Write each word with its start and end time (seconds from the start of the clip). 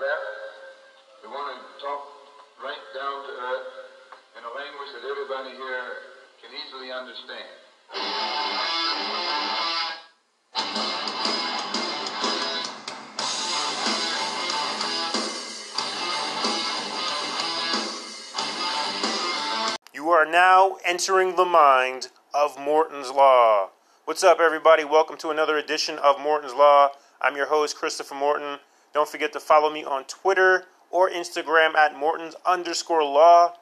left. 0.00 1.22
We 1.22 1.28
want 1.28 1.52
to 1.52 1.84
talk 1.84 2.00
right 2.64 2.84
down 2.96 3.20
to 3.20 3.32
earth 3.36 3.68
in 4.32 4.42
a 4.44 4.52
language 4.56 4.96
that 4.96 5.04
everybody 5.04 5.50
here 5.50 6.08
can 6.40 6.56
easily 6.56 6.90
understand. 6.90 7.44
You 19.92 20.08
are 20.08 20.24
now 20.24 20.78
entering 20.82 21.36
the 21.36 21.44
mind 21.44 22.08
of 22.32 22.58
Morton's 22.58 23.10
Law. 23.10 23.68
What's 24.06 24.24
up, 24.24 24.40
everybody? 24.40 24.84
Welcome 24.84 25.18
to 25.18 25.28
another 25.28 25.58
edition 25.58 25.98
of 25.98 26.18
Morton's 26.18 26.54
Law. 26.54 26.88
I'm 27.20 27.36
your 27.36 27.48
host, 27.48 27.76
Christopher 27.76 28.14
Morton. 28.14 28.60
Don't 28.92 29.08
forget 29.08 29.32
to 29.32 29.40
follow 29.40 29.72
me 29.72 29.84
on 29.84 30.04
Twitter 30.04 30.64
or 30.90 31.08
Instagram 31.10 31.74
at 31.76 31.96
Morton's 31.96 32.34
underscore 32.44 33.04
law. 33.04 33.54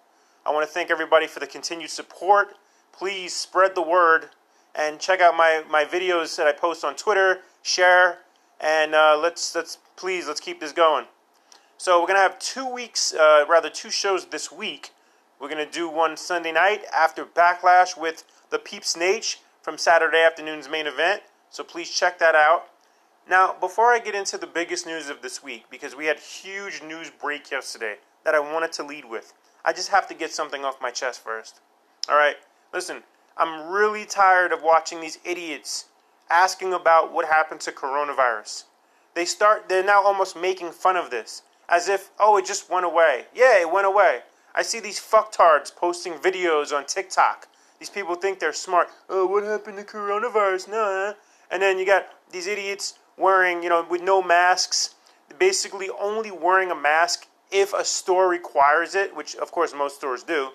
I 0.47 0.51
want 0.51 0.67
to 0.67 0.73
thank 0.73 0.91
everybody 0.91 1.27
for 1.27 1.41
the 1.41 1.47
continued 1.47 1.91
support. 1.91 2.55
Please 2.93 3.35
spread 3.35 3.75
the 3.75 3.83
word 3.83 4.31
and 4.75 4.99
check 4.99 5.21
out 5.21 5.37
my, 5.37 5.63
my 5.71 5.85
videos 5.85 6.37
that 6.37 6.47
I 6.47 6.53
post 6.53 6.85
on 6.85 6.97
Twitter. 6.97 7.41
Share 7.63 8.19
and 8.61 8.95
uh, 8.95 9.19
let's 9.21 9.55
let's 9.55 9.79
please 9.97 10.27
let's 10.27 10.41
keep 10.41 10.61
this 10.61 10.73
going. 10.73 11.07
So 11.77 12.01
we're 12.01 12.09
gonna 12.09 12.21
have 12.21 12.39
two 12.39 12.69
weeks, 12.69 13.15
uh, 13.15 13.45
rather 13.49 13.71
two 13.71 13.91
shows 13.91 14.27
this 14.27 14.51
week. 14.51 14.91
We're 15.41 15.49
gonna 15.49 15.71
do 15.71 15.89
one 15.89 16.17
Sunday 16.17 16.53
night 16.53 16.85
after 16.95 17.25
Backlash 17.25 17.97
with 18.01 18.25
the 18.51 18.59
Peeps 18.59 18.97
Nate 18.97 19.39
from 19.63 19.79
Saturday 19.79 20.19
afternoon's 20.19 20.69
main 20.69 20.87
event. 20.87 21.23
So 21.51 21.63
please 21.63 21.91
check 21.91 22.19
that 22.19 22.35
out. 22.35 22.69
Now, 23.29 23.55
before 23.61 23.93
I 23.93 23.99
get 23.99 24.15
into 24.15 24.39
the 24.39 24.47
biggest 24.47 24.87
news 24.87 25.11
of 25.11 25.21
this 25.21 25.43
week, 25.43 25.67
because 25.71 25.95
we 25.95 26.07
had 26.07 26.19
huge 26.19 26.83
news 26.83 27.11
break 27.11 27.51
yesterday 27.51 27.97
that 28.25 28.35
I 28.35 28.41
wanted 28.41 28.73
to 28.73 28.83
lead 28.83 29.05
with, 29.05 29.35
I 29.67 29.75
just 29.75 29.91
have 29.91 30.09
to 30.09 30.15
get 30.15 30.33
something 30.33 30.65
off 30.65 30.81
my 30.81 30.91
chest 30.91 31.23
first. 31.23 31.61
All 32.09 32.17
right, 32.17 32.37
listen, 32.73 33.03
I'm 33.37 33.71
really 33.71 34.07
tired 34.07 34.51
of 34.51 34.63
watching 34.63 35.03
these 35.03 35.19
idiots 35.27 35.87
asking 36.31 36.73
about 36.73 37.13
what 37.13 37.27
happened 37.27 37.61
to 37.63 37.73
coronavirus. 37.73 38.65
They 39.15 39.27
start, 39.27 39.69
they're 39.69 39.85
now 39.85 40.03
almost 40.03 40.35
making 40.35 40.71
fun 40.71 40.97
of 40.97 41.11
this 41.11 41.43
as 41.69 41.91
if, 41.91 42.11
oh, 42.19 42.39
it 42.39 42.47
just 42.47 42.71
went 42.71 42.87
away. 42.87 43.27
Yeah, 43.35 43.61
it 43.61 43.71
went 43.71 43.87
away. 43.87 44.21
I 44.55 44.63
see 44.63 44.81
these 44.81 44.99
fucktards 44.99 45.75
posting 45.75 46.15
videos 46.15 46.75
on 46.75 46.87
TikTok. 46.87 47.47
These 47.79 47.91
people 47.91 48.15
think 48.15 48.39
they're 48.39 48.55
smart. 48.55 48.89
Oh, 49.11 49.27
what 49.27 49.45
happened 49.45 49.77
to 49.77 49.85
coronavirus? 49.85 50.71
Nah. 50.71 51.13
And 51.51 51.61
then 51.61 51.79
you 51.79 51.85
got 51.85 52.07
these 52.33 52.47
idiots 52.47 52.99
wearing, 53.19 53.63
you 53.63 53.69
know, 53.69 53.87
with 53.89 54.03
no 54.03 54.23
masks, 54.23 54.95
basically 55.39 55.89
only 56.01 56.31
wearing 56.31 56.71
a 56.71 56.75
mask 56.75 57.27
if 57.51 57.73
a 57.73 57.85
store 57.85 58.29
requires 58.29 58.95
it, 58.95 59.17
which 59.17 59.35
of 59.37 59.51
course 59.51 59.75
most 59.75 59.97
stores 59.97 60.23
do. 60.23 60.51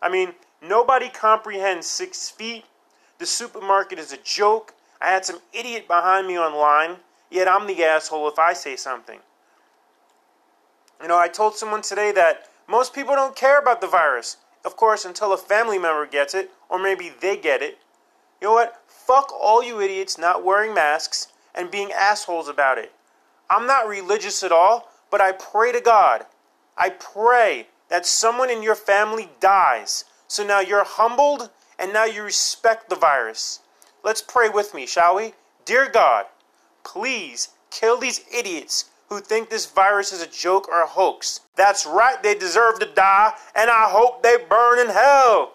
I 0.00 0.08
mean, 0.08 0.34
nobody 0.60 1.08
comprehends 1.08 1.86
six 1.86 2.30
feet. 2.30 2.64
The 3.18 3.26
supermarket 3.26 3.98
is 3.98 4.12
a 4.12 4.16
joke. 4.16 4.74
I 5.00 5.10
had 5.10 5.24
some 5.24 5.40
idiot 5.52 5.86
behind 5.86 6.26
me 6.26 6.38
online, 6.38 6.96
yet 7.30 7.48
I'm 7.48 7.66
the 7.66 7.84
asshole 7.84 8.28
if 8.28 8.38
I 8.38 8.52
say 8.52 8.76
something. 8.76 9.20
You 11.00 11.08
know, 11.08 11.18
I 11.18 11.28
told 11.28 11.56
someone 11.56 11.82
today 11.82 12.12
that 12.12 12.48
most 12.68 12.94
people 12.94 13.14
don't 13.14 13.36
care 13.36 13.58
about 13.58 13.80
the 13.80 13.86
virus. 13.88 14.36
Of 14.64 14.76
course, 14.76 15.04
until 15.04 15.32
a 15.32 15.36
family 15.36 15.78
member 15.78 16.06
gets 16.06 16.34
it, 16.34 16.50
or 16.68 16.78
maybe 16.78 17.10
they 17.20 17.36
get 17.36 17.62
it. 17.62 17.78
You 18.40 18.48
know 18.48 18.54
what? 18.54 18.80
Fuck 18.86 19.32
all 19.32 19.64
you 19.64 19.80
idiots 19.80 20.16
not 20.16 20.44
wearing 20.44 20.72
masks 20.72 21.31
and 21.54 21.70
being 21.70 21.92
assholes 21.92 22.48
about 22.48 22.78
it. 22.78 22.92
I'm 23.50 23.66
not 23.66 23.88
religious 23.88 24.42
at 24.42 24.52
all, 24.52 24.88
but 25.10 25.20
I 25.20 25.32
pray 25.32 25.72
to 25.72 25.80
God. 25.80 26.24
I 26.76 26.90
pray 26.90 27.66
that 27.88 28.06
someone 28.06 28.50
in 28.50 28.62
your 28.62 28.74
family 28.74 29.30
dies. 29.40 30.04
So 30.26 30.44
now 30.46 30.60
you're 30.60 30.84
humbled 30.84 31.50
and 31.78 31.92
now 31.92 32.04
you 32.04 32.22
respect 32.22 32.88
the 32.88 32.96
virus. 32.96 33.60
Let's 34.02 34.22
pray 34.22 34.48
with 34.48 34.72
me, 34.72 34.86
shall 34.86 35.16
we? 35.16 35.34
Dear 35.64 35.90
God, 35.90 36.26
please 36.84 37.50
kill 37.70 37.98
these 37.98 38.24
idiots 38.32 38.86
who 39.08 39.20
think 39.20 39.50
this 39.50 39.66
virus 39.66 40.12
is 40.12 40.22
a 40.22 40.26
joke 40.26 40.68
or 40.68 40.82
a 40.82 40.86
hoax. 40.86 41.40
That's 41.54 41.84
right, 41.84 42.22
they 42.22 42.34
deserve 42.34 42.78
to 42.78 42.86
die, 42.86 43.34
and 43.54 43.68
I 43.70 43.90
hope 43.90 44.22
they 44.22 44.38
burn 44.48 44.78
in 44.78 44.88
hell. 44.88 45.52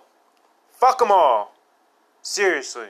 Fuck 0.73 0.99
them 0.99 1.11
all. 1.11 1.55
Seriously. 2.21 2.89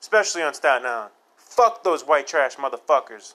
Especially 0.00 0.42
on 0.42 0.54
Staten 0.54 0.86
Island. 0.86 1.12
Fuck 1.56 1.82
those 1.82 2.06
white 2.06 2.26
trash 2.26 2.56
motherfuckers. 2.56 3.32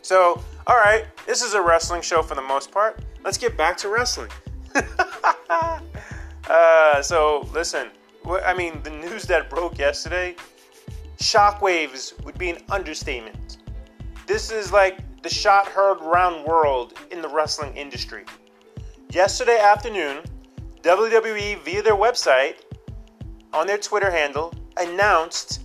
So, 0.00 0.40
alright, 0.68 1.06
this 1.26 1.42
is 1.42 1.54
a 1.54 1.60
wrestling 1.60 2.02
show 2.02 2.22
for 2.22 2.36
the 2.36 2.42
most 2.42 2.70
part. 2.70 3.00
Let's 3.24 3.36
get 3.36 3.56
back 3.56 3.76
to 3.78 3.88
wrestling. 3.88 4.30
uh, 6.48 7.02
so, 7.02 7.48
listen, 7.52 7.88
I 8.44 8.54
mean, 8.54 8.80
the 8.84 8.90
news 8.90 9.24
that 9.24 9.50
broke 9.50 9.76
yesterday, 9.76 10.36
shockwaves 11.18 12.24
would 12.24 12.38
be 12.38 12.50
an 12.50 12.58
understatement. 12.70 13.56
This 14.28 14.52
is 14.52 14.70
like 14.70 15.22
the 15.22 15.28
shot 15.28 15.66
heard 15.66 16.00
around 16.00 16.44
world 16.44 16.94
in 17.10 17.20
the 17.20 17.28
wrestling 17.28 17.76
industry. 17.76 18.24
Yesterday 19.10 19.58
afternoon, 19.58 20.22
WWE, 20.82 21.58
via 21.62 21.82
their 21.82 21.96
website, 21.96 22.56
on 23.52 23.66
their 23.66 23.78
Twitter 23.78 24.10
handle, 24.10 24.54
announced 24.76 25.62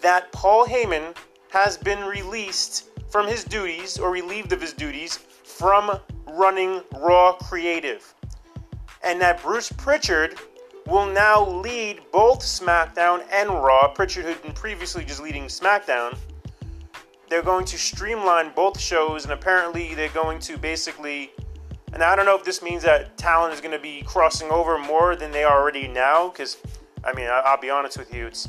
that 0.00 0.30
Paul 0.32 0.66
Heyman 0.66 1.16
has 1.50 1.76
been 1.76 2.04
released 2.04 2.88
from 3.10 3.26
his 3.26 3.44
duties 3.44 3.98
or 3.98 4.10
relieved 4.10 4.52
of 4.52 4.60
his 4.60 4.72
duties 4.72 5.16
from 5.16 5.98
running 6.26 6.82
Raw 6.96 7.32
Creative. 7.32 8.14
And 9.02 9.20
that 9.20 9.42
Bruce 9.42 9.70
Pritchard 9.72 10.38
will 10.86 11.06
now 11.06 11.46
lead 11.46 12.00
both 12.12 12.40
SmackDown 12.40 13.24
and 13.30 13.50
Raw. 13.50 13.88
Pritchard 13.88 14.24
had 14.24 14.42
been 14.42 14.52
previously 14.52 15.04
just 15.04 15.20
leading 15.20 15.44
SmackDown. 15.44 16.16
They're 17.28 17.42
going 17.42 17.66
to 17.66 17.78
streamline 17.78 18.52
both 18.54 18.80
shows, 18.80 19.24
and 19.24 19.32
apparently 19.32 19.94
they're 19.94 20.08
going 20.10 20.38
to 20.40 20.56
basically. 20.56 21.32
And 21.92 22.02
I 22.02 22.14
don't 22.14 22.26
know 22.26 22.36
if 22.36 22.44
this 22.44 22.62
means 22.62 22.82
that 22.82 23.16
talent 23.16 23.54
is 23.54 23.60
going 23.60 23.72
to 23.72 23.78
be 23.78 24.02
crossing 24.02 24.50
over 24.50 24.78
more 24.78 25.16
than 25.16 25.30
they 25.30 25.44
already 25.44 25.88
now, 25.88 26.28
because, 26.28 26.58
I 27.04 27.12
mean, 27.12 27.28
I'll 27.30 27.60
be 27.60 27.70
honest 27.70 27.98
with 27.98 28.12
you, 28.12 28.26
it's 28.26 28.48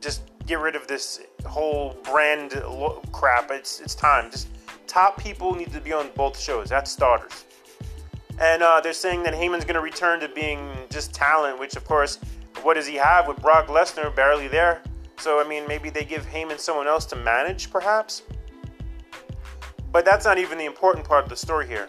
just 0.00 0.22
get 0.46 0.58
rid 0.58 0.76
of 0.76 0.86
this 0.86 1.20
whole 1.46 1.96
brand 2.04 2.62
crap. 3.12 3.50
It's 3.50 3.80
it's 3.80 3.94
time. 3.94 4.30
Just 4.30 4.48
top 4.86 5.20
people 5.20 5.54
need 5.54 5.72
to 5.72 5.80
be 5.80 5.92
on 5.92 6.10
both 6.14 6.38
shows. 6.38 6.68
That's 6.68 6.90
starters. 6.90 7.44
And 8.38 8.62
uh, 8.62 8.80
they're 8.80 8.92
saying 8.92 9.22
that 9.24 9.34
Heyman's 9.34 9.64
going 9.64 9.74
to 9.74 9.80
return 9.80 10.20
to 10.20 10.28
being 10.28 10.70
just 10.90 11.14
talent, 11.14 11.58
which, 11.58 11.76
of 11.76 11.84
course, 11.84 12.18
what 12.62 12.74
does 12.74 12.86
he 12.86 12.96
have 12.96 13.28
with 13.28 13.40
Brock 13.40 13.68
Lesnar 13.68 14.14
barely 14.14 14.48
there? 14.48 14.82
So, 15.18 15.40
I 15.40 15.48
mean, 15.48 15.66
maybe 15.68 15.90
they 15.90 16.04
give 16.04 16.26
Heyman 16.26 16.58
someone 16.58 16.86
else 16.86 17.06
to 17.06 17.16
manage, 17.16 17.70
perhaps? 17.70 18.22
But 19.92 20.04
that's 20.04 20.24
not 20.24 20.38
even 20.38 20.58
the 20.58 20.64
important 20.64 21.06
part 21.06 21.24
of 21.24 21.30
the 21.30 21.36
story 21.36 21.66
here. 21.66 21.88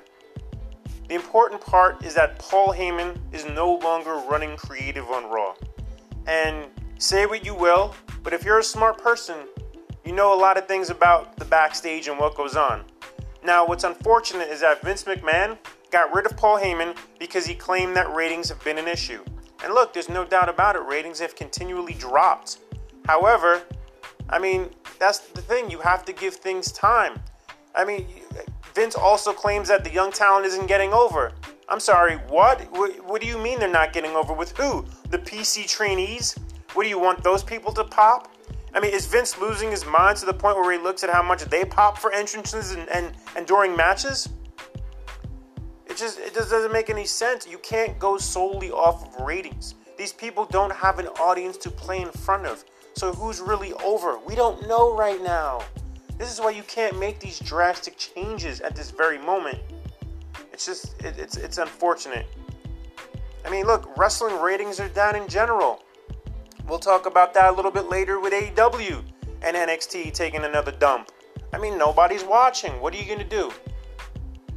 The 1.08 1.16
important 1.16 1.62
part 1.62 2.03
is 2.06 2.14
that 2.16 2.40
Paul 2.40 2.74
Heyman 2.74 3.18
is 3.31 3.46
no 3.46 3.75
longer 3.75 4.16
running 4.30 4.56
creative 4.56 5.09
on 5.09 5.30
Raw. 5.30 5.56
And 6.28 6.68
say 6.97 7.25
what 7.25 7.46
you 7.46 7.53
will, 7.53 7.94
but 8.24 8.34
if 8.34 8.46
you're 8.46 8.59
a 8.59 8.64
smart 8.64 8.97
person, 8.97 9.36
you 10.06 10.13
know 10.13 10.34
a 10.34 10.40
lot 10.40 10.58
of 10.58 10.68
things 10.68 10.90
about 10.90 11.36
the 11.38 11.46
backstage 11.46 12.08
and 12.08 12.18
what 12.18 12.36
goes 12.36 12.56
on. 12.56 12.84
Now, 13.44 13.68
what's 13.68 13.84
unfortunate 13.84 14.47
is 14.47 14.62
that 14.62 14.81
Vince 14.81 15.03
McMahon 15.03 15.58
got 15.92 16.13
rid 16.13 16.25
of 16.25 16.38
Paul 16.38 16.58
Heyman 16.58 16.96
because 17.19 17.46
he 17.46 17.53
claimed 17.53 17.96
that 17.97 18.13
ratings 18.13 18.47
have 18.50 18.63
been 18.63 18.78
an 18.78 18.88
issue. 18.88 19.24
And 19.63 19.74
look, 19.74 19.94
there's 19.94 20.09
no 20.09 20.25
doubt 20.25 20.47
about 20.50 20.75
it, 20.75 20.84
ratings 20.84 21.19
have 21.19 21.36
continually 21.36 21.94
dropped. 21.94 22.59
However, 23.06 23.62
I 24.30 24.39
mean, 24.39 24.69
that's 25.00 25.19
the 25.19 25.42
thing, 25.42 25.69
you 25.69 25.80
have 25.80 26.06
to 26.06 26.13
give 26.13 26.36
things 26.36 26.72
time. 26.72 27.19
I 27.75 27.86
mean, 27.86 28.08
Vince 28.75 28.96
also 28.96 29.34
claims 29.34 29.68
that 29.68 29.84
the 29.84 29.92
young 29.92 30.12
talent 30.12 30.46
isn't 30.46 30.68
getting 30.68 30.94
over. 30.94 31.31
I'm 31.70 31.80
sorry, 31.80 32.18
what? 32.28 32.62
What, 32.72 33.22
do 33.22 33.28
you 33.28 33.38
mean 33.38 33.60
they're 33.60 33.72
not 33.72 33.94
getting 33.94 34.12
over 34.12 34.34
with 34.34 34.56
who? 34.58 34.86
The 35.10 35.18
PC 35.18 35.68
trainees? 35.68 36.36
What 36.74 36.84
do 36.84 36.90
you 36.90 37.00
want 37.00 37.24
those 37.24 37.44
people 37.44 37.72
to 37.74 37.84
pop? 37.84 38.31
I 38.74 38.80
mean, 38.80 38.94
is 38.94 39.06
Vince 39.06 39.38
losing 39.38 39.70
his 39.70 39.86
mind 39.86 40.18
to 40.18 40.25
the 40.25 40.34
point 40.34 40.58
where 40.58 40.72
he 40.72 40.80
looks 40.80 41.04
at 41.04 41.10
how 41.10 41.22
much 41.22 41.44
they 41.46 41.64
pop 41.64 41.98
for 41.98 42.12
entrances 42.12 42.72
and, 42.72 42.90
and, 42.90 43.12
and 43.36 43.46
during 43.46 43.75
matches? 43.75 44.30
It 45.86 45.98
just 45.98 46.20
it 46.20 46.34
just 46.34 46.50
doesn't 46.50 46.72
make 46.72 46.90
any 46.90 47.06
sense. 47.06 47.48
You 47.48 47.60
can't 47.60 48.00
go 48.00 48.18
solely 48.18 48.72
off 48.72 49.06
of 49.06 49.24
ratings. 49.24 49.75
These 49.96 50.14
people 50.14 50.46
don't 50.46 50.74
have 50.74 50.98
an 50.98 51.08
audience 51.08 51.56
to 51.58 51.70
play 51.70 52.02
in 52.02 52.10
front 52.10 52.48
of. 52.48 52.64
So 52.96 53.14
who's 53.14 53.40
really 53.40 53.74
over? 53.74 54.18
We 54.18 54.34
don't 54.34 54.68
know 54.68 54.96
right 54.96 55.22
now. 55.22 55.62
This 56.18 56.31
is 56.31 56.39
why 56.39 56.51
you 56.51 56.63
can't 56.63 57.00
make 57.00 57.19
these 57.19 57.39
drastic 57.39 57.98
changes 57.98 58.62
at 58.62 58.75
this 58.75 58.92
very 58.92 59.18
moment. 59.18 59.60
It's 60.51 60.65
just 60.65 61.01
it, 61.04 61.18
it's 61.18 61.38
it's 61.38 61.57
unfortunate. 61.57 62.27
I 63.45 63.50
mean, 63.50 63.65
look, 63.65 63.98
wrestling 63.98 64.39
ratings 64.39 64.80
are 64.80 64.88
down 64.89 65.15
in 65.15 65.27
general. 65.27 65.83
we'll 66.68 66.80
talk 66.80 67.06
about 67.06 67.33
that 67.33 67.51
a 67.51 67.56
little 67.56 67.71
bit 67.71 67.89
later 67.89 68.19
with 68.19 68.31
AEW 68.31 69.04
and 69.42 69.57
NXT 69.57 70.13
taking 70.13 70.45
another 70.45 70.71
dump. 70.71 71.12
I 71.51 71.57
mean, 71.57 71.77
nobody's 71.77 72.24
watching. 72.24 72.80
What 72.80 72.94
are 72.94 72.98
you 72.98 73.06
going 73.06 73.19
to 73.19 73.25
do? 73.25 73.51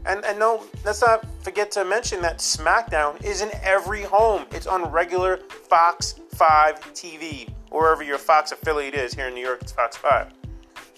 And, 0.06 0.24
and 0.24 0.38
no, 0.38 0.62
let's 0.84 1.02
not 1.02 1.26
forget 1.42 1.72
to 1.72 1.84
mention 1.84 2.22
that 2.22 2.38
SmackDown 2.38 3.22
is 3.24 3.42
in 3.42 3.50
every 3.62 4.02
home. 4.02 4.46
It's 4.52 4.68
on 4.68 4.84
regular 4.92 5.38
Fox 5.68 6.20
5 6.34 6.80
TV, 6.94 7.48
wherever 7.70 8.04
your 8.04 8.18
Fox 8.18 8.52
affiliate 8.52 8.94
is. 8.94 9.12
Here 9.12 9.26
in 9.26 9.34
New 9.34 9.44
York, 9.44 9.62
it's 9.62 9.72
Fox 9.72 9.96
5. 9.96 10.32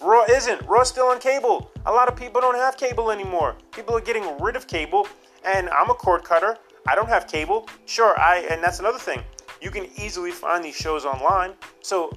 Raw 0.00 0.24
isn't. 0.24 0.62
Raw's 0.62 0.88
still 0.88 1.06
on 1.06 1.18
cable. 1.18 1.70
A 1.86 1.92
lot 1.92 2.08
of 2.08 2.16
people 2.16 2.40
don't 2.40 2.54
have 2.54 2.76
cable 2.76 3.10
anymore. 3.10 3.56
People 3.72 3.96
are 3.96 4.00
getting 4.00 4.38
rid 4.38 4.54
of 4.54 4.66
cable, 4.66 5.08
and 5.44 5.68
I'm 5.70 5.90
a 5.90 5.94
cord 5.94 6.22
cutter. 6.24 6.56
I 6.86 6.94
don't 6.94 7.08
have 7.08 7.26
cable. 7.26 7.68
Sure, 7.86 8.18
I 8.18 8.46
and 8.50 8.62
that's 8.62 8.78
another 8.78 8.98
thing. 8.98 9.22
You 9.60 9.70
can 9.70 9.88
easily 9.96 10.30
find 10.30 10.64
these 10.64 10.76
shows 10.76 11.04
online. 11.04 11.52
So 11.82 12.12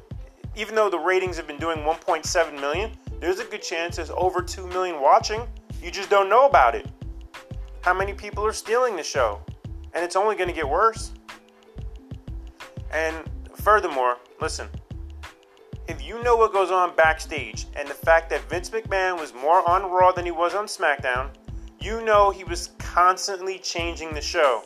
even 0.55 0.75
though 0.75 0.89
the 0.89 0.99
ratings 0.99 1.37
have 1.37 1.47
been 1.47 1.59
doing 1.59 1.79
1.7 1.79 2.53
million, 2.59 2.91
there's 3.19 3.39
a 3.39 3.45
good 3.45 3.61
chance 3.61 3.95
there's 3.95 4.11
over 4.11 4.41
2 4.41 4.67
million 4.67 5.01
watching. 5.01 5.47
You 5.81 5.91
just 5.91 6.09
don't 6.09 6.29
know 6.29 6.45
about 6.45 6.75
it. 6.75 6.87
How 7.81 7.93
many 7.93 8.13
people 8.13 8.45
are 8.45 8.53
stealing 8.53 8.95
the 8.95 9.03
show? 9.03 9.41
And 9.93 10.03
it's 10.05 10.15
only 10.15 10.35
going 10.35 10.49
to 10.49 10.55
get 10.55 10.67
worse. 10.67 11.11
And 12.91 13.29
furthermore, 13.55 14.17
listen, 14.39 14.67
if 15.87 16.05
you 16.05 16.21
know 16.23 16.35
what 16.35 16.53
goes 16.53 16.71
on 16.71 16.95
backstage 16.95 17.65
and 17.75 17.87
the 17.87 17.93
fact 17.93 18.29
that 18.29 18.47
Vince 18.49 18.69
McMahon 18.69 19.19
was 19.19 19.33
more 19.33 19.67
on 19.69 19.91
Raw 19.91 20.11
than 20.11 20.25
he 20.25 20.31
was 20.31 20.53
on 20.53 20.65
SmackDown, 20.65 21.29
you 21.79 22.03
know 22.03 22.29
he 22.29 22.43
was 22.43 22.71
constantly 22.77 23.57
changing 23.59 24.13
the 24.13 24.21
show. 24.21 24.63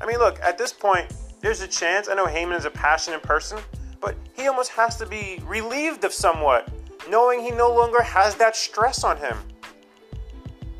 I 0.00 0.06
mean, 0.06 0.18
look, 0.18 0.40
at 0.40 0.58
this 0.58 0.72
point, 0.72 1.12
there's 1.40 1.60
a 1.60 1.68
chance. 1.68 2.08
I 2.08 2.14
know 2.14 2.26
Heyman 2.26 2.56
is 2.56 2.64
a 2.64 2.70
passionate 2.70 3.22
person, 3.22 3.58
but 4.00 4.16
he 4.34 4.48
almost 4.48 4.70
has 4.72 4.96
to 4.96 5.06
be 5.06 5.40
relieved 5.46 6.04
of 6.04 6.12
somewhat 6.12 6.68
knowing 7.08 7.40
he 7.40 7.50
no 7.50 7.72
longer 7.72 8.02
has 8.02 8.34
that 8.36 8.56
stress 8.56 9.04
on 9.04 9.16
him. 9.16 9.36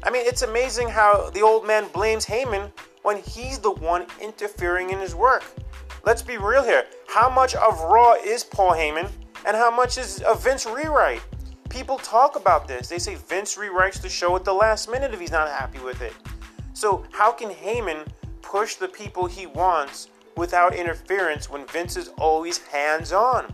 I 0.02 0.10
mean, 0.10 0.26
it's 0.26 0.42
amazing 0.42 0.88
how 0.88 1.30
the 1.30 1.42
old 1.42 1.66
man 1.66 1.86
blames 1.92 2.26
Heyman 2.26 2.70
when 3.02 3.18
he's 3.18 3.58
the 3.58 3.70
one 3.70 4.06
interfering 4.20 4.90
in 4.90 4.98
his 4.98 5.14
work. 5.14 5.44
Let's 6.04 6.22
be 6.22 6.38
real 6.38 6.62
here. 6.62 6.86
How 7.08 7.28
much 7.28 7.54
of 7.54 7.80
Raw 7.80 8.14
is 8.14 8.44
Paul 8.44 8.72
Heyman 8.72 9.10
and 9.46 9.56
how 9.56 9.74
much 9.74 9.98
is 9.98 10.22
a 10.26 10.34
Vince 10.34 10.66
rewrite? 10.66 11.22
People 11.68 11.98
talk 11.98 12.36
about 12.36 12.66
this. 12.66 12.88
They 12.88 12.98
say 12.98 13.14
Vince 13.14 13.56
rewrites 13.56 14.00
the 14.00 14.08
show 14.08 14.34
at 14.36 14.44
the 14.44 14.52
last 14.52 14.90
minute 14.90 15.14
if 15.14 15.20
he's 15.20 15.30
not 15.30 15.48
happy 15.48 15.78
with 15.78 16.02
it. 16.02 16.12
So, 16.72 17.04
how 17.10 17.32
can 17.32 17.50
Heyman 17.50 18.06
push 18.42 18.74
the 18.74 18.88
people 18.88 19.26
he 19.26 19.46
wants 19.46 20.08
without 20.36 20.74
interference 20.74 21.48
when 21.48 21.66
Vince 21.66 21.96
is 21.96 22.08
always 22.18 22.58
hands 22.58 23.12
on? 23.12 23.52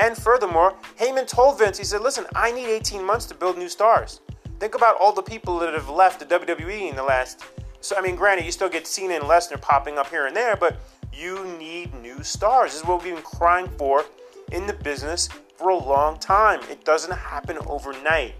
And 0.00 0.16
furthermore, 0.16 0.74
Heyman 0.98 1.26
told 1.26 1.58
Vince, 1.58 1.78
he 1.78 1.84
said, 1.84 2.00
listen, 2.00 2.26
I 2.34 2.52
need 2.52 2.66
18 2.66 3.04
months 3.04 3.26
to 3.26 3.34
build 3.34 3.58
new 3.58 3.68
stars. 3.68 4.20
Think 4.58 4.74
about 4.74 4.96
all 5.00 5.12
the 5.12 5.22
people 5.22 5.58
that 5.60 5.74
have 5.74 5.88
left 5.88 6.20
the 6.20 6.26
WWE 6.26 6.90
in 6.90 6.96
the 6.96 7.02
last. 7.02 7.44
So, 7.80 7.96
I 7.96 8.02
mean, 8.02 8.16
granted, 8.16 8.44
you 8.44 8.52
still 8.52 8.68
get 8.68 8.86
Cena 8.86 9.14
and 9.14 9.24
Lesnar 9.24 9.60
popping 9.60 9.98
up 9.98 10.08
here 10.08 10.26
and 10.26 10.36
there, 10.36 10.56
but 10.56 10.76
you 11.12 11.44
need 11.58 11.94
new 11.94 12.22
stars. 12.22 12.72
This 12.72 12.82
is 12.82 12.86
what 12.86 13.02
we've 13.02 13.14
been 13.14 13.22
crying 13.22 13.68
for 13.78 14.04
in 14.52 14.66
the 14.66 14.72
business 14.72 15.28
for 15.56 15.70
a 15.70 15.76
long 15.76 16.18
time. 16.18 16.60
It 16.70 16.84
doesn't 16.84 17.12
happen 17.12 17.58
overnight. 17.66 18.34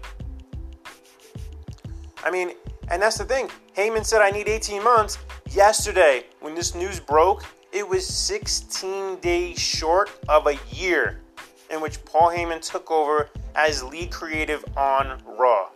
I 2.23 2.31
mean, 2.31 2.51
and 2.89 3.01
that's 3.01 3.17
the 3.17 3.25
thing. 3.25 3.49
Heyman 3.75 4.05
said, 4.05 4.21
I 4.21 4.31
need 4.31 4.47
18 4.47 4.83
months. 4.83 5.17
Yesterday, 5.49 6.25
when 6.39 6.55
this 6.55 6.75
news 6.75 6.99
broke, 6.99 7.45
it 7.71 7.87
was 7.87 8.05
16 8.05 9.19
days 9.19 9.59
short 9.59 10.11
of 10.27 10.47
a 10.47 10.57
year 10.71 11.21
in 11.69 11.81
which 11.81 12.03
Paul 12.05 12.31
Heyman 12.31 12.61
took 12.61 12.91
over 12.91 13.29
as 13.55 13.83
lead 13.83 14.11
creative 14.11 14.63
on 14.77 15.21
Raw. 15.25 15.69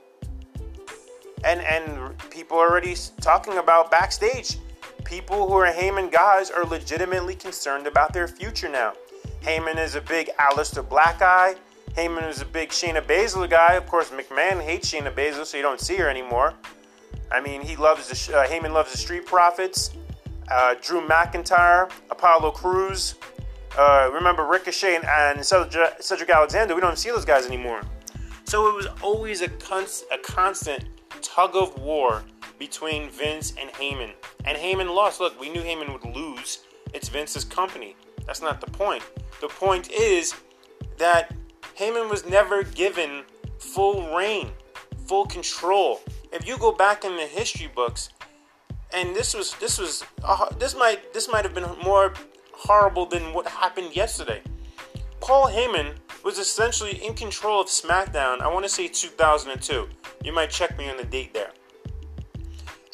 And 1.44 1.62
and 1.62 2.18
people 2.30 2.58
are 2.58 2.70
already 2.70 2.96
talking 3.22 3.58
about 3.58 3.92
backstage. 3.92 4.58
People 5.04 5.48
who 5.48 5.54
are 5.54 5.72
Heyman 5.72 6.12
guys 6.12 6.50
are 6.50 6.66
legitimately 6.66 7.36
concerned 7.36 7.88
about 7.88 8.14
their 8.14 8.28
future 8.28 8.68
now. 8.68 8.94
Heyman 9.46 9.78
is 9.78 9.94
a 9.94 10.02
big 10.02 10.32
Aleister 10.40 10.88
Black 10.88 11.20
guy. 11.20 11.54
Heyman 11.94 12.28
is 12.28 12.42
a 12.42 12.46
big 12.46 12.70
Shayna 12.70 13.00
Baszler 13.00 13.48
guy. 13.48 13.76
Of 13.76 13.86
course, 13.86 14.10
McMahon 14.10 14.60
hates 14.60 14.92
Shayna 14.92 15.14
Baszler, 15.14 15.46
so 15.46 15.56
you 15.56 15.62
don't 15.62 15.80
see 15.80 15.98
her 15.98 16.10
anymore. 16.10 16.56
I 17.32 17.42
mean, 17.42 17.62
he 17.62 17.76
loves 17.76 18.10
the 18.10 18.36
uh, 18.36 18.48
Heyman 18.48 18.74
loves 18.74 18.92
the 18.92 18.98
Street 18.98 19.28
Profits, 19.28 19.92
uh, 20.50 20.74
Drew 20.82 21.08
McIntyre, 21.08 21.92
Apollo 22.10 22.52
Crews. 22.54 23.16
uh, 23.78 24.10
remember 24.12 24.46
Ricochet 24.46 24.96
and, 24.96 25.06
and 25.06 25.46
Cedric 25.46 26.30
Alexander. 26.30 26.74
We 26.74 26.82
don't 26.82 26.98
see 26.98 27.12
those 27.12 27.26
guys 27.26 27.46
anymore. 27.46 27.82
So 28.46 28.68
it 28.68 28.74
was 28.74 28.88
always 29.04 29.42
a, 29.42 29.52
a 30.12 30.18
constant 30.24 30.86
tug 31.22 31.56
of 31.56 31.80
war 31.80 32.24
between 32.58 33.12
Vince 33.12 33.54
and 33.62 33.70
Heyman. 33.74 34.14
And 34.46 34.58
Heyman 34.58 34.94
lost. 34.96 35.20
Look, 35.20 35.40
we 35.40 35.50
knew 35.50 35.62
Heyman 35.62 35.94
would 35.94 36.16
lose. 36.16 36.64
It's 36.96 37.10
Vince's 37.10 37.46
company. 37.46 37.96
That's 38.26 38.42
not 38.42 38.62
the 38.62 38.72
point. 38.72 39.04
The 39.42 39.48
point 39.48 39.92
is 39.92 40.34
that 40.98 41.34
Heyman 41.78 42.10
was 42.10 42.26
never 42.26 42.64
given 42.64 43.24
full 43.60 44.16
reign, 44.16 44.52
full 45.08 45.26
control. 45.26 46.02
If 46.32 46.48
you 46.48 46.58
go 46.58 46.72
back 46.72 47.06
in 47.06 47.16
the 47.16 47.24
history 47.24 47.70
books, 47.74 48.10
and 48.94 49.16
this 49.16 49.34
was 49.34 49.56
this 49.56 49.78
was 49.78 50.04
uh, 50.24 50.50
this 50.58 50.76
might 50.76 51.14
this 51.14 51.28
might 51.28 51.44
have 51.44 51.54
been 51.54 51.70
more 51.84 52.14
horrible 52.54 53.06
than 53.06 53.34
what 53.34 53.48
happened 53.48 53.96
yesterday. 53.96 54.42
Paul 55.20 55.48
Heyman 55.48 55.96
was 56.24 56.40
essentially 56.40 57.04
in 57.06 57.14
control 57.14 57.62
of 57.62 57.68
SmackDown, 57.68 58.42
I 58.42 58.48
want 58.48 58.66
to 58.66 58.70
say 58.70 58.88
2002. 58.88 59.88
You 60.24 60.34
might 60.34 60.50
check 60.50 60.78
me 60.78 60.90
on 60.90 60.98
the 60.98 61.04
date 61.04 61.34
there. 61.34 61.52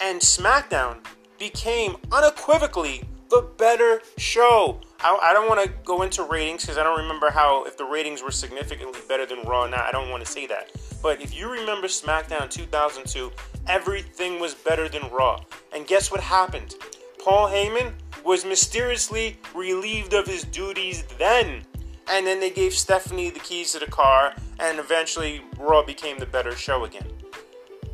And 0.01 0.19
SmackDown 0.19 1.05
became 1.37 1.97
unequivocally 2.11 3.03
the 3.29 3.41
better 3.57 4.01
show. 4.17 4.81
I, 5.03 5.33
don't 5.33 5.47
want 5.47 5.63
to 5.63 5.69
go 5.83 6.03
into 6.03 6.23
ratings 6.23 6.61
because 6.61 6.77
I 6.77 6.83
don't 6.83 6.99
remember 6.99 7.31
how, 7.31 7.63
if 7.63 7.77
the 7.77 7.85
ratings 7.85 8.21
were 8.21 8.31
significantly 8.31 8.99
better 9.07 9.25
than 9.25 9.41
Raw 9.43 9.65
now. 9.67 9.83
I 9.83 9.91
don't 9.91 10.09
want 10.09 10.23
to 10.23 10.31
say 10.31 10.45
that. 10.47 10.71
But 11.01 11.21
if 11.21 11.33
you 11.35 11.51
remember 11.51 11.87
SmackDown 11.87 12.49
2002, 12.49 13.31
everything 13.67 14.39
was 14.39 14.53
better 14.53 14.87
than 14.87 15.09
Raw. 15.09 15.43
And 15.73 15.87
guess 15.87 16.11
what 16.11 16.21
happened? 16.21 16.75
Paul 17.23 17.49
Heyman 17.49 17.93
was 18.23 18.45
mysteriously 18.45 19.37
relieved 19.55 20.13
of 20.13 20.27
his 20.27 20.43
duties 20.43 21.03
then. 21.17 21.63
And 22.07 22.27
then 22.27 22.39
they 22.39 22.51
gave 22.51 22.73
Stephanie 22.73 23.29
the 23.29 23.39
keys 23.39 23.71
to 23.71 23.79
the 23.79 23.85
car, 23.85 24.35
and 24.59 24.79
eventually 24.79 25.41
Raw 25.57 25.83
became 25.83 26.19
the 26.19 26.25
better 26.25 26.55
show 26.55 26.83
again. 26.83 27.07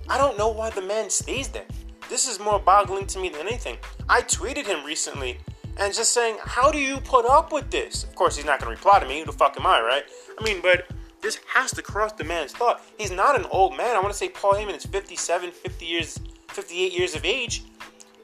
I 0.10 0.18
don't 0.18 0.38
know 0.38 0.50
why 0.50 0.72
the 0.72 0.82
man 0.82 1.10
stays 1.10 1.50
there. 1.50 1.66
This 2.10 2.28
is 2.28 2.40
more 2.40 2.60
boggling 2.60 3.06
to 3.08 3.20
me 3.20 3.30
than 3.30 3.48
anything. 3.48 3.78
I 4.10 4.22
tweeted 4.22 4.66
him 4.66 4.86
recently 4.86 5.40
and 5.80 5.94
just 5.94 6.14
saying, 6.14 6.38
How 6.42 6.72
do 6.72 6.80
you 6.80 6.98
put 6.98 7.26
up 7.26 7.52
with 7.52 7.70
this? 7.70 8.04
Of 8.04 8.16
course, 8.16 8.36
he's 8.36 8.46
not 8.46 8.60
going 8.60 8.76
to 8.76 8.78
reply 8.78 9.00
to 9.00 9.08
me. 9.08 9.20
Who 9.20 9.26
the 9.26 9.32
fuck 9.32 9.58
am 9.60 9.66
I, 9.66 9.82
right? 9.82 10.04
I 10.40 10.44
mean, 10.44 10.62
but 10.62 10.88
this 11.22 11.40
has 11.54 11.72
to 11.72 11.82
cross 11.82 12.14
the 12.14 12.24
man's 12.24 12.54
thought. 12.54 12.82
He's 12.98 13.12
not 13.12 13.40
an 13.40 13.46
old 13.52 13.76
man. 13.76 13.96
I 13.96 14.00
want 14.00 14.12
to 14.12 14.18
say 14.18 14.30
Paul 14.30 14.54
Heyman 14.54 14.76
is 14.76 14.86
57, 14.86 15.52
50 15.52 15.86
years, 15.86 16.20
58 16.50 16.94
years 16.94 17.16
of 17.16 17.26
age. 17.26 17.64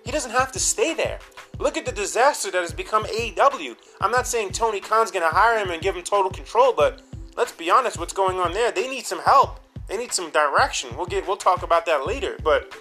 He 0.06 0.12
doesn't 0.12 0.32
have 0.32 0.52
to 0.52 0.60
stay 0.60 0.94
there. 0.94 1.20
Look 1.60 1.78
at 1.78 1.86
the 1.86 1.92
disaster 1.92 2.52
that 2.52 2.62
has 2.62 2.74
become 2.74 3.06
AEW. 3.06 3.76
I'm 4.02 4.12
not 4.12 4.28
saying 4.28 4.52
Tony 4.52 4.80
Khan's 4.80 5.12
going 5.12 5.24
to 5.24 5.34
hire 5.34 5.58
him 5.58 5.72
and 5.72 5.82
give 5.82 5.96
him 5.96 6.04
total 6.04 6.30
control, 6.30 6.74
but 6.74 7.02
let's 7.38 7.52
be 7.52 7.72
honest, 7.72 7.98
what's 7.98 8.14
going 8.14 8.38
on 8.38 8.54
there? 8.54 8.72
They 8.72 8.90
need 8.90 9.06
some 9.06 9.22
help. 9.22 9.60
They 9.88 9.98
need 9.98 10.12
some 10.12 10.30
direction. 10.32 10.96
We'll 10.96 11.06
get 11.06 11.28
we'll 11.28 11.38
talk 11.38 11.64
about 11.64 11.86
that 11.86 12.06
later. 12.06 12.38
But 12.44 12.74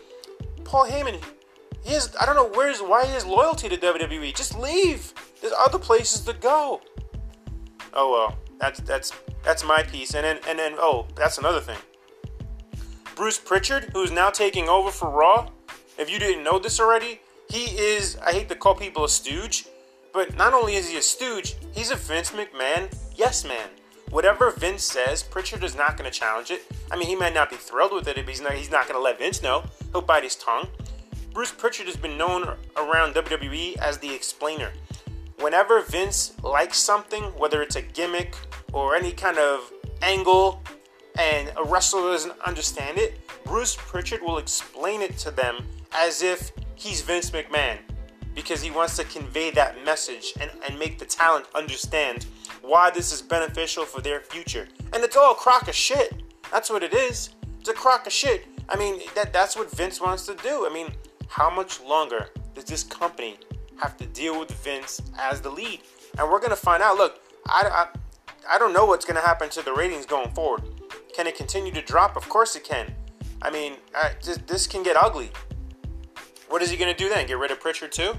Paul 0.64 0.86
Heyman, 0.86 1.22
has 1.90 2.14
I 2.20 2.26
don't 2.26 2.36
know 2.36 2.48
where's 2.48 2.80
why 2.80 3.04
he 3.04 3.12
has 3.12 3.26
loyalty 3.26 3.68
to 3.68 3.76
WWE. 3.76 4.34
Just 4.34 4.58
leave. 4.58 5.12
There's 5.40 5.52
other 5.58 5.78
places 5.78 6.20
to 6.22 6.32
go. 6.32 6.80
Oh 7.92 8.12
well, 8.12 8.38
that's 8.58 8.80
that's 8.80 9.12
that's 9.42 9.64
my 9.64 9.82
piece. 9.82 10.14
And 10.14 10.24
then 10.24 10.38
and 10.48 10.58
then 10.58 10.74
oh, 10.78 11.06
that's 11.16 11.38
another 11.38 11.60
thing. 11.60 11.78
Bruce 13.14 13.38
Pritchard, 13.38 13.90
who's 13.92 14.10
now 14.10 14.30
taking 14.30 14.68
over 14.68 14.90
for 14.90 15.10
Raw, 15.10 15.50
if 15.98 16.10
you 16.10 16.18
didn't 16.18 16.42
know 16.42 16.58
this 16.58 16.80
already, 16.80 17.20
he 17.50 17.64
is, 17.78 18.16
I 18.24 18.32
hate 18.32 18.48
to 18.48 18.54
call 18.54 18.74
people 18.74 19.04
a 19.04 19.08
stooge, 19.08 19.66
but 20.14 20.36
not 20.36 20.54
only 20.54 20.76
is 20.76 20.88
he 20.88 20.96
a 20.96 21.02
stooge, 21.02 21.56
he's 21.72 21.90
a 21.90 21.96
Vince 21.96 22.30
McMahon 22.30 22.90
yes 23.14 23.44
man. 23.44 23.68
Whatever 24.10 24.50
Vince 24.50 24.84
says, 24.84 25.22
Pritchard 25.22 25.64
is 25.64 25.74
not 25.74 25.96
going 25.96 26.10
to 26.10 26.18
challenge 26.18 26.50
it. 26.50 26.62
I 26.90 26.96
mean, 26.96 27.08
he 27.08 27.16
might 27.16 27.32
not 27.32 27.48
be 27.48 27.56
thrilled 27.56 27.92
with 27.92 28.06
it, 28.08 28.16
but 28.16 28.28
he's 28.28 28.42
not, 28.42 28.52
he's 28.52 28.70
not 28.70 28.84
going 28.84 28.96
to 28.96 29.02
let 29.02 29.18
Vince 29.18 29.42
know. 29.42 29.64
He'll 29.90 30.02
bite 30.02 30.24
his 30.24 30.36
tongue. 30.36 30.68
Bruce 31.32 31.50
Pritchard 31.50 31.86
has 31.86 31.96
been 31.96 32.18
known 32.18 32.42
around 32.76 33.14
WWE 33.14 33.78
as 33.78 33.96
the 33.98 34.12
explainer. 34.14 34.70
Whenever 35.38 35.80
Vince 35.80 36.34
likes 36.42 36.78
something, 36.78 37.22
whether 37.38 37.62
it's 37.62 37.76
a 37.76 37.82
gimmick 37.82 38.36
or 38.72 38.94
any 38.94 39.12
kind 39.12 39.38
of 39.38 39.72
angle, 40.02 40.62
and 41.18 41.50
a 41.56 41.64
wrestler 41.64 42.02
doesn't 42.12 42.38
understand 42.40 42.98
it, 42.98 43.18
Bruce 43.44 43.76
Pritchard 43.76 44.20
will 44.20 44.38
explain 44.38 45.00
it 45.00 45.16
to 45.18 45.30
them 45.30 45.64
as 45.92 46.22
if 46.22 46.52
he's 46.74 47.00
Vince 47.00 47.30
McMahon. 47.30 47.78
because 48.34 48.62
he 48.62 48.70
wants 48.70 48.96
to 48.96 49.04
convey 49.04 49.50
that 49.50 49.84
message 49.84 50.32
and, 50.40 50.50
and 50.66 50.78
make 50.78 50.98
the 50.98 51.04
talent 51.04 51.44
understand 51.54 52.24
why 52.62 52.90
this 52.90 53.12
is 53.12 53.20
beneficial 53.20 53.84
for 53.84 54.00
their 54.00 54.20
future. 54.20 54.66
And 54.94 55.04
it's 55.04 55.16
all 55.16 55.32
a 55.32 55.34
crock 55.34 55.68
of 55.68 55.74
shit. 55.74 56.22
That's 56.50 56.70
what 56.70 56.82
it 56.82 56.94
is. 56.94 57.30
It's 57.60 57.68
a 57.68 57.74
crock 57.74 58.06
of 58.06 58.12
shit. 58.12 58.46
I 58.68 58.76
mean, 58.76 59.00
that 59.14 59.32
that's 59.34 59.54
what 59.54 59.70
Vince 59.70 60.00
wants 60.00 60.24
to 60.26 60.34
do. 60.36 60.66
I 60.66 60.72
mean, 60.72 60.92
how 61.32 61.48
much 61.48 61.80
longer 61.80 62.28
does 62.54 62.64
this 62.64 62.84
company 62.84 63.38
have 63.80 63.96
to 63.96 64.04
deal 64.04 64.38
with 64.38 64.50
Vince 64.62 65.00
as 65.18 65.40
the 65.40 65.48
lead? 65.48 65.80
And 66.18 66.30
we're 66.30 66.40
gonna 66.40 66.54
find 66.54 66.82
out. 66.82 66.98
Look, 66.98 67.22
I, 67.46 67.86
I, 67.88 68.56
I 68.56 68.58
don't 68.58 68.74
know 68.74 68.84
what's 68.84 69.06
gonna 69.06 69.22
happen 69.22 69.48
to 69.50 69.62
the 69.62 69.72
ratings 69.72 70.04
going 70.04 70.30
forward. 70.32 70.62
Can 71.16 71.26
it 71.26 71.34
continue 71.34 71.72
to 71.72 71.80
drop? 71.80 72.16
Of 72.18 72.28
course 72.28 72.54
it 72.54 72.64
can. 72.64 72.94
I 73.40 73.50
mean, 73.50 73.76
I, 73.94 74.10
this, 74.22 74.66
can 74.66 74.82
get 74.82 74.94
ugly. 74.94 75.30
What 76.50 76.60
is 76.60 76.70
he 76.70 76.76
gonna 76.76 76.92
do 76.92 77.08
then? 77.08 77.26
Get 77.26 77.38
rid 77.38 77.50
of 77.50 77.60
Pritchard 77.60 77.92
too? 77.92 78.12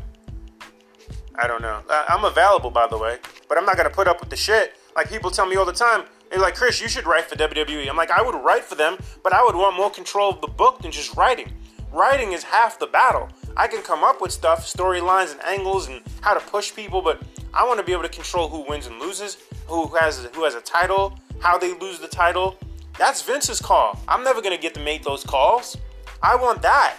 I 1.36 1.46
don't 1.46 1.62
know. 1.62 1.84
I'm 1.89 2.25
available, 2.25 2.72
by 2.72 2.88
the 2.88 2.98
way, 2.98 3.20
but 3.48 3.60
I'm 3.60 3.65
not 3.65 3.77
gonna 3.77 3.91
put 3.91 4.08
up 4.08 4.22
with 4.22 4.32
the 4.32 4.36
shit. 4.36 4.74
Like 4.96 5.08
people 5.08 5.29
tell 5.29 5.46
me 5.46 5.55
all 5.55 5.65
the 5.65 5.72
time, 5.72 6.05
they're 6.32 6.41
like, 6.41 6.55
Chris, 6.55 6.82
you 6.82 6.88
should 6.88 7.05
write 7.05 7.25
for 7.25 7.36
WWE. 7.36 7.88
I'm 7.88 7.96
like, 7.96 8.10
I 8.10 8.24
would 8.24 8.34
write 8.43 8.63
for 8.63 8.74
them, 8.74 8.98
but 9.24 9.34
I 9.34 9.43
would 9.43 9.55
want 9.55 9.77
more 9.77 9.91
control 9.91 10.32
of 10.32 10.41
the 10.41 10.48
book 10.48 10.82
than 10.82 10.91
just 10.91 11.15
writing. 11.15 11.53
Writing 11.94 12.32
is 12.32 12.42
half 12.42 12.80
the 12.80 12.88
battle. 12.88 13.30
I 13.56 13.68
can 13.68 13.84
come 13.84 14.04
up 14.04 14.20
with 14.20 14.32
stuff, 14.32 14.66
storylines 14.66 15.32
and 15.32 15.44
angles 15.44 15.90
and 15.90 16.02
how 16.22 16.34
to 16.34 16.40
push 16.40 16.74
people, 16.74 17.04
but 17.04 17.22
I 17.54 17.68
want 17.68 17.80
to 17.80 17.86
be 17.86 17.92
able 17.92 18.02
to 18.02 18.10
control 18.10 18.50
who 18.50 18.68
wins 18.68 18.88
and 18.88 18.98
loses, 19.00 19.38
who 19.68 19.86
has 19.90 20.28
who 20.34 20.44
has 20.44 20.56
a 20.56 20.62
title, 20.62 21.20
how 21.40 21.60
they 21.60 21.78
lose 21.78 22.00
the 22.00 22.08
title. 22.08 22.58
That's 22.98 23.22
Vince's 23.22 23.62
call. 23.62 24.00
I'm 24.08 24.24
never 24.24 24.42
gonna 24.42 24.58
get 24.58 24.74
to 24.74 24.80
make 24.80 25.04
those 25.04 25.24
calls. 25.24 25.78
I 26.24 26.36
want 26.36 26.64
that. 26.64 26.96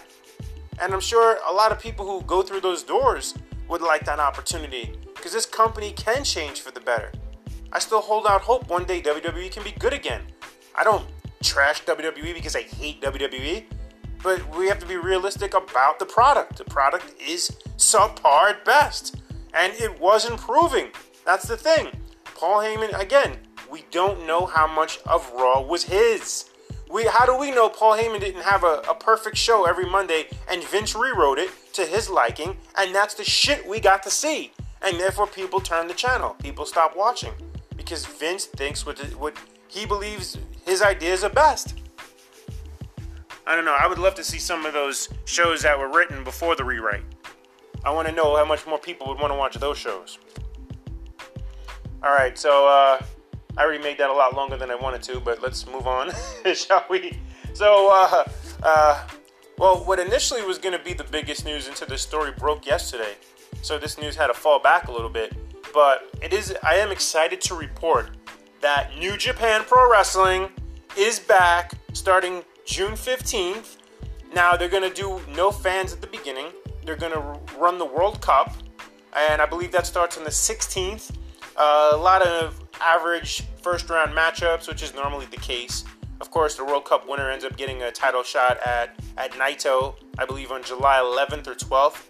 And 0.81 0.95
I'm 0.95 1.01
sure 1.01 1.39
a 1.45 1.53
lot 1.53 1.73
of 1.73 1.81
people 1.81 2.07
who 2.07 2.25
go 2.25 2.43
through 2.43 2.61
those 2.61 2.85
doors 2.85 3.35
would 3.69 3.83
like 3.83 4.05
that 4.05 4.21
opportunity 4.21 4.93
because 5.17 5.33
this 5.33 5.45
company 5.45 5.91
can 5.91 6.23
change 6.23 6.61
for 6.61 6.71
the 6.71 6.81
better. 6.81 7.11
I 7.73 7.81
still 7.81 8.01
hold 8.01 8.29
out 8.29 8.43
hope 8.43 8.69
one 8.69 8.85
day 8.85 9.03
WWE 9.03 9.51
can 9.51 9.65
be 9.65 9.73
good 9.73 9.93
again. 9.93 10.23
I 10.73 10.85
don't 10.85 11.05
trash 11.43 11.83
WWE 11.83 12.33
because 12.33 12.55
I 12.55 12.63
hate 12.63 13.03
WWE, 13.03 13.65
but 14.25 14.57
we 14.57 14.67
have 14.67 14.79
to 14.81 14.87
be 14.87 14.97
realistic 14.97 15.53
about 15.55 15.99
the 15.99 16.07
product. 16.07 16.57
The 16.57 16.65
product 16.65 17.15
is 17.21 17.51
subpar 17.77 18.51
at 18.51 18.65
best, 18.65 19.17
and 19.53 19.73
it 19.75 20.01
was 20.01 20.29
improving. 20.29 20.89
That's 21.27 21.47
the 21.47 21.59
thing. 21.59 21.89
Paul 22.35 22.61
Heyman, 22.61 22.99
again, 22.99 23.37
we 23.71 23.85
don't 23.91 24.27
know 24.27 24.47
how 24.47 24.67
much 24.67 24.99
of 25.07 25.31
Raw 25.33 25.61
was 25.61 25.85
his. 25.85 26.47
We, 26.91 27.05
how 27.05 27.27
do 27.27 27.37
we 27.39 27.51
know 27.51 27.69
Paul 27.69 27.99
Heyman 27.99 28.21
didn't 28.21 28.43
have 28.43 28.65
a, 28.65 28.83
a 28.89 28.95
perfect 28.95 29.37
show 29.37 29.67
every 29.67 29.89
Monday 29.89 30.29
and 30.51 30.65
Vince 30.65 30.95
rewrote 30.95 31.39
it 31.39 31.51
to 31.75 31.85
his 31.85 32.09
liking, 32.09 32.57
and 32.79 32.95
that's 32.95 33.15
the 33.15 33.25
shit 33.25 33.69
we 33.69 33.79
got 33.79 34.03
to 34.05 34.11
see. 34.11 34.53
And 34.81 34.99
therefore, 34.99 35.27
people 35.27 35.61
turn 35.61 35.87
the 35.87 35.95
channel. 35.95 36.37
People 36.43 36.67
stop 36.67 36.97
watching 36.97 37.33
because 37.77 38.07
Vince 38.07 38.47
thinks 38.47 38.87
what, 38.87 38.99
what 39.19 39.37
he 39.69 39.85
believes 39.85 40.39
his 40.65 40.81
ideas 40.83 41.25
are 41.25 41.31
best. 41.31 41.75
I 43.47 43.55
don't 43.55 43.65
know. 43.65 43.77
I 43.79 43.87
would 43.87 43.99
love 43.99 44.15
to 44.15 44.25
see 44.25 44.39
some 44.39 44.65
of 44.65 44.73
those 44.73 45.09
shows 45.27 45.63
that 45.63 45.79
were 45.79 45.89
written 45.89 46.25
before 46.25 46.57
the 46.57 46.65
rewrite. 46.65 47.05
I 47.85 47.91
want 47.91 48.09
to 48.09 48.15
know 48.15 48.37
how 48.37 48.45
much 48.45 48.67
more 48.67 48.79
people 48.79 49.07
would 49.09 49.19
want 49.19 49.33
to 49.33 49.37
watch 49.37 49.57
those 49.57 49.77
shows. 49.77 50.19
All 52.03 52.13
right, 52.13 52.39
so 52.39 52.67
uh, 52.67 53.05
I 53.57 53.63
already 53.63 53.83
made 53.83 53.99
that 53.99 54.11
a 54.11 54.13
lot 54.13 54.35
longer 54.35 54.57
than 54.57 54.71
I 54.71 54.75
wanted 54.75 55.03
to, 55.05 55.21
but 55.21 55.43
let's 55.43 55.67
move 55.67 55.87
on, 55.87 56.11
shall 56.55 56.85
we? 56.89 57.19
So, 57.53 57.91
uh, 57.93 58.25
uh, 58.63 59.09
well, 59.59 59.85
what 59.85 59.99
initially 59.99 60.43
was 60.43 60.59
going 60.59 60.77
to 60.77 60.83
be 60.83 60.93
the 60.93 61.05
biggest 61.05 61.45
news 61.45 61.69
into 61.69 61.87
this 61.87 62.03
story 62.03 62.33
broke 62.37 62.67
yesterday. 62.67 63.15
So 63.63 63.79
this 63.79 63.99
news 63.99 64.17
had 64.17 64.27
to 64.27 64.35
fall 64.35 64.59
back 64.59 64.89
a 64.89 64.93
little 64.93 65.09
bit, 65.09 65.35
but 65.73 66.11
it 66.21 66.33
is. 66.33 66.55
I 66.63 66.75
am 66.75 66.91
excited 66.91 67.41
to 67.43 67.55
report 67.55 68.11
that 68.61 68.99
New 68.99 69.17
Japan 69.17 69.63
Pro 69.67 69.91
Wrestling 69.91 70.49
is 70.97 71.19
back 71.19 71.73
starting 71.93 72.43
June 72.65 72.93
15th. 72.93 73.77
Now 74.35 74.57
they're 74.57 74.69
going 74.69 74.89
to 74.89 74.95
do 74.95 75.21
no 75.35 75.51
fans 75.51 75.93
at 75.93 76.01
the 76.01 76.07
beginning. 76.07 76.47
They're 76.85 76.97
going 76.97 77.13
to 77.13 77.41
run 77.59 77.79
the 77.79 77.85
World 77.85 78.21
Cup, 78.21 78.55
and 79.17 79.41
I 79.41 79.47
believe 79.47 79.73
that 79.73 79.87
starts 79.87 80.19
on 80.19 80.25
the 80.25 80.31
16th. 80.31 81.13
Uh, 81.57 81.91
a 81.93 81.97
lot 81.97 82.23
of 82.23 82.61
average 82.81 83.43
first 83.63 83.89
round 83.89 84.13
matchups, 84.13 84.69
which 84.69 84.83
is 84.83 84.95
normally 84.95 85.27
the 85.27 85.37
case. 85.37 85.85
Of 86.21 86.31
course, 86.31 86.57
the 86.57 86.65
World 86.65 86.85
Cup 86.85 87.09
winner 87.09 87.31
ends 87.31 87.45
up 87.45 87.57
getting 87.57 87.83
a 87.83 87.91
title 87.91 88.23
shot 88.23 88.59
at, 88.67 88.99
at 89.17 89.33
Naito, 89.33 89.95
I 90.19 90.25
believe 90.25 90.51
on 90.51 90.63
July 90.63 90.97
11th 90.97 91.47
or 91.47 91.55
12th. 91.55 92.03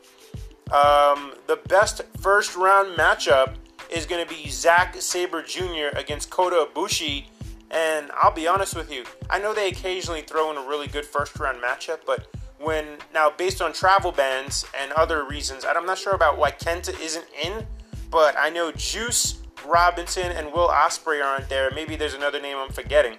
Um, 0.72 1.34
the 1.46 1.56
best 1.68 2.02
first 2.20 2.56
round 2.56 2.96
matchup 2.96 3.54
is 3.90 4.06
going 4.06 4.26
to 4.26 4.34
be 4.34 4.48
Zack 4.48 4.96
Sabre 5.00 5.42
Jr. 5.42 5.96
against 5.96 6.30
Kota 6.30 6.66
Ibushi. 6.72 7.26
And 7.70 8.10
I'll 8.12 8.32
be 8.32 8.46
honest 8.46 8.76
with 8.76 8.92
you, 8.92 9.04
I 9.28 9.38
know 9.38 9.54
they 9.54 9.68
occasionally 9.68 10.22
throw 10.22 10.50
in 10.50 10.56
a 10.56 10.68
really 10.68 10.86
good 10.86 11.04
first 11.04 11.38
round 11.38 11.62
matchup, 11.62 12.00
but 12.06 12.28
when 12.58 12.98
now 13.12 13.30
based 13.30 13.60
on 13.60 13.72
travel 13.72 14.12
bans 14.12 14.64
and 14.78 14.92
other 14.92 15.24
reasons, 15.24 15.64
I'm 15.64 15.86
not 15.86 15.98
sure 15.98 16.14
about 16.14 16.38
why 16.38 16.50
Kenta 16.52 16.98
isn't 17.00 17.26
in, 17.42 17.66
but 18.10 18.36
I 18.38 18.50
know 18.50 18.70
Juice 18.72 19.42
Robinson 19.66 20.30
and 20.30 20.52
Will 20.52 20.68
Ospreay 20.68 21.24
aren't 21.24 21.48
there. 21.48 21.70
Maybe 21.74 21.96
there's 21.96 22.14
another 22.14 22.40
name 22.40 22.56
I'm 22.56 22.70
forgetting. 22.70 23.16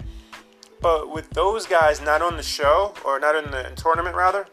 But 0.82 1.12
with 1.12 1.30
those 1.32 1.66
guys 1.66 2.02
not 2.02 2.22
on 2.22 2.38
the 2.38 2.44
show, 2.44 2.94
or 3.04 3.20
not 3.20 3.36
in 3.36 3.52
the 3.52 3.72
tournament 3.76 4.16
rather, 4.16 4.46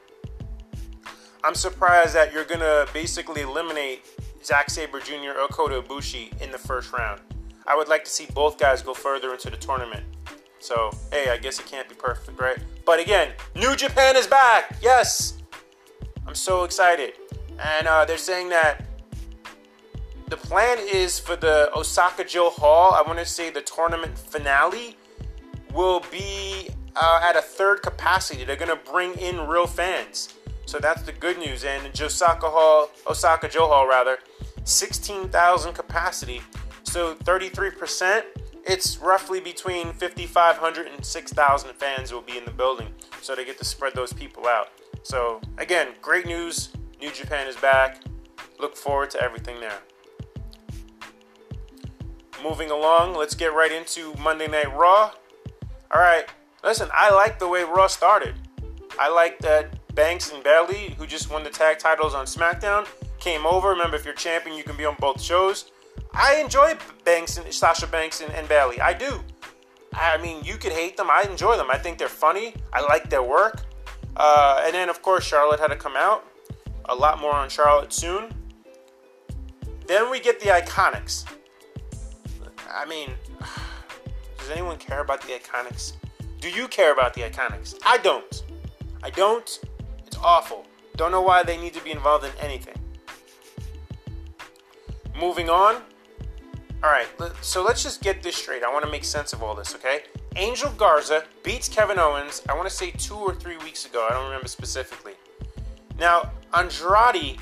I'm 1.45 1.55
surprised 1.55 2.15
that 2.15 2.33
you're 2.33 2.45
gonna 2.45 2.87
basically 2.93 3.43
eliminate 3.43 4.05
Zack 4.45 4.71
Sabre 4.71 5.01
Jr. 5.01 5.39
or 5.39 5.49
Kota 5.49 5.83
Ibushi 5.83 6.41
in 6.41 6.51
the 6.51 6.59
first 6.59 6.93
round. 6.93 7.21
I 7.67 7.77
would 7.77 7.89
like 7.89 8.05
to 8.05 8.11
see 8.11 8.27
both 8.35 8.59
guys 8.59 8.83
go 8.83 8.95
further 8.95 9.33
into 9.33 9.51
the 9.51 9.57
tournament. 9.57 10.05
So, 10.59 10.91
hey, 11.11 11.31
I 11.31 11.39
guess 11.39 11.59
it 11.59 11.67
can't 11.67 11.89
be 11.89 11.95
perfect, 11.95 12.41
right? 12.41 12.59
But 12.85 13.01
again, 13.01 13.33
New 13.57 13.75
Japan 13.77 14.17
is 14.17 14.27
back! 14.27 14.77
Yes! 14.81 15.39
I'm 16.27 16.35
so 16.35 16.65
excited. 16.65 17.15
And 17.59 17.87
uh, 17.87 18.05
they're 18.05 18.19
saying 18.19 18.49
that 18.51 18.85
the 20.29 20.37
plan 20.37 20.79
is 20.81 21.19
for 21.19 21.37
the 21.37 21.71
Osaka-jo 21.77 22.51
Hall, 22.51 22.95
I 22.95 23.03
want 23.03 23.19
to 23.19 23.27
say 23.27 23.51
the 23.51 23.61
tournament 23.61 24.17
finale 24.17 24.97
will 25.75 26.03
be 26.11 26.71
uh, 26.97 27.21
at 27.23 27.37
a 27.37 27.43
third 27.43 27.83
capacity. 27.83 28.45
They're 28.45 28.57
going 28.57 28.77
to 28.77 28.91
bring 28.91 29.15
in 29.15 29.47
real 29.47 29.67
fans. 29.67 30.35
So 30.65 30.79
that's 30.79 31.03
the 31.03 31.13
good 31.13 31.39
news. 31.39 31.65
And 31.65 31.89
Osaka 32.01 32.49
Hall, 32.49 32.91
Osaka-jo 33.07 33.67
Hall 33.67 33.87
rather, 33.87 34.19
16,000 34.65 35.73
capacity. 35.73 36.41
So 36.93 37.15
33%, 37.15 38.23
it's 38.65 38.99
roughly 38.99 39.41
between 39.41 39.93
5,500 39.95 40.87
and 40.87 41.05
6,000 41.05 41.75
fans 41.75 42.13
will 42.13 42.21
be 42.21 42.37
in 42.37 42.45
the 42.45 42.51
building. 42.51 42.89
So 43.21 43.35
they 43.35 43.45
get 43.45 43.59
to 43.59 43.65
spread 43.65 43.95
those 43.95 44.13
people 44.13 44.47
out. 44.47 44.69
So 45.03 45.41
again, 45.59 45.89
great 46.01 46.27
news. 46.27 46.71
New 47.01 47.11
Japan 47.11 47.49
is 47.49 47.57
back. 47.57 48.03
Look 48.61 48.77
forward 48.77 49.11
to 49.11 49.23
everything 49.23 49.59
there 49.59 49.81
moving 52.43 52.71
along, 52.71 53.15
let's 53.15 53.35
get 53.35 53.55
right 53.55 53.71
into 53.71 54.15
Monday 54.17 54.49
Night 54.49 54.75
Raw. 54.75 55.13
All 55.91 56.01
right, 56.01 56.25
listen, 56.65 56.89
I 56.93 57.15
like 57.15 57.39
the 57.39 57.49
way 57.49 57.63
Raw 57.63 57.87
started. 57.87 58.35
I 58.99 59.09
like 59.09 59.39
that 59.41 59.95
Banks 59.95 60.33
and 60.33 60.43
Bayley, 60.43 60.95
who 60.99 61.07
just 61.07 61.31
won 61.31 61.45
the 61.45 61.51
tag 61.51 61.79
titles 61.79 62.15
on 62.15 62.27
SmackDown, 62.27 62.87
came 63.21 63.47
over. 63.47 63.69
Remember, 63.69 63.97
if 63.97 64.05
you're 64.05 64.15
champion, 64.15 64.57
you 64.57 64.65
can 64.65 64.77
be 64.77 64.85
on 64.85 64.97
both 64.99 65.21
shows. 65.21 65.71
I 66.15 66.37
enjoy 66.37 66.75
Banks 67.05 67.37
and 67.39 67.53
Sasha 67.53 67.87
Banks 67.87 68.21
and, 68.21 68.33
and 68.35 68.49
Bayley. 68.49 68.81
I 68.81 68.93
do. 68.93 69.21
I 69.95 70.19
mean, 70.19 70.43
you 70.45 70.57
could 70.57 70.73
hate 70.73 70.97
them. 70.97 71.09
I 71.11 71.27
enjoy 71.29 71.57
them. 71.57 71.71
I 71.71 71.79
think 71.79 71.99
they're 71.99 72.09
funny. 72.09 72.55
I 72.73 72.81
like 72.81 73.11
their 73.11 73.23
work. 73.23 73.63
Uh, 74.17 74.63
and 74.65 74.75
then, 74.75 74.89
of 74.89 75.03
course, 75.03 75.25
Charlotte 75.25 75.61
had 75.61 75.69
to 75.69 75.77
come 75.77 75.97
out. 75.97 76.25
A 76.87 76.95
lot 76.95 77.21
more 77.21 77.33
on 77.33 77.49
Charlotte 77.49 77.93
soon. 77.93 78.33
Then 79.87 80.11
we 80.11 80.21
get 80.21 80.41
the 80.41 80.47
Iconics. 80.47 81.25
I 82.71 82.87
mean, 82.87 83.11
does 84.39 84.51
anyone 84.51 84.79
care 84.79 85.01
about 85.01 85.21
the 85.23 85.33
Iconics? 85.35 85.93
Do 86.41 86.51
you 86.51 86.67
care 86.69 86.93
about 86.93 87.15
the 87.15 87.23
Iconics? 87.23 87.79
I 87.85 87.99
don't. 87.99 88.43
I 89.03 89.11
don't. 89.11 89.61
It's 90.07 90.17
awful. 90.19 90.67
Don't 90.97 91.13
know 91.13 91.23
why 91.23 91.43
they 91.43 91.57
need 91.57 91.75
to 91.75 91.85
be 91.85 91.91
involved 91.91 92.25
in 92.25 92.33
anything. 92.41 92.77
Moving 95.19 95.49
on. 95.49 95.83
All 96.85 96.91
right, 96.91 97.07
so 97.43 97.63
let's 97.63 97.85
just 97.85 98.03
get 98.03 98.25
this 98.25 98.35
straight. 98.35 98.65
I 98.65 98.73
want 98.73 98.85
to 98.85 98.91
make 98.91 99.05
sense 99.05 99.33
of 99.33 99.41
all 99.41 99.55
this, 99.55 99.73
okay? 99.77 100.01
Angel 100.35 100.69
Garza 100.71 101.23
beats 101.45 101.69
Kevin 101.69 101.97
Owens, 101.97 102.43
I 102.49 102.55
want 102.55 102.69
to 102.69 102.75
say 102.75 102.91
two 102.91 103.15
or 103.15 103.35
three 103.35 103.57
weeks 103.59 103.87
ago. 103.87 104.05
I 104.11 104.15
don't 104.15 104.25
remember 104.25 104.49
specifically. 104.49 105.13
Now, 105.97 106.33
Andrade, 106.55 107.39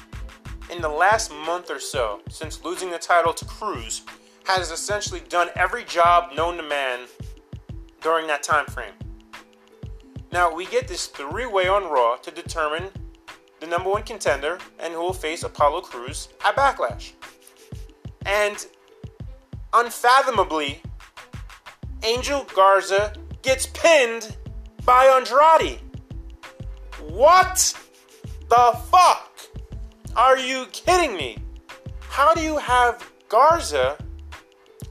in 0.70 0.82
the 0.82 0.88
last 0.90 1.32
month 1.32 1.70
or 1.70 1.80
so, 1.80 2.20
since 2.28 2.62
losing 2.62 2.90
the 2.90 2.98
title 2.98 3.32
to 3.32 3.44
Crews, 3.46 4.02
has 4.44 4.70
essentially 4.70 5.22
done 5.28 5.48
every 5.56 5.84
job 5.84 6.34
known 6.34 6.58
to 6.58 6.62
man 6.62 7.06
during 8.02 8.26
that 8.26 8.42
time 8.42 8.66
frame. 8.66 8.92
Now 10.32 10.54
we 10.54 10.66
get 10.66 10.86
this 10.86 11.06
three-way 11.06 11.66
on 11.66 11.84
Raw 11.84 12.16
to 12.16 12.30
determine 12.30 12.90
the 13.60 13.66
number 13.66 13.90
one 13.90 14.02
contender, 14.02 14.58
and 14.78 14.92
who 14.92 15.00
will 15.00 15.12
face 15.12 15.44
Apollo 15.44 15.82
Crews 15.82 16.28
at 16.44 16.56
Backlash. 16.56 17.12
And 18.26 18.66
unfathomably, 19.72 20.82
Angel 22.02 22.46
Garza 22.54 23.12
gets 23.42 23.66
pinned 23.66 24.36
by 24.84 25.06
Andrade. 25.06 25.80
What 27.08 27.74
the 28.48 28.78
fuck? 28.90 29.30
Are 30.16 30.38
you 30.38 30.66
kidding 30.72 31.16
me? 31.16 31.38
How 32.08 32.34
do 32.34 32.42
you 32.42 32.58
have 32.58 33.10
Garza 33.28 33.96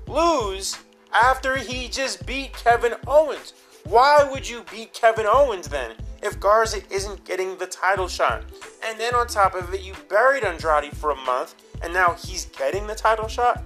lose 0.08 0.78
after 1.14 1.58
he 1.58 1.88
just 1.88 2.26
beat 2.26 2.54
Kevin 2.54 2.94
Owens? 3.08 3.54
Why 3.84 4.28
would 4.30 4.48
you 4.48 4.64
beat 4.72 4.94
Kevin 4.94 5.26
Owens 5.28 5.68
then 5.68 5.96
if 6.22 6.40
Garza 6.40 6.82
isn't 6.94 7.26
getting 7.26 7.58
the 7.58 7.68
title 7.68 8.08
shot? 8.08 8.44
And 8.86 9.00
then 9.00 9.16
on 9.16 9.28
top 9.28 9.56
of 9.56 9.74
it, 9.74 9.82
you 9.82 9.94
buried 10.08 10.44
Andrade 10.44 10.96
for 10.96 11.12
a 11.12 11.16
month 11.16 11.56
and 11.82 11.94
now 11.94 12.14
he's 12.14 12.46
getting 12.46 12.88
the 12.88 12.96
title 12.96 13.28
shot? 13.28 13.64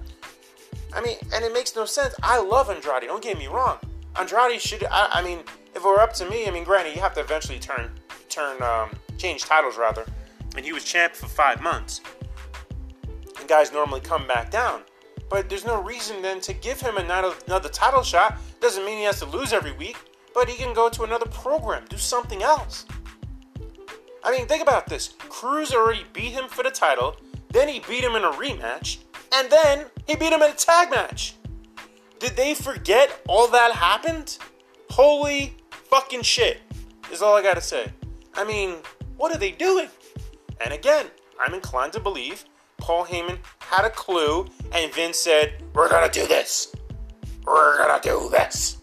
I 0.94 1.00
mean, 1.00 1.16
and 1.32 1.44
it 1.44 1.52
makes 1.52 1.74
no 1.74 1.84
sense. 1.84 2.14
I 2.22 2.40
love 2.40 2.70
Andrade, 2.70 3.02
don't 3.04 3.22
get 3.22 3.36
me 3.38 3.46
wrong. 3.46 3.78
Andrade 4.16 4.60
should, 4.60 4.84
I, 4.84 5.08
I 5.12 5.22
mean, 5.22 5.40
if 5.74 5.76
it 5.76 5.84
were 5.84 6.00
up 6.00 6.12
to 6.14 6.30
me, 6.30 6.46
I 6.46 6.50
mean, 6.50 6.64
granted, 6.64 6.94
you 6.94 7.00
have 7.00 7.14
to 7.14 7.20
eventually 7.20 7.58
turn, 7.58 7.90
turn, 8.28 8.62
um, 8.62 8.90
change 9.18 9.44
titles 9.44 9.76
rather. 9.76 10.04
And 10.56 10.64
he 10.64 10.72
was 10.72 10.84
champ 10.84 11.14
for 11.14 11.26
five 11.26 11.60
months. 11.60 12.00
And 13.38 13.48
guys 13.48 13.72
normally 13.72 14.00
come 14.00 14.26
back 14.26 14.50
down. 14.50 14.82
But 15.28 15.48
there's 15.48 15.64
no 15.64 15.82
reason 15.82 16.22
then 16.22 16.40
to 16.42 16.52
give 16.52 16.80
him 16.80 16.96
another, 16.96 17.34
another 17.46 17.68
title 17.68 18.02
shot. 18.02 18.38
Doesn't 18.60 18.84
mean 18.84 18.98
he 18.98 19.04
has 19.04 19.18
to 19.18 19.26
lose 19.26 19.52
every 19.52 19.72
week, 19.72 19.96
but 20.32 20.48
he 20.48 20.56
can 20.56 20.74
go 20.74 20.88
to 20.88 21.02
another 21.02 21.26
program, 21.26 21.84
do 21.88 21.96
something 21.96 22.42
else. 22.42 22.86
I 24.22 24.30
mean, 24.30 24.46
think 24.46 24.62
about 24.62 24.86
this. 24.86 25.14
Crews 25.18 25.72
already 25.72 26.04
beat 26.12 26.32
him 26.32 26.48
for 26.48 26.62
the 26.62 26.70
title, 26.70 27.16
then 27.50 27.68
he 27.68 27.80
beat 27.80 28.02
him 28.02 28.16
in 28.16 28.24
a 28.24 28.30
rematch, 28.30 28.98
and 29.34 29.50
then 29.50 29.86
he 30.06 30.16
beat 30.16 30.32
him 30.32 30.42
in 30.42 30.50
a 30.50 30.54
tag 30.54 30.90
match. 30.90 31.34
Did 32.18 32.36
they 32.36 32.54
forget 32.54 33.20
all 33.28 33.48
that 33.48 33.72
happened? 33.72 34.38
Holy 34.90 35.56
fucking 35.70 36.22
shit, 36.22 36.60
is 37.12 37.20
all 37.20 37.36
I 37.36 37.42
gotta 37.42 37.60
say. 37.60 37.92
I 38.34 38.44
mean, 38.44 38.76
what 39.16 39.34
are 39.34 39.38
they 39.38 39.50
doing? 39.50 39.88
And 40.64 40.72
again, 40.72 41.06
I'm 41.40 41.52
inclined 41.52 41.92
to 41.94 42.00
believe 42.00 42.44
Paul 42.78 43.04
Heyman 43.04 43.38
had 43.58 43.84
a 43.84 43.90
clue, 43.90 44.46
and 44.72 44.92
Vince 44.92 45.18
said, 45.18 45.62
We're 45.74 45.88
gonna 45.88 46.10
do 46.10 46.26
this. 46.26 46.72
We're 47.44 47.78
gonna 47.78 48.00
do 48.02 48.28
this. 48.30 48.78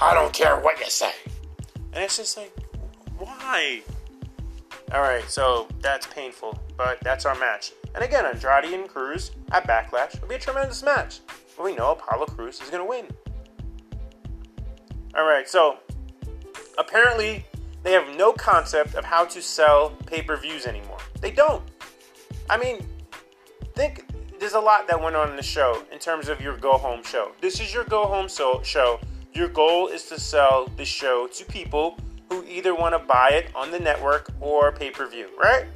I 0.00 0.14
don't 0.14 0.32
care 0.32 0.58
what 0.58 0.78
you 0.80 0.86
say. 0.86 1.12
And 1.92 2.02
it's 2.02 2.16
just 2.16 2.36
like, 2.36 2.52
why? 3.18 3.82
Alright, 4.90 5.30
so 5.30 5.68
that's 5.80 6.06
painful, 6.06 6.58
but 6.76 6.98
that's 7.02 7.24
our 7.24 7.34
match. 7.38 7.72
And 7.94 8.02
again, 8.02 8.26
Andrade 8.26 8.72
and 8.72 8.88
Crews 8.88 9.32
at 9.50 9.66
Backlash 9.66 10.20
will 10.20 10.28
be 10.28 10.34
a 10.34 10.38
tremendous 10.38 10.82
match. 10.82 11.20
But 11.56 11.64
we 11.64 11.74
know 11.74 11.92
Apollo 11.92 12.26
Crews 12.26 12.60
is 12.60 12.70
gonna 12.70 12.84
win. 12.84 13.06
Alright, 15.16 15.48
so 15.48 15.78
apparently 16.78 17.44
they 17.82 17.92
have 17.92 18.16
no 18.16 18.32
concept 18.32 18.94
of 18.94 19.04
how 19.04 19.24
to 19.26 19.42
sell 19.42 19.90
pay 20.06 20.22
per 20.22 20.36
views 20.36 20.66
anymore. 20.66 20.98
They 21.20 21.30
don't. 21.30 21.62
I 22.48 22.56
mean, 22.56 22.86
think 23.74 24.06
there's 24.38 24.54
a 24.54 24.60
lot 24.60 24.88
that 24.88 25.00
went 25.00 25.16
on 25.16 25.30
in 25.30 25.36
the 25.36 25.42
show 25.42 25.84
in 25.92 25.98
terms 25.98 26.28
of 26.28 26.40
your 26.40 26.56
go 26.56 26.76
home 26.76 27.02
show. 27.02 27.32
This 27.40 27.60
is 27.60 27.72
your 27.72 27.84
go 27.84 28.06
home 28.06 28.28
so- 28.28 28.62
show. 28.62 29.00
Your 29.32 29.48
goal 29.48 29.88
is 29.88 30.04
to 30.06 30.20
sell 30.20 30.66
the 30.76 30.84
show 30.84 31.26
to 31.28 31.44
people 31.46 31.96
who 32.32 32.44
either 32.48 32.74
want 32.74 32.94
to 32.94 32.98
buy 32.98 33.30
it 33.32 33.50
on 33.54 33.70
the 33.70 33.78
network 33.78 34.32
or 34.40 34.72
pay 34.72 34.90
per 34.90 35.06
view, 35.06 35.28
right? 35.38 35.66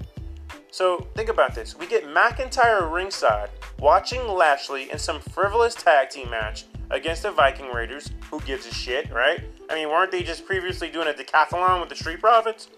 So 0.71 1.07
think 1.15 1.29
about 1.29 1.55
this. 1.55 1.77
We 1.77 1.87
get 1.87 2.05
McIntyre 2.05 2.91
ringside 2.91 3.51
watching 3.79 4.27
Lashley 4.27 4.91
in 4.91 4.99
some 4.99 5.21
frivolous 5.21 5.75
tag 5.75 6.09
team 6.11 6.31
match 6.31 6.65
against 6.91 7.23
the 7.25 7.31
Viking 7.31 7.71
Raiders. 7.71 8.11
Who 8.31 8.41
gives 8.41 8.67
a 8.67 8.73
shit, 8.73 9.11
right? 9.13 9.43
I 9.69 9.75
mean, 9.75 9.89
weren't 9.91 10.11
they 10.11 10.23
just 10.23 10.47
previously 10.47 10.91
doing 10.91 11.09
a 11.09 11.13
decathlon 11.13 11.81
with 11.81 11.91
the 11.91 11.97
Street 11.97 12.21
Profits? 12.21 12.69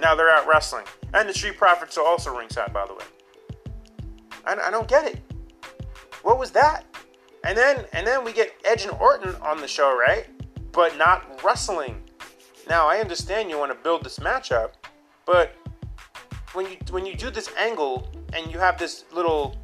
Now 0.00 0.14
they're 0.14 0.30
out 0.30 0.46
wrestling. 0.46 0.84
And 1.12 1.28
the 1.28 1.34
Street 1.34 1.58
Profits 1.58 1.98
are 1.98 2.06
also 2.06 2.36
ringside, 2.36 2.72
by 2.72 2.86
the 2.86 2.94
way. 2.94 3.04
I, 4.46 4.56
I 4.68 4.70
don't 4.70 4.88
get 4.88 5.04
it. 5.04 5.20
What 6.22 6.38
was 6.38 6.50
that? 6.52 6.84
And 7.44 7.56
then 7.56 7.84
and 7.92 8.06
then 8.06 8.24
we 8.24 8.32
get 8.32 8.54
Edge 8.64 8.84
and 8.84 8.92
Orton 8.92 9.34
on 9.36 9.60
the 9.60 9.68
show, 9.68 9.96
right? 9.98 10.26
But 10.72 10.96
not 10.96 11.42
wrestling. 11.44 12.02
Now 12.68 12.86
I 12.86 12.98
understand 12.98 13.48
you 13.48 13.58
want 13.58 13.72
to 13.72 13.78
build 13.82 14.04
this 14.04 14.18
matchup, 14.18 14.72
but 15.24 15.54
when 16.52 16.66
you 16.66 16.76
when 16.90 17.06
you 17.06 17.14
do 17.14 17.30
this 17.30 17.50
angle 17.58 18.12
and 18.34 18.52
you 18.52 18.58
have 18.58 18.78
this 18.78 19.04
little 19.10 19.56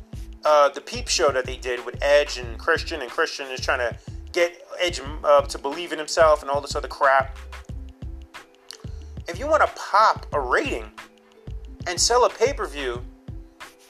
uh, 0.45 0.71
the 0.71 0.81
peep 0.81 1.09
show 1.09 1.31
that 1.31 1.45
they 1.45 1.57
did 1.57 1.85
with 1.85 2.03
Edge 2.03 2.39
and 2.39 2.59
Christian, 2.59 3.03
and 3.03 3.11
Christian 3.11 3.47
is 3.49 3.61
trying 3.61 3.81
to 3.81 3.99
get 4.33 4.67
Edge 4.81 5.01
uh, 5.23 5.43
to 5.43 5.59
believe 5.59 5.93
in 5.93 5.99
himself 5.99 6.41
and 6.41 6.51
all 6.51 6.63
this 6.63 6.75
other 6.75 6.89
crap. 6.89 7.37
If 9.29 9.39
you 9.39 9.47
want 9.49 9.63
to 9.63 9.73
pop 9.77 10.27
a 10.33 10.41
rating 10.41 10.91
and 11.87 12.01
sell 12.01 12.25
a 12.25 12.31
pay 12.31 12.55
per 12.55 12.67
view, 12.67 13.05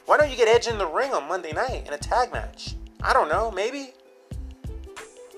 why 0.06 0.16
don't 0.16 0.30
you 0.30 0.36
get 0.36 0.48
Edge 0.48 0.66
in 0.66 0.76
the 0.76 0.86
ring 0.86 1.12
on 1.12 1.28
Monday 1.28 1.52
night 1.52 1.86
in 1.86 1.92
a 1.92 1.98
tag 1.98 2.32
match? 2.32 2.74
I 3.00 3.12
don't 3.12 3.28
know, 3.28 3.52
maybe. 3.52 3.92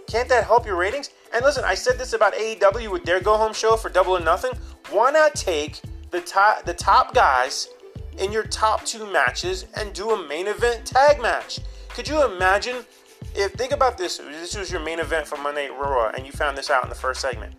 Can't 0.07 0.29
that 0.29 0.45
help 0.45 0.65
your 0.65 0.77
ratings? 0.77 1.11
And 1.37 1.45
listen, 1.45 1.65
I 1.67 1.75
said 1.75 1.99
this 1.99 2.15
about 2.15 2.33
AEW 2.33 2.91
with 2.91 3.05
their 3.05 3.21
go 3.21 3.37
home 3.37 3.53
show 3.53 3.77
for 3.77 3.91
Double 3.91 4.17
or 4.17 4.21
Nothing. 4.21 4.53
Why 4.89 5.11
not 5.11 5.35
take 5.35 5.83
the 6.11 6.23
top 6.23 6.65
the 6.65 6.73
top 6.73 7.13
guys 7.13 7.69
in 8.17 8.33
your 8.33 8.45
top 8.45 8.87
two 8.87 9.05
matches 9.13 9.67
and 9.75 9.93
do 9.93 10.13
a 10.13 10.29
main 10.29 10.47
event 10.47 10.87
tag 10.87 11.21
match? 11.21 11.61
Could 11.91 12.09
you 12.09 12.25
imagine 12.25 12.77
if 13.35 13.53
think 13.53 13.73
about 13.73 13.99
this? 13.99 14.17
This 14.17 14.57
was 14.57 14.73
your 14.73 14.81
main 14.81 14.99
event 14.99 15.27
for 15.27 15.37
Monday 15.37 15.69
Night 15.69 15.79
Raw, 15.79 16.09
and 16.09 16.25
you 16.25 16.33
found 16.33 16.57
this 16.57 16.71
out 16.71 16.85
in 16.85 16.89
the 16.89 16.95
first 16.95 17.21
segment. 17.21 17.55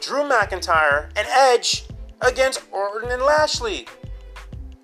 Drew 0.00 0.24
McIntyre 0.24 1.04
and 1.14 1.28
Edge 1.28 1.86
against 2.22 2.64
Orton 2.72 3.12
and 3.12 3.22
Lashley. 3.22 3.86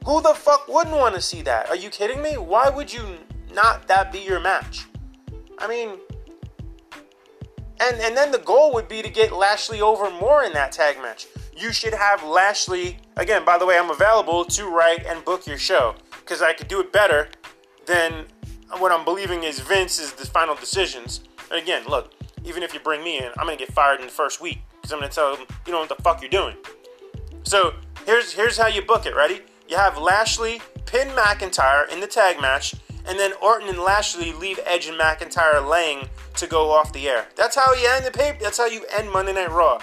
Who 0.04 0.22
the 0.22 0.34
fuck 0.34 0.68
wouldn't 0.68 0.94
want 0.94 1.16
to 1.16 1.20
see 1.20 1.42
that? 1.42 1.68
Are 1.68 1.74
you 1.74 1.90
kidding 1.90 2.22
me? 2.22 2.36
Why 2.36 2.68
would 2.68 2.92
you 2.92 3.18
not 3.52 3.88
that 3.88 4.12
be 4.12 4.20
your 4.20 4.38
match? 4.38 4.86
I 5.58 5.66
mean, 5.66 5.98
and 7.80 8.00
and 8.00 8.16
then 8.16 8.32
the 8.32 8.38
goal 8.38 8.72
would 8.74 8.88
be 8.88 9.02
to 9.02 9.08
get 9.08 9.32
Lashley 9.32 9.80
over 9.80 10.10
more 10.10 10.44
in 10.44 10.52
that 10.52 10.72
tag 10.72 10.98
match. 10.98 11.26
You 11.56 11.72
should 11.72 11.94
have 11.94 12.22
Lashley 12.22 12.98
again. 13.16 13.44
By 13.44 13.58
the 13.58 13.66
way, 13.66 13.78
I'm 13.78 13.90
available 13.90 14.44
to 14.44 14.68
write 14.68 15.06
and 15.06 15.24
book 15.24 15.46
your 15.46 15.58
show 15.58 15.94
because 16.20 16.42
I 16.42 16.52
could 16.52 16.68
do 16.68 16.80
it 16.80 16.92
better 16.92 17.28
than 17.86 18.26
what 18.78 18.92
I'm 18.92 19.04
believing 19.04 19.44
is 19.44 19.60
Vince's 19.60 20.12
the 20.12 20.26
final 20.26 20.54
decisions. 20.54 21.20
And 21.50 21.60
again, 21.60 21.84
look, 21.88 22.12
even 22.44 22.62
if 22.62 22.74
you 22.74 22.80
bring 22.80 23.02
me 23.02 23.18
in, 23.18 23.30
I'm 23.38 23.46
gonna 23.46 23.56
get 23.56 23.72
fired 23.72 24.00
in 24.00 24.06
the 24.06 24.12
first 24.12 24.40
week 24.40 24.58
because 24.74 24.92
I'm 24.92 24.98
gonna 24.98 25.10
tell 25.10 25.36
them 25.36 25.46
you 25.66 25.72
know 25.72 25.80
what 25.80 25.88
the 25.88 26.02
fuck 26.02 26.20
you're 26.20 26.30
doing. 26.30 26.56
So 27.44 27.74
here's 28.04 28.32
here's 28.32 28.58
how 28.58 28.66
you 28.66 28.82
book 28.82 29.06
it. 29.06 29.14
Ready? 29.14 29.40
you 29.68 29.76
have 29.76 29.98
Lashley 29.98 30.60
pin 30.84 31.08
McIntyre 31.08 31.90
in 31.92 32.00
the 32.00 32.06
tag 32.06 32.40
match, 32.40 32.74
and 33.08 33.18
then 33.18 33.32
Orton 33.42 33.68
and 33.68 33.78
Lashley 33.78 34.32
leave 34.32 34.58
Edge 34.64 34.86
and 34.86 34.98
McIntyre 34.98 35.68
laying 35.68 36.08
to 36.34 36.46
go 36.46 36.70
off 36.70 36.92
the 36.92 37.08
air. 37.08 37.26
That's 37.36 37.56
how 37.56 37.72
you 37.74 37.88
end 37.90 38.04
the 38.04 38.10
paper. 38.10 38.38
That's 38.40 38.58
how 38.58 38.66
you 38.66 38.84
end 38.96 39.10
Monday 39.10 39.32
Night 39.32 39.50
Raw. 39.50 39.80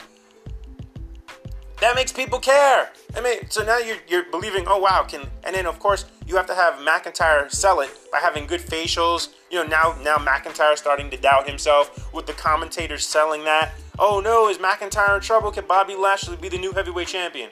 That 1.80 1.96
makes 1.96 2.12
people 2.12 2.40
care. 2.40 2.92
I 3.16 3.22
mean, 3.22 3.50
so 3.50 3.64
now 3.64 3.78
you're 3.78 3.98
you're 4.08 4.26
believing, 4.32 4.66
oh 4.68 4.80
wow, 4.80 5.04
can 5.04 5.22
and 5.44 5.56
then 5.56 5.66
of 5.66 5.80
course 5.80 6.06
you 6.26 6.36
have 6.36 6.46
to 6.48 6.56
have 6.56 6.76
McIntyre 6.76 7.52
sell 7.52 7.82
it 7.82 7.90
by 8.12 8.20
having 8.20 8.48
good 8.48 8.62
facials. 8.62 9.30
You 9.52 9.64
know, 9.64 9.68
now 9.68 9.96
now 10.04 10.18
McIntyre 10.18 10.78
starting 10.78 11.10
to 11.10 11.18
doubt 11.18 11.48
himself 11.48 12.14
with 12.14 12.26
the 12.26 12.34
commentators 12.34 13.06
selling 13.06 13.44
that. 13.44 13.74
Oh 14.00 14.22
no, 14.22 14.50
is 14.50 14.58
McIntyre 14.58 15.16
in 15.16 15.22
trouble? 15.22 15.52
Can 15.52 15.66
Bobby 15.68 15.96
Lashley 15.96 16.38
be 16.38 16.50
the 16.50 16.58
new 16.58 16.72
heavyweight 16.72 17.08
champion? 17.08 17.50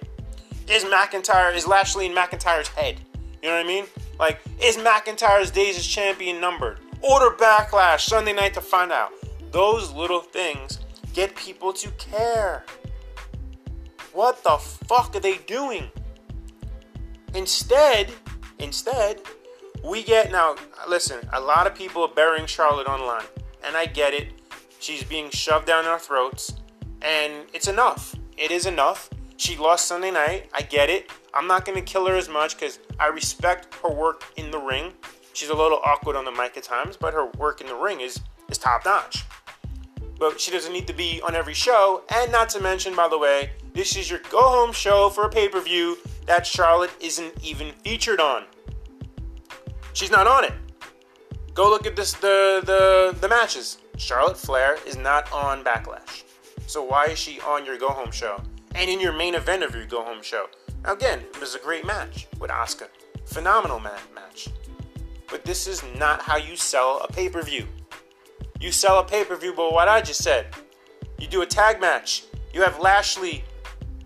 is 0.72 0.86
McIntyre, 0.86 1.54
is 1.54 1.68
Lashley 1.68 2.06
in 2.06 2.14
McIntyre's 2.14 2.70
head? 2.70 3.00
You 3.42 3.50
know 3.50 3.58
what 3.58 3.66
I 3.66 3.68
mean? 3.68 3.86
Like, 4.22 4.40
is 4.62 4.78
McIntyre's 4.78 5.50
days 5.50 5.80
as 5.80 5.88
champion 5.88 6.40
numbered? 6.40 6.80
Order 7.02 7.36
backlash 7.36 8.02
Sunday 8.02 8.34
night 8.34 8.54
to 8.54 8.62
find 8.62 8.92
out. 8.92 9.12
Those 9.52 9.92
little 9.94 10.22
things 10.22 10.78
get 11.14 11.36
people 11.36 11.74
to 11.74 11.90
care. 11.98 12.64
What 14.14 14.44
the 14.44 14.60
fuck 14.60 15.16
are 15.16 15.20
they 15.20 15.38
doing? 15.40 15.90
Instead, 17.34 18.12
instead, 18.60 19.22
we 19.84 20.04
get 20.04 20.32
now. 20.32 20.56
Listen, 20.88 21.28
a 21.34 21.42
lot 21.42 21.66
of 21.66 21.74
people 21.74 22.04
are 22.04 22.14
burying 22.14 22.46
Charlotte 22.46 22.88
online, 22.88 23.26
and 23.64 23.76
I 23.76 23.88
get 23.88 24.14
it. 24.14 24.34
She's 24.80 25.04
being 25.04 25.32
shoved 25.32 25.66
down 25.66 25.86
our 25.86 25.98
throats, 25.98 26.54
and 27.02 27.46
it's 27.54 27.68
enough. 27.68 28.16
It 28.38 28.52
is 28.52 28.68
enough. 28.68 29.10
She 29.42 29.58
lost 29.58 29.88
Sunday 29.88 30.12
night. 30.12 30.52
I 30.54 30.62
get 30.62 30.92
it. 30.92 31.10
I'm 31.34 31.48
not 31.48 31.66
going 31.66 31.76
to 31.76 31.82
kill 31.82 32.06
her 32.06 32.16
as 32.16 32.30
much 32.30 32.56
because 32.56 32.78
I 33.00 33.08
respect 33.08 33.74
her 33.82 33.90
work 33.90 34.24
in 34.38 34.52
the 34.52 34.60
ring. 34.60 34.94
She's 35.34 35.50
a 35.50 35.56
little 35.56 35.80
awkward 35.84 36.16
on 36.16 36.26
the 36.26 36.32
mic 36.32 36.58
at 36.58 36.64
times, 36.64 36.96
but 36.96 37.12
her 37.16 37.26
work 37.40 37.60
in 37.60 37.66
the 37.66 37.74
ring 37.74 38.02
is, 38.02 38.20
is 38.50 38.60
top 38.60 38.86
notch. 38.86 39.26
But 40.20 40.40
she 40.40 40.52
doesn't 40.52 40.72
need 40.72 40.86
to 40.86 40.94
be 40.94 41.22
on 41.24 41.34
every 41.34 41.56
show. 41.56 42.04
And 42.14 42.32
not 42.32 42.50
to 42.50 42.60
mention, 42.60 42.96
by 42.96 43.08
the 43.08 43.18
way, 43.18 43.50
this 43.74 43.98
is 43.98 44.12
your 44.12 44.20
go 44.30 44.42
home 44.42 44.72
show 44.72 45.10
for 45.10 45.26
a 45.26 45.30
pay 45.30 45.50
per 45.50 45.60
view. 45.60 45.98
that 46.28 46.46
Charlotte 46.46 46.92
isn't 47.00 47.34
even 47.44 47.72
featured 47.84 48.20
on. 48.20 48.44
She's 49.94 50.12
not 50.12 50.28
on 50.28 50.44
it. 50.44 50.54
Go 51.56 51.68
look 51.68 51.88
at 51.88 51.96
this 51.96 52.14
the 52.14 52.62
the 52.64 53.18
the 53.20 53.28
matches. 53.28 53.80
Charlotte 53.98 54.38
Flair 54.38 54.78
is 54.86 54.98
not 54.98 55.34
on 55.34 55.64
Backlash. 55.64 56.26
So 56.68 56.84
why 56.84 57.06
is 57.08 57.18
she 57.18 57.40
on 57.42 57.66
your 57.66 57.80
go 57.80 57.90
home 57.90 58.12
show? 58.12 58.40
And 58.76 58.90
in 58.90 59.00
your 59.00 59.14
main 59.14 59.36
event 59.36 59.64
of 59.64 59.76
your 59.76 59.86
go 59.86 60.04
home 60.04 60.22
show? 60.22 60.48
Now 60.84 60.94
again, 60.94 61.20
it 61.20 61.40
was 61.40 61.56
a 61.56 61.60
great 61.60 61.86
match 61.86 62.28
with 62.40 62.52
Asuka. 62.52 62.88
Phenomenal 63.26 63.80
match. 63.80 64.50
But 65.30 65.46
this 65.46 65.68
is 65.68 65.84
not 65.98 66.22
how 66.22 66.38
you 66.38 66.56
sell 66.56 67.06
a 67.08 67.12
pay-per-view. 67.12 67.66
You 68.60 68.72
sell 68.72 69.00
a 69.00 69.04
pay-per-view 69.04 69.54
but 69.56 69.74
what 69.74 69.88
I 69.88 70.02
just 70.02 70.24
said. 70.24 70.48
You 71.20 71.28
do 71.28 71.42
a 71.42 71.46
tag 71.46 71.80
match. 71.80 72.26
You 72.54 72.62
have 72.64 72.80
Lashley 72.80 73.44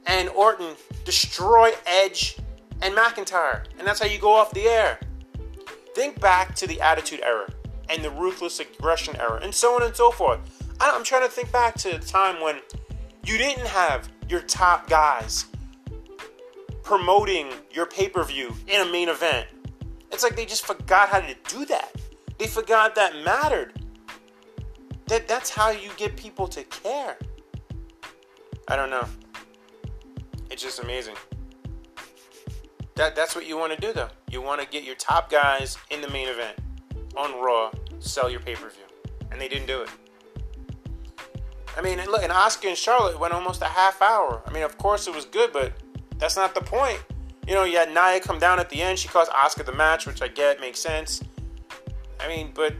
and 0.05 0.29
Orton 0.29 0.75
destroy 1.03 1.71
Edge 1.85 2.37
and 2.81 2.93
McIntyre. 2.95 3.63
And 3.77 3.87
that's 3.87 3.99
how 3.99 4.05
you 4.05 4.19
go 4.19 4.33
off 4.33 4.51
the 4.51 4.67
air. 4.67 4.99
Think 5.95 6.19
back 6.19 6.55
to 6.55 6.67
the 6.67 6.79
Attitude 6.81 7.21
Era 7.23 7.47
and 7.89 8.03
the 8.03 8.11
Ruthless 8.11 8.59
Aggression 8.59 9.15
Era 9.15 9.39
and 9.41 9.53
so 9.53 9.75
on 9.75 9.83
and 9.83 9.95
so 9.95 10.11
forth. 10.11 10.39
I'm 10.79 11.03
trying 11.03 11.23
to 11.23 11.29
think 11.29 11.51
back 11.51 11.75
to 11.75 11.97
the 11.97 11.99
time 11.99 12.41
when 12.41 12.57
you 13.23 13.37
didn't 13.37 13.65
have 13.67 14.09
your 14.29 14.41
top 14.41 14.89
guys 14.89 15.45
promoting 16.83 17.51
your 17.71 17.85
pay 17.85 18.09
per 18.09 18.23
view 18.23 18.53
in 18.67 18.81
a 18.81 18.91
main 18.91 19.09
event. 19.09 19.47
It's 20.11 20.23
like 20.23 20.35
they 20.35 20.45
just 20.45 20.65
forgot 20.65 21.09
how 21.09 21.19
to 21.19 21.35
do 21.47 21.65
that. 21.65 21.95
They 22.37 22.47
forgot 22.47 22.95
that 22.95 23.15
mattered. 23.23 23.73
That 25.07 25.27
that's 25.27 25.49
how 25.49 25.69
you 25.69 25.89
get 25.97 26.15
people 26.15 26.47
to 26.49 26.63
care. 26.63 27.17
I 28.67 28.75
don't 28.75 28.89
know. 28.89 29.05
It's 30.49 30.61
just 30.61 30.79
amazing. 30.79 31.15
That 32.95 33.15
that's 33.15 33.35
what 33.35 33.45
you 33.45 33.57
want 33.57 33.73
to 33.73 33.79
do 33.79 33.93
though. 33.93 34.09
You 34.29 34.41
want 34.41 34.61
to 34.61 34.67
get 34.67 34.83
your 34.83 34.95
top 34.95 35.29
guys 35.29 35.77
in 35.91 36.01
the 36.01 36.09
main 36.09 36.27
event 36.27 36.57
on 37.17 37.39
Raw, 37.41 37.71
sell 37.99 38.29
your 38.29 38.39
pay-per-view. 38.39 38.83
And 39.31 39.39
they 39.39 39.47
didn't 39.47 39.67
do 39.67 39.81
it. 39.81 39.89
I 41.77 41.81
mean, 41.81 41.99
look, 42.05 42.23
and 42.23 42.31
Asuka 42.31 42.69
and 42.69 42.77
Charlotte 42.77 43.19
went 43.19 43.33
almost 43.33 43.61
a 43.61 43.65
half 43.65 44.01
hour. 44.01 44.41
I 44.45 44.51
mean, 44.51 44.63
of 44.63 44.77
course 44.77 45.07
it 45.07 45.15
was 45.15 45.25
good, 45.25 45.51
but 45.51 45.73
that's 46.17 46.35
not 46.35 46.55
the 46.55 46.61
point. 46.61 47.03
You 47.47 47.53
know, 47.53 47.63
you 47.63 47.77
had 47.77 47.89
Nia 47.89 48.19
come 48.19 48.39
down 48.39 48.59
at 48.59 48.69
the 48.69 48.81
end. 48.81 48.97
She 48.97 49.07
caused 49.07 49.31
Asuka 49.31 49.65
the 49.65 49.73
match, 49.73 50.07
which 50.07 50.21
I 50.21 50.27
get 50.27 50.59
makes 50.59 50.79
sense. 50.79 51.21
I 52.19 52.27
mean, 52.27 52.51
but 52.53 52.73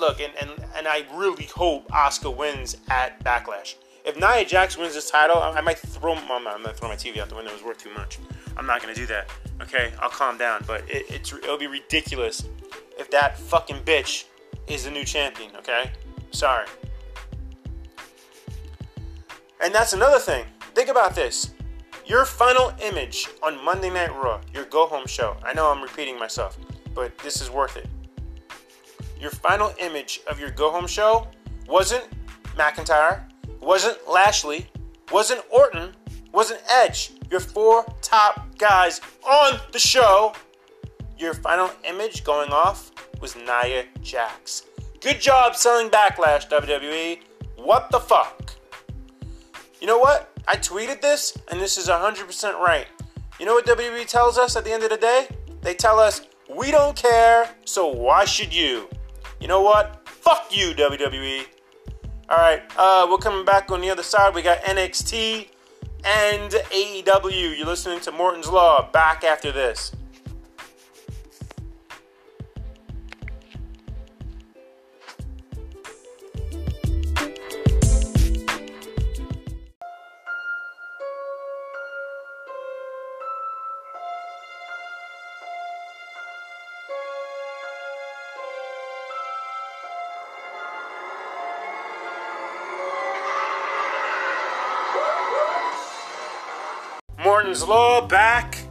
look, 0.00 0.20
and, 0.20 0.32
and, 0.40 0.50
and 0.74 0.88
I 0.88 1.04
really 1.14 1.44
hope 1.44 1.88
Asuka 1.88 2.34
wins 2.34 2.78
at 2.88 3.22
Backlash. 3.22 3.76
If 4.04 4.16
Nia 4.16 4.44
Jax 4.44 4.76
wins 4.76 4.94
this 4.94 5.10
title, 5.10 5.36
I, 5.36 5.52
I 5.52 5.60
might 5.60 5.78
throw. 5.78 6.14
Well, 6.14 6.42
I'm 6.48 6.62
not 6.62 6.76
throw 6.76 6.88
my 6.88 6.96
TV 6.96 7.18
out 7.18 7.28
the 7.28 7.36
window. 7.36 7.50
It 7.50 7.54
was 7.54 7.62
worth 7.62 7.78
too 7.78 7.94
much. 7.94 8.18
I'm 8.56 8.66
not 8.66 8.80
gonna 8.80 8.94
do 8.94 9.06
that. 9.06 9.30
Okay, 9.60 9.92
I'll 10.00 10.10
calm 10.10 10.36
down. 10.36 10.64
But 10.66 10.82
it, 10.90 11.06
it's 11.08 11.32
it'll 11.32 11.58
be 11.58 11.68
ridiculous 11.68 12.44
if 12.98 13.10
that 13.12 13.38
fucking 13.38 13.84
bitch 13.84 14.24
is 14.66 14.84
the 14.84 14.90
new 14.90 15.04
champion. 15.04 15.54
Okay, 15.56 15.92
sorry. 16.32 16.66
And 19.62 19.72
that's 19.72 19.92
another 19.92 20.18
thing. 20.18 20.44
Think 20.74 20.88
about 20.88 21.14
this. 21.14 21.54
Your 22.04 22.24
final 22.24 22.72
image 22.82 23.28
on 23.44 23.64
Monday 23.64 23.90
Night 23.90 24.10
Raw, 24.12 24.40
your 24.52 24.64
go 24.64 24.86
home 24.86 25.06
show. 25.06 25.36
I 25.44 25.52
know 25.54 25.70
I'm 25.70 25.80
repeating 25.80 26.18
myself, 26.18 26.58
but 26.94 27.16
this 27.18 27.40
is 27.40 27.48
worth 27.48 27.76
it. 27.76 27.88
Your 29.20 29.30
final 29.30 29.72
image 29.78 30.20
of 30.28 30.40
your 30.40 30.50
go 30.50 30.72
home 30.72 30.88
show 30.88 31.28
wasn't 31.68 32.04
McIntyre, 32.56 33.22
wasn't 33.60 33.98
Lashley, 34.10 34.66
wasn't 35.12 35.42
Orton, 35.48 35.92
wasn't 36.32 36.60
Edge. 36.68 37.12
Your 37.30 37.38
four 37.38 37.84
top 38.00 38.58
guys 38.58 39.00
on 39.24 39.60
the 39.70 39.78
show. 39.78 40.34
Your 41.18 41.34
final 41.34 41.70
image 41.84 42.24
going 42.24 42.50
off 42.50 42.90
was 43.20 43.36
Nia 43.36 43.84
Jax. 44.02 44.64
Good 45.00 45.20
job 45.20 45.54
selling 45.54 45.88
Backlash, 45.88 46.48
WWE. 46.50 47.20
What 47.56 47.92
the 47.92 48.00
fuck? 48.00 48.41
You 49.82 49.88
know 49.88 49.98
what? 49.98 50.30
I 50.46 50.54
tweeted 50.54 51.00
this, 51.00 51.36
and 51.50 51.60
this 51.60 51.76
is 51.76 51.88
100% 51.88 52.56
right. 52.60 52.86
You 53.40 53.46
know 53.46 53.54
what 53.54 53.66
WWE 53.66 54.06
tells 54.06 54.38
us 54.38 54.54
at 54.54 54.62
the 54.62 54.70
end 54.70 54.84
of 54.84 54.90
the 54.90 54.96
day? 54.96 55.26
They 55.60 55.74
tell 55.74 55.98
us, 55.98 56.20
we 56.48 56.70
don't 56.70 56.94
care, 56.94 57.50
so 57.64 57.88
why 57.88 58.24
should 58.24 58.54
you? 58.54 58.88
You 59.40 59.48
know 59.48 59.60
what? 59.60 60.08
Fuck 60.08 60.56
you, 60.56 60.72
WWE. 60.74 61.46
All 62.28 62.38
right, 62.38 62.62
uh, 62.76 63.08
we're 63.10 63.16
coming 63.16 63.44
back 63.44 63.72
on 63.72 63.80
the 63.80 63.90
other 63.90 64.04
side. 64.04 64.36
We 64.36 64.42
got 64.42 64.58
NXT 64.58 65.48
and 66.04 66.52
AEW. 66.52 67.58
You're 67.58 67.66
listening 67.66 67.98
to 68.02 68.12
Morton's 68.12 68.48
Law. 68.48 68.88
Back 68.92 69.24
after 69.24 69.50
this. 69.50 69.90
Morton's 97.52 97.68
Law 97.68 98.06
back. 98.06 98.64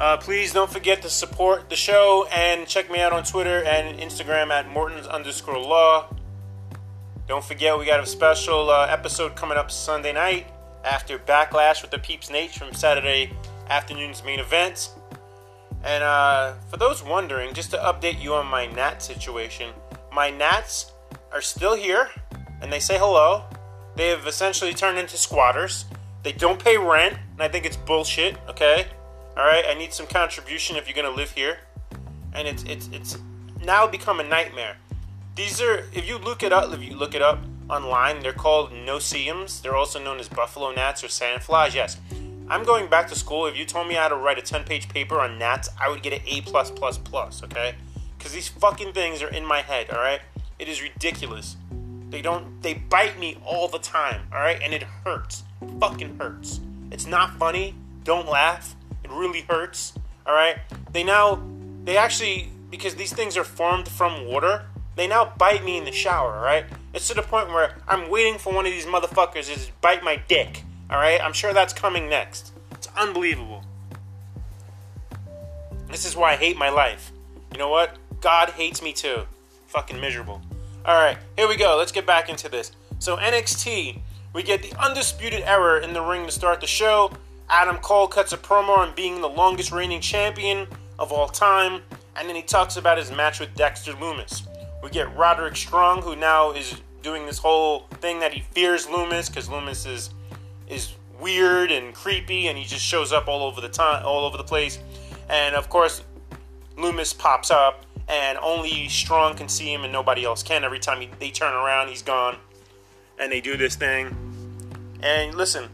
Uh, 0.00 0.16
please 0.16 0.52
don't 0.52 0.68
forget 0.68 1.00
to 1.02 1.08
support 1.08 1.70
the 1.70 1.76
show 1.76 2.26
and 2.32 2.66
check 2.66 2.90
me 2.90 2.98
out 2.98 3.12
on 3.12 3.22
Twitter 3.22 3.62
and 3.62 4.00
Instagram 4.00 4.50
at 4.50 4.68
Morton's 4.68 5.06
underscore 5.06 5.60
law. 5.60 6.12
Don't 7.28 7.44
forget, 7.44 7.78
we 7.78 7.86
got 7.86 8.00
a 8.00 8.06
special 8.06 8.68
uh, 8.68 8.86
episode 8.86 9.36
coming 9.36 9.56
up 9.56 9.70
Sunday 9.70 10.12
night 10.12 10.48
after 10.84 11.20
Backlash 11.20 11.82
with 11.82 11.92
the 11.92 12.00
Peeps 12.00 12.30
Nate 12.30 12.50
from 12.50 12.72
Saturday 12.72 13.32
afternoon's 13.68 14.24
main 14.24 14.40
event. 14.40 14.90
And 15.84 16.02
uh, 16.02 16.54
for 16.68 16.78
those 16.78 17.04
wondering, 17.04 17.54
just 17.54 17.70
to 17.70 17.76
update 17.76 18.20
you 18.20 18.34
on 18.34 18.48
my 18.48 18.66
gnat 18.66 19.04
situation, 19.04 19.70
my 20.12 20.30
gnats 20.30 20.90
are 21.32 21.40
still 21.40 21.76
here 21.76 22.10
and 22.60 22.72
they 22.72 22.80
say 22.80 22.98
hello. 22.98 23.44
They 23.94 24.08
have 24.08 24.26
essentially 24.26 24.74
turned 24.74 24.98
into 24.98 25.16
squatters. 25.16 25.84
They 26.24 26.32
don't 26.32 26.62
pay 26.62 26.76
rent, 26.76 27.16
and 27.40 27.48
I 27.48 27.50
think 27.50 27.64
it's 27.64 27.76
bullshit. 27.76 28.36
Okay, 28.50 28.86
all 29.34 29.44
right. 29.44 29.64
I 29.66 29.72
need 29.72 29.94
some 29.94 30.06
contribution 30.06 30.76
if 30.76 30.86
you're 30.86 30.94
gonna 30.94 31.16
live 31.16 31.30
here, 31.30 31.60
and 32.34 32.46
it's 32.46 32.64
it's 32.64 32.90
it's 32.92 33.18
now 33.64 33.86
become 33.86 34.20
a 34.20 34.22
nightmare. 34.22 34.76
These 35.36 35.62
are 35.62 35.86
if 35.94 36.06
you 36.06 36.18
look 36.18 36.42
it 36.42 36.52
up, 36.52 36.70
if 36.74 36.82
you 36.82 36.94
look 36.94 37.14
it 37.14 37.22
up 37.22 37.38
online, 37.70 38.20
they're 38.20 38.34
called 38.34 38.74
no-see-ums. 38.74 39.62
They're 39.62 39.76
also 39.76 39.98
known 39.98 40.20
as 40.20 40.28
buffalo 40.28 40.70
gnats 40.72 41.02
or 41.02 41.06
sandflies. 41.06 41.74
Yes, 41.74 41.96
I'm 42.46 42.62
going 42.62 42.90
back 42.90 43.08
to 43.08 43.14
school. 43.14 43.46
If 43.46 43.56
you 43.56 43.64
told 43.64 43.88
me 43.88 43.94
how 43.94 44.08
to 44.08 44.16
write 44.16 44.38
a 44.38 44.42
10-page 44.42 44.90
paper 44.90 45.18
on 45.18 45.38
gnats, 45.38 45.70
I 45.80 45.88
would 45.88 46.02
get 46.02 46.12
an 46.12 46.20
A 46.26 46.42
plus 46.42 46.70
plus 46.70 46.98
plus. 46.98 47.42
Okay, 47.42 47.74
because 48.18 48.32
these 48.32 48.48
fucking 48.48 48.92
things 48.92 49.22
are 49.22 49.30
in 49.30 49.46
my 49.46 49.62
head. 49.62 49.88
All 49.88 49.98
right, 49.98 50.20
it 50.58 50.68
is 50.68 50.82
ridiculous. 50.82 51.56
They 52.10 52.20
don't. 52.20 52.60
They 52.60 52.74
bite 52.74 53.18
me 53.18 53.38
all 53.46 53.66
the 53.66 53.78
time. 53.78 54.28
All 54.30 54.40
right, 54.40 54.60
and 54.62 54.74
it 54.74 54.82
hurts. 54.82 55.44
fucking 55.80 56.18
hurts. 56.18 56.60
It's 56.90 57.06
not 57.06 57.36
funny. 57.38 57.74
Don't 58.04 58.28
laugh. 58.28 58.74
It 59.04 59.10
really 59.10 59.42
hurts. 59.42 59.92
All 60.26 60.34
right. 60.34 60.56
They 60.92 61.04
now. 61.04 61.42
They 61.84 61.96
actually 61.96 62.50
because 62.70 62.94
these 62.94 63.12
things 63.12 63.36
are 63.36 63.44
formed 63.44 63.88
from 63.88 64.26
water. 64.26 64.66
They 64.96 65.06
now 65.06 65.32
bite 65.38 65.64
me 65.64 65.76
in 65.76 65.84
the 65.84 65.92
shower. 65.92 66.36
All 66.36 66.44
right. 66.44 66.64
It's 66.92 67.08
to 67.08 67.14
the 67.14 67.22
point 67.22 67.48
where 67.48 67.76
I'm 67.88 68.10
waiting 68.10 68.38
for 68.38 68.52
one 68.52 68.66
of 68.66 68.72
these 68.72 68.86
motherfuckers 68.86 69.52
to 69.52 69.72
bite 69.80 70.02
my 70.02 70.20
dick. 70.28 70.64
All 70.90 70.98
right. 70.98 71.20
I'm 71.20 71.32
sure 71.32 71.52
that's 71.52 71.72
coming 71.72 72.08
next. 72.08 72.52
It's 72.72 72.88
unbelievable. 72.96 73.64
This 75.88 76.04
is 76.04 76.16
why 76.16 76.32
I 76.32 76.36
hate 76.36 76.56
my 76.56 76.70
life. 76.70 77.12
You 77.52 77.58
know 77.58 77.68
what? 77.68 77.96
God 78.20 78.50
hates 78.50 78.82
me 78.82 78.92
too. 78.92 79.22
Fucking 79.66 80.00
miserable. 80.00 80.40
All 80.84 80.94
right, 80.94 81.18
here 81.36 81.48
we 81.48 81.56
go. 81.56 81.76
Let's 81.76 81.92
get 81.92 82.06
back 82.06 82.28
into 82.28 82.48
this. 82.48 82.72
So 83.00 83.16
NXT, 83.16 83.98
we 84.32 84.42
get 84.42 84.62
the 84.62 84.72
Undisputed 84.78 85.42
Era 85.42 85.82
in 85.82 85.92
the 85.92 86.02
ring 86.02 86.26
to 86.26 86.32
start 86.32 86.60
the 86.60 86.66
show. 86.66 87.12
Adam 87.48 87.78
Cole 87.78 88.06
cuts 88.06 88.32
a 88.32 88.36
promo 88.36 88.78
on 88.78 88.94
being 88.94 89.20
the 89.20 89.28
longest 89.28 89.72
reigning 89.72 90.00
champion 90.00 90.68
of 90.98 91.10
all 91.10 91.28
time, 91.28 91.82
and 92.16 92.28
then 92.28 92.36
he 92.36 92.42
talks 92.42 92.76
about 92.76 92.96
his 92.96 93.10
match 93.10 93.40
with 93.40 93.54
Dexter 93.54 93.92
Lumis. 93.94 94.46
We 94.82 94.90
get 94.90 95.14
Roderick 95.16 95.56
Strong, 95.56 96.02
who 96.02 96.14
now 96.14 96.52
is 96.52 96.80
doing 97.02 97.26
this 97.26 97.38
whole 97.38 97.80
thing 98.00 98.20
that 98.20 98.32
he 98.32 98.40
fears 98.52 98.86
Lumis 98.86 99.28
because 99.28 99.48
Lumis 99.48 99.86
is 99.86 100.10
is 100.68 100.94
weird 101.20 101.72
and 101.72 101.92
creepy, 101.92 102.46
and 102.46 102.56
he 102.56 102.64
just 102.64 102.84
shows 102.84 103.12
up 103.12 103.26
all 103.26 103.42
over 103.42 103.60
the 103.60 103.68
time, 103.68 104.04
all 104.06 104.24
over 104.24 104.36
the 104.36 104.44
place. 104.44 104.78
And 105.28 105.54
of 105.56 105.68
course, 105.68 106.02
Lumis 106.76 107.16
pops 107.16 107.50
up 107.50 107.84
and 108.08 108.38
only 108.38 108.88
Strong 108.88 109.36
can 109.36 109.48
see 109.48 109.72
him 109.72 109.84
and 109.84 109.92
nobody 109.92 110.24
else 110.24 110.42
can. 110.42 110.64
Every 110.64 110.78
time 110.78 111.00
he, 111.00 111.10
they 111.18 111.30
turn 111.30 111.52
around, 111.52 111.88
he's 111.88 112.02
gone, 112.02 112.36
and 113.20 113.30
they 113.30 113.40
do 113.40 113.56
this 113.56 113.76
thing. 113.76 114.16
And 115.02 115.34
listen, 115.34 115.68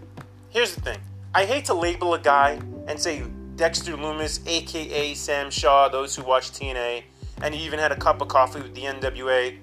here's 0.50 0.74
the 0.74 0.80
thing: 0.80 0.98
I 1.34 1.44
hate 1.44 1.64
to 1.66 1.74
label 1.74 2.14
a 2.14 2.18
guy 2.18 2.60
and 2.88 3.00
say 3.00 3.22
Dexter 3.56 3.96
Lumis, 3.96 4.46
aka 4.46 5.14
Sam 5.14 5.50
Shaw, 5.50 5.88
those 5.88 6.14
who 6.14 6.22
watch 6.22 6.50
TNA, 6.50 7.04
and 7.42 7.54
he 7.54 7.64
even 7.64 7.78
had 7.78 7.92
a 7.92 7.96
cup 7.96 8.20
of 8.20 8.28
coffee 8.28 8.60
with 8.60 8.74
the 8.74 8.82
NWA. 8.82 9.58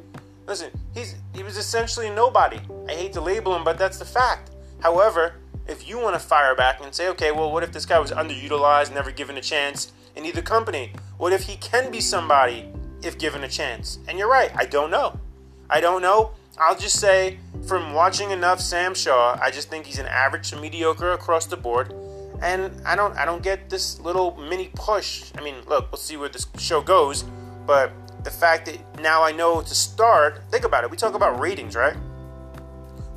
Listen, 0.47 0.71
he's 0.93 1.15
he 1.33 1.43
was 1.43 1.57
essentially 1.57 2.09
nobody. 2.09 2.59
I 2.89 2.93
hate 2.93 3.13
to 3.13 3.21
label 3.21 3.55
him, 3.55 3.63
but 3.63 3.77
that's 3.77 3.99
the 3.99 4.05
fact. 4.05 4.51
However, 4.79 5.35
if 5.67 5.87
you 5.87 5.99
want 5.99 6.13
to 6.15 6.19
fire 6.19 6.55
back 6.55 6.83
and 6.83 6.93
say, 6.93 7.07
okay, 7.09 7.31
well, 7.31 7.51
what 7.51 7.63
if 7.63 7.71
this 7.71 7.85
guy 7.85 7.99
was 7.99 8.11
underutilized, 8.11 8.93
never 8.93 9.11
given 9.11 9.37
a 9.37 9.41
chance 9.41 9.93
in 10.15 10.25
either 10.25 10.41
company? 10.41 10.91
What 11.17 11.31
if 11.31 11.43
he 11.43 11.55
can 11.57 11.89
be 11.89 12.01
somebody 12.01 12.67
if 13.01 13.17
given 13.17 13.43
a 13.43 13.47
chance? 13.47 13.99
And 14.07 14.17
you're 14.17 14.29
right, 14.29 14.51
I 14.55 14.65
don't 14.65 14.91
know. 14.91 15.17
I 15.69 15.79
don't 15.79 16.01
know. 16.01 16.31
I'll 16.57 16.77
just 16.77 16.99
say, 16.99 17.39
from 17.67 17.93
watching 17.93 18.31
enough 18.31 18.59
Sam 18.59 18.93
Shaw, 18.93 19.37
I 19.41 19.49
just 19.49 19.69
think 19.69 19.85
he's 19.85 19.99
an 19.99 20.05
average 20.05 20.51
to 20.51 20.57
mediocre 20.59 21.11
across 21.11 21.47
the 21.47 21.57
board. 21.57 21.93
And 22.41 22.71
I 22.85 22.95
don't, 22.95 23.15
I 23.17 23.25
don't 23.25 23.41
get 23.41 23.69
this 23.69 23.99
little 23.99 24.35
mini 24.37 24.69
push. 24.75 25.31
I 25.35 25.41
mean, 25.41 25.55
look, 25.67 25.91
we'll 25.91 25.97
see 25.97 26.17
where 26.17 26.29
this 26.29 26.45
show 26.59 26.81
goes. 26.81 27.23
But 27.65 27.91
the 28.23 28.29
fact 28.29 28.65
that 28.67 29.01
now 29.01 29.23
I 29.23 29.31
know 29.31 29.61
to 29.61 29.75
start, 29.75 30.43
think 30.51 30.63
about 30.63 30.83
it. 30.83 30.91
We 30.91 30.97
talk 30.97 31.15
about 31.15 31.39
ratings, 31.39 31.75
right? 31.75 31.95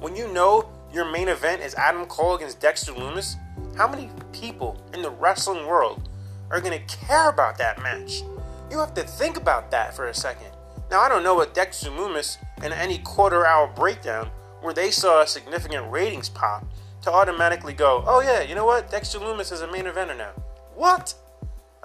When 0.01 0.17
you 0.17 0.29
know 0.33 0.71
your 0.93 1.05
main 1.05 1.29
event 1.29 1.63
is 1.63 1.75
Adam 1.75 2.07
Cole 2.07 2.37
against 2.37 2.61
Dexter 2.61 2.93
Lumis, 2.93 3.35
how 3.77 3.89
many 3.89 4.11
people 4.33 4.83
in 4.95 5.03
the 5.03 5.11
wrestling 5.11 5.67
world 5.67 6.09
are 6.51 6.61
going 6.61 6.79
to 6.79 6.97
care 6.97 7.29
about 7.29 7.59
that 7.59 7.83
match? 7.83 8.23
You 8.71 8.79
have 8.79 8.95
to 8.95 9.03
think 9.03 9.37
about 9.37 9.71
that 9.73 9.95
for 9.95 10.07
a 10.07 10.15
second. 10.15 10.49
Now, 10.91 11.01
I 11.01 11.09
don't 11.09 11.23
know 11.23 11.35
what 11.35 11.53
Dexter 11.53 11.91
Lumis 11.91 12.39
in 12.63 12.73
any 12.73 12.99
quarter 12.99 13.47
hour 13.47 13.67
breakdown 13.67 14.31
where 14.61 14.75
they 14.75 14.91
saw 14.91 15.23
a 15.23 15.27
significant 15.27 15.91
ratings 15.91 16.29
pop 16.29 16.67
to 17.03 17.13
automatically 17.13 17.73
go, 17.73 18.03
oh 18.07 18.21
yeah, 18.21 18.43
you 18.43 18.55
know 18.55 18.65
what? 18.65 18.91
Dexter 18.91 19.19
Lumis 19.19 19.53
is 19.53 19.61
a 19.61 19.71
main 19.71 19.85
eventer 19.85 20.17
now. 20.17 20.33
What? 20.75 21.15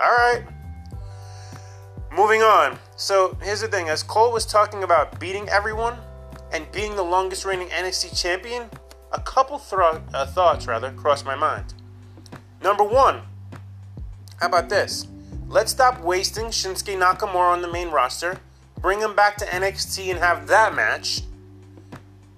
All 0.01 0.09
right. 0.09 0.43
Moving 2.11 2.41
on. 2.41 2.77
So 2.95 3.37
here's 3.41 3.61
the 3.61 3.67
thing: 3.67 3.87
as 3.87 4.03
Cole 4.03 4.33
was 4.33 4.45
talking 4.45 4.83
about 4.83 5.19
beating 5.19 5.47
everyone 5.47 5.97
and 6.51 6.69
being 6.71 6.95
the 6.95 7.03
longest 7.03 7.45
reigning 7.45 7.69
NXT 7.69 8.19
champion, 8.19 8.69
a 9.13 9.21
couple 9.21 9.57
thro- 9.57 10.01
uh, 10.13 10.25
thoughts 10.25 10.67
rather 10.67 10.91
crossed 10.91 11.25
my 11.25 11.35
mind. 11.35 11.73
Number 12.61 12.83
one, 12.83 13.21
how 14.39 14.47
about 14.47 14.69
this? 14.69 15.07
Let's 15.47 15.71
stop 15.71 16.01
wasting 16.01 16.45
Shinsuke 16.45 16.97
Nakamura 16.97 17.53
on 17.53 17.61
the 17.61 17.71
main 17.71 17.89
roster 17.89 18.39
Bring 18.81 18.99
him 18.99 19.15
back 19.15 19.37
to 19.37 19.45
NXT 19.45 20.09
and 20.09 20.19
have 20.19 20.47
that 20.47 20.73
match. 20.75 21.21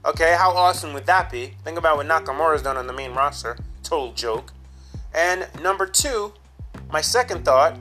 Okay, 0.06 0.36
how 0.38 0.51
awesome 0.51 0.93
would 0.93 1.06
that 1.06 1.32
be? 1.32 1.53
Think 1.63 1.77
about 1.77 1.95
what 1.95 2.06
Nakamura's 2.06 2.62
done 2.62 2.75
on 2.75 2.88
the 2.88 2.93
main 2.93 3.13
roster. 3.13 3.58
Total 3.84 4.12
joke. 4.12 4.51
And 5.13 5.47
number 5.62 5.86
two, 5.86 6.34
my 6.91 6.99
second 6.99 7.45
thought, 7.45 7.77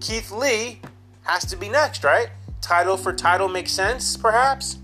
Keith 0.00 0.30
Lee 0.30 0.80
has 1.22 1.46
to 1.46 1.56
be 1.56 1.70
next, 1.70 2.04
right? 2.04 2.28
Title 2.60 2.98
for 2.98 3.14
title 3.14 3.48
makes 3.48 3.72
sense, 3.72 4.16
perhaps. 4.16 4.78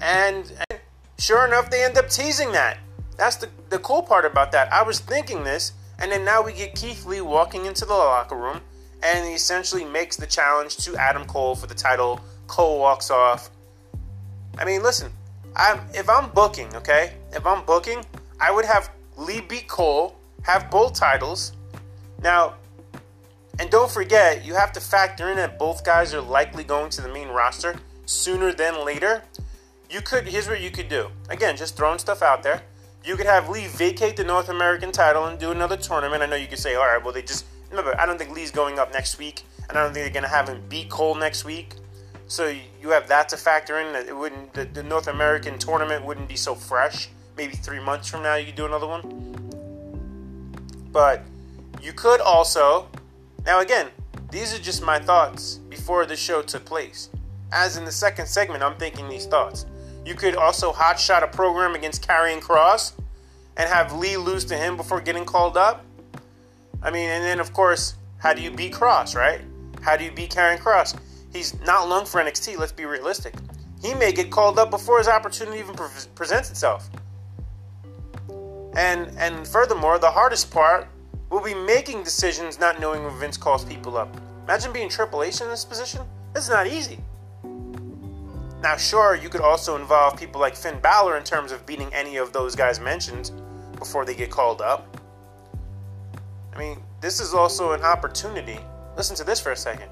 And, 0.00 0.52
and 0.70 0.80
sure 1.18 1.44
enough, 1.46 1.70
they 1.70 1.82
end 1.82 1.98
up 1.98 2.08
teasing 2.08 2.52
that. 2.52 2.78
That's 3.16 3.36
the, 3.36 3.48
the 3.70 3.78
cool 3.80 4.02
part 4.02 4.24
about 4.24 4.52
that. 4.52 4.72
I 4.72 4.82
was 4.82 5.00
thinking 5.00 5.42
this, 5.42 5.72
and 5.98 6.12
then 6.12 6.24
now 6.24 6.42
we 6.42 6.52
get 6.52 6.76
Keith 6.76 7.04
Lee 7.06 7.20
walking 7.20 7.66
into 7.66 7.84
the 7.84 7.94
locker 7.94 8.36
room, 8.36 8.60
and 9.02 9.26
he 9.26 9.34
essentially 9.34 9.84
makes 9.84 10.16
the 10.16 10.26
challenge 10.26 10.76
to 10.78 10.96
Adam 10.96 11.24
Cole 11.24 11.56
for 11.56 11.66
the 11.66 11.74
title 11.74 12.20
Cole 12.52 12.78
walks 12.78 13.10
off. 13.10 13.50
I 14.58 14.66
mean, 14.66 14.82
listen, 14.82 15.10
I'm, 15.56 15.80
if 15.94 16.10
I'm 16.10 16.28
booking, 16.32 16.76
okay, 16.76 17.14
if 17.32 17.46
I'm 17.46 17.64
booking, 17.64 18.04
I 18.38 18.52
would 18.52 18.66
have 18.66 18.90
Lee 19.16 19.40
beat 19.40 19.68
Cole, 19.68 20.18
have 20.42 20.70
both 20.70 20.92
titles. 20.92 21.52
Now, 22.22 22.56
and 23.58 23.70
don't 23.70 23.90
forget, 23.90 24.44
you 24.44 24.52
have 24.52 24.70
to 24.72 24.80
factor 24.80 25.30
in 25.30 25.36
that 25.36 25.58
both 25.58 25.82
guys 25.82 26.12
are 26.12 26.20
likely 26.20 26.62
going 26.62 26.90
to 26.90 27.00
the 27.00 27.08
main 27.08 27.28
roster 27.28 27.76
sooner 28.04 28.52
than 28.52 28.84
later. 28.84 29.22
You 29.88 30.02
could, 30.02 30.28
here's 30.28 30.46
what 30.46 30.60
you 30.60 30.70
could 30.70 30.90
do. 30.90 31.08
Again, 31.30 31.56
just 31.56 31.74
throwing 31.74 31.98
stuff 31.98 32.20
out 32.20 32.42
there. 32.42 32.60
You 33.02 33.16
could 33.16 33.26
have 33.26 33.48
Lee 33.48 33.66
vacate 33.66 34.16
the 34.16 34.24
North 34.24 34.50
American 34.50 34.92
title 34.92 35.24
and 35.24 35.38
do 35.38 35.52
another 35.52 35.78
tournament. 35.78 36.22
I 36.22 36.26
know 36.26 36.36
you 36.36 36.48
could 36.48 36.58
say, 36.58 36.74
all 36.74 36.84
right, 36.84 37.02
well, 37.02 37.14
they 37.14 37.22
just, 37.22 37.46
remember, 37.70 37.98
I 37.98 38.04
don't 38.04 38.18
think 38.18 38.32
Lee's 38.32 38.50
going 38.50 38.78
up 38.78 38.92
next 38.92 39.18
week, 39.18 39.42
and 39.70 39.78
I 39.78 39.82
don't 39.82 39.94
think 39.94 40.04
they're 40.04 40.20
going 40.20 40.30
to 40.30 40.36
have 40.36 40.50
him 40.50 40.62
beat 40.68 40.90
Cole 40.90 41.14
next 41.14 41.46
week. 41.46 41.76
So 42.32 42.50
you 42.80 42.88
have 42.88 43.08
that 43.08 43.28
to 43.28 43.36
factor 43.36 43.78
in. 43.78 43.92
That 43.92 44.08
it 44.08 44.16
wouldn't 44.16 44.54
the, 44.54 44.64
the 44.64 44.82
North 44.82 45.06
American 45.06 45.58
tournament 45.58 46.02
wouldn't 46.02 46.30
be 46.30 46.36
so 46.36 46.54
fresh. 46.54 47.10
Maybe 47.36 47.52
three 47.56 47.78
months 47.78 48.08
from 48.08 48.22
now 48.22 48.36
you 48.36 48.46
could 48.46 48.54
do 48.54 48.64
another 48.64 48.86
one. 48.86 49.02
But 50.90 51.24
you 51.82 51.92
could 51.92 52.22
also 52.22 52.88
now 53.44 53.60
again, 53.60 53.88
these 54.30 54.54
are 54.54 54.58
just 54.58 54.82
my 54.82 54.98
thoughts 54.98 55.56
before 55.68 56.06
the 56.06 56.16
show 56.16 56.40
took 56.40 56.64
place. 56.64 57.10
As 57.52 57.76
in 57.76 57.84
the 57.84 57.92
second 57.92 58.24
segment, 58.24 58.62
I'm 58.62 58.76
thinking 58.78 59.10
these 59.10 59.26
thoughts. 59.26 59.66
You 60.06 60.14
could 60.14 60.34
also 60.34 60.72
hotshot 60.72 61.22
a 61.22 61.26
program 61.26 61.74
against 61.74 62.08
Karrion 62.08 62.40
Kross 62.40 62.92
and 63.58 63.68
have 63.68 63.92
Lee 63.92 64.16
lose 64.16 64.46
to 64.46 64.56
him 64.56 64.78
before 64.78 65.02
getting 65.02 65.26
called 65.26 65.58
up. 65.58 65.84
I 66.82 66.90
mean, 66.90 67.10
and 67.10 67.22
then 67.22 67.40
of 67.40 67.52
course, 67.52 67.96
how 68.16 68.32
do 68.32 68.40
you 68.40 68.50
beat 68.50 68.72
Kross, 68.72 69.14
right? 69.14 69.42
How 69.82 69.98
do 69.98 70.04
you 70.04 70.12
beat 70.12 70.30
Karrion 70.30 70.58
Kross? 70.58 70.98
He's 71.32 71.58
not 71.60 71.88
long 71.88 72.04
for 72.04 72.20
NXT, 72.20 72.58
let's 72.58 72.72
be 72.72 72.84
realistic. 72.84 73.34
He 73.80 73.94
may 73.94 74.12
get 74.12 74.30
called 74.30 74.58
up 74.58 74.70
before 74.70 74.98
his 74.98 75.08
opportunity 75.08 75.58
even 75.58 75.74
pre- 75.74 75.88
presents 76.14 76.50
itself. 76.50 76.88
And 78.74 79.10
and 79.18 79.46
furthermore, 79.46 79.98
the 79.98 80.10
hardest 80.10 80.50
part 80.50 80.88
will 81.30 81.42
be 81.42 81.54
making 81.54 82.02
decisions 82.02 82.60
not 82.60 82.80
knowing 82.80 83.04
when 83.04 83.18
Vince 83.18 83.36
calls 83.36 83.64
people 83.64 83.96
up. 83.96 84.14
Imagine 84.44 84.72
being 84.72 84.88
Triple 84.88 85.22
H 85.22 85.40
in 85.40 85.48
this 85.48 85.64
position. 85.64 86.02
It's 86.34 86.48
not 86.48 86.66
easy. 86.66 86.98
Now, 88.62 88.76
sure, 88.76 89.16
you 89.16 89.28
could 89.28 89.40
also 89.40 89.76
involve 89.76 90.16
people 90.16 90.40
like 90.40 90.54
Finn 90.54 90.78
Balor 90.80 91.16
in 91.16 91.24
terms 91.24 91.50
of 91.50 91.66
beating 91.66 91.92
any 91.92 92.16
of 92.16 92.32
those 92.32 92.54
guys 92.54 92.78
mentioned 92.78 93.32
before 93.76 94.04
they 94.04 94.14
get 94.14 94.30
called 94.30 94.62
up. 94.62 94.96
I 96.54 96.58
mean, 96.58 96.82
this 97.00 97.18
is 97.18 97.34
also 97.34 97.72
an 97.72 97.82
opportunity. 97.82 98.58
Listen 98.96 99.16
to 99.16 99.24
this 99.24 99.40
for 99.40 99.50
a 99.50 99.56
second. 99.56 99.90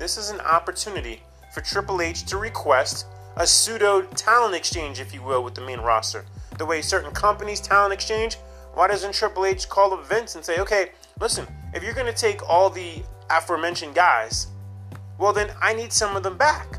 This 0.00 0.16
is 0.16 0.30
an 0.30 0.40
opportunity 0.40 1.22
for 1.52 1.60
Triple 1.60 2.00
H 2.00 2.24
to 2.24 2.38
request 2.38 3.04
a 3.36 3.46
pseudo 3.46 4.00
talent 4.00 4.54
exchange, 4.54 4.98
if 4.98 5.12
you 5.12 5.22
will, 5.22 5.44
with 5.44 5.54
the 5.54 5.60
main 5.60 5.78
roster. 5.78 6.24
The 6.56 6.64
way 6.64 6.80
certain 6.80 7.10
companies 7.10 7.60
talent 7.60 7.92
exchange, 7.92 8.36
why 8.72 8.88
doesn't 8.88 9.12
Triple 9.12 9.44
H 9.44 9.68
call 9.68 9.92
up 9.92 10.08
Vince 10.08 10.36
and 10.36 10.42
say, 10.42 10.58
okay, 10.58 10.92
listen, 11.20 11.46
if 11.74 11.84
you're 11.84 11.92
going 11.92 12.06
to 12.06 12.18
take 12.18 12.48
all 12.48 12.70
the 12.70 13.02
aforementioned 13.28 13.94
guys, 13.94 14.46
well, 15.18 15.34
then 15.34 15.50
I 15.60 15.74
need 15.74 15.92
some 15.92 16.16
of 16.16 16.22
them 16.22 16.38
back. 16.38 16.78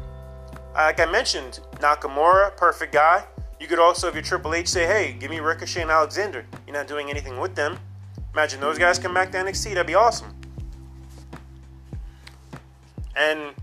Uh, 0.73 0.85
like 0.85 0.99
I 0.99 1.05
mentioned, 1.05 1.59
Nakamura, 1.75 2.57
perfect 2.57 2.91
guy. 2.91 3.23
You 3.59 3.67
could 3.67 3.77
also, 3.77 4.07
if 4.07 4.15
you're 4.15 4.23
Triple 4.23 4.55
H, 4.55 4.67
say, 4.67 4.87
hey, 4.87 5.15
give 5.19 5.29
me 5.29 5.41
Ricochet 5.41 5.83
and 5.83 5.91
Alexander. 5.91 6.43
You're 6.65 6.75
not 6.75 6.87
doing 6.87 7.11
anything 7.11 7.39
with 7.39 7.53
them. 7.53 7.77
Imagine 8.33 8.59
those 8.59 8.79
guys 8.79 8.97
come 8.97 9.13
back 9.13 9.31
to 9.33 9.37
NXT. 9.37 9.75
That'd 9.75 9.85
be 9.85 9.93
awesome. 9.93 10.40
And 13.15 13.53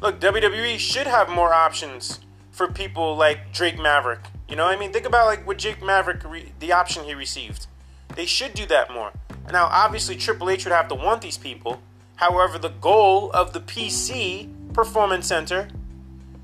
look, 0.00 0.20
WWE 0.20 0.78
should 0.78 1.06
have 1.06 1.28
more 1.28 1.52
options 1.52 2.20
for 2.50 2.68
people 2.68 3.16
like 3.16 3.52
Drake 3.52 3.78
Maverick. 3.78 4.20
You 4.48 4.56
know, 4.56 4.64
what 4.64 4.76
I 4.76 4.78
mean, 4.78 4.92
think 4.92 5.06
about 5.06 5.26
like 5.26 5.46
what 5.46 5.58
Drake 5.58 5.82
Maverick, 5.82 6.24
re- 6.24 6.52
the 6.58 6.72
option 6.72 7.04
he 7.04 7.14
received. 7.14 7.66
They 8.14 8.26
should 8.26 8.54
do 8.54 8.66
that 8.66 8.92
more. 8.92 9.12
Now, 9.52 9.66
obviously, 9.66 10.16
Triple 10.16 10.50
H 10.50 10.64
would 10.64 10.72
have 10.72 10.88
to 10.88 10.94
want 10.94 11.22
these 11.22 11.38
people. 11.38 11.80
However, 12.16 12.58
the 12.58 12.70
goal 12.70 13.30
of 13.32 13.52
the 13.52 13.60
PC 13.60 14.48
Performance 14.72 15.26
Center 15.28 15.68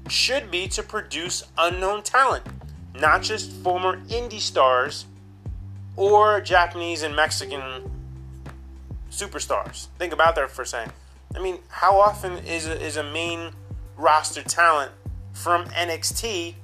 should 0.09 0.50
be 0.50 0.68
to 0.68 0.83
produce 0.83 1.42
unknown 1.59 2.03
talent, 2.03 2.44
not 2.94 3.22
just 3.22 3.50
former 3.50 3.98
indie 4.03 4.40
stars 4.40 5.07
or 5.96 6.40
Japanese 6.40 7.03
and 7.03 7.16
Mexican 7.16 7.90
superstars. 9.11 9.88
Think 9.98 10.12
about 10.12 10.35
that 10.37 10.50
for 10.50 10.62
a 10.62 10.66
second. 10.66 10.92
I 11.35 11.40
mean, 11.40 11.59
how 11.68 11.99
often 11.99 12.38
is 12.47 12.66
a, 12.66 12.81
is 12.81 12.97
a 12.97 13.03
main 13.03 13.51
roster 13.97 14.42
talent 14.42 14.92
from 15.33 15.66
NXT 15.66 16.55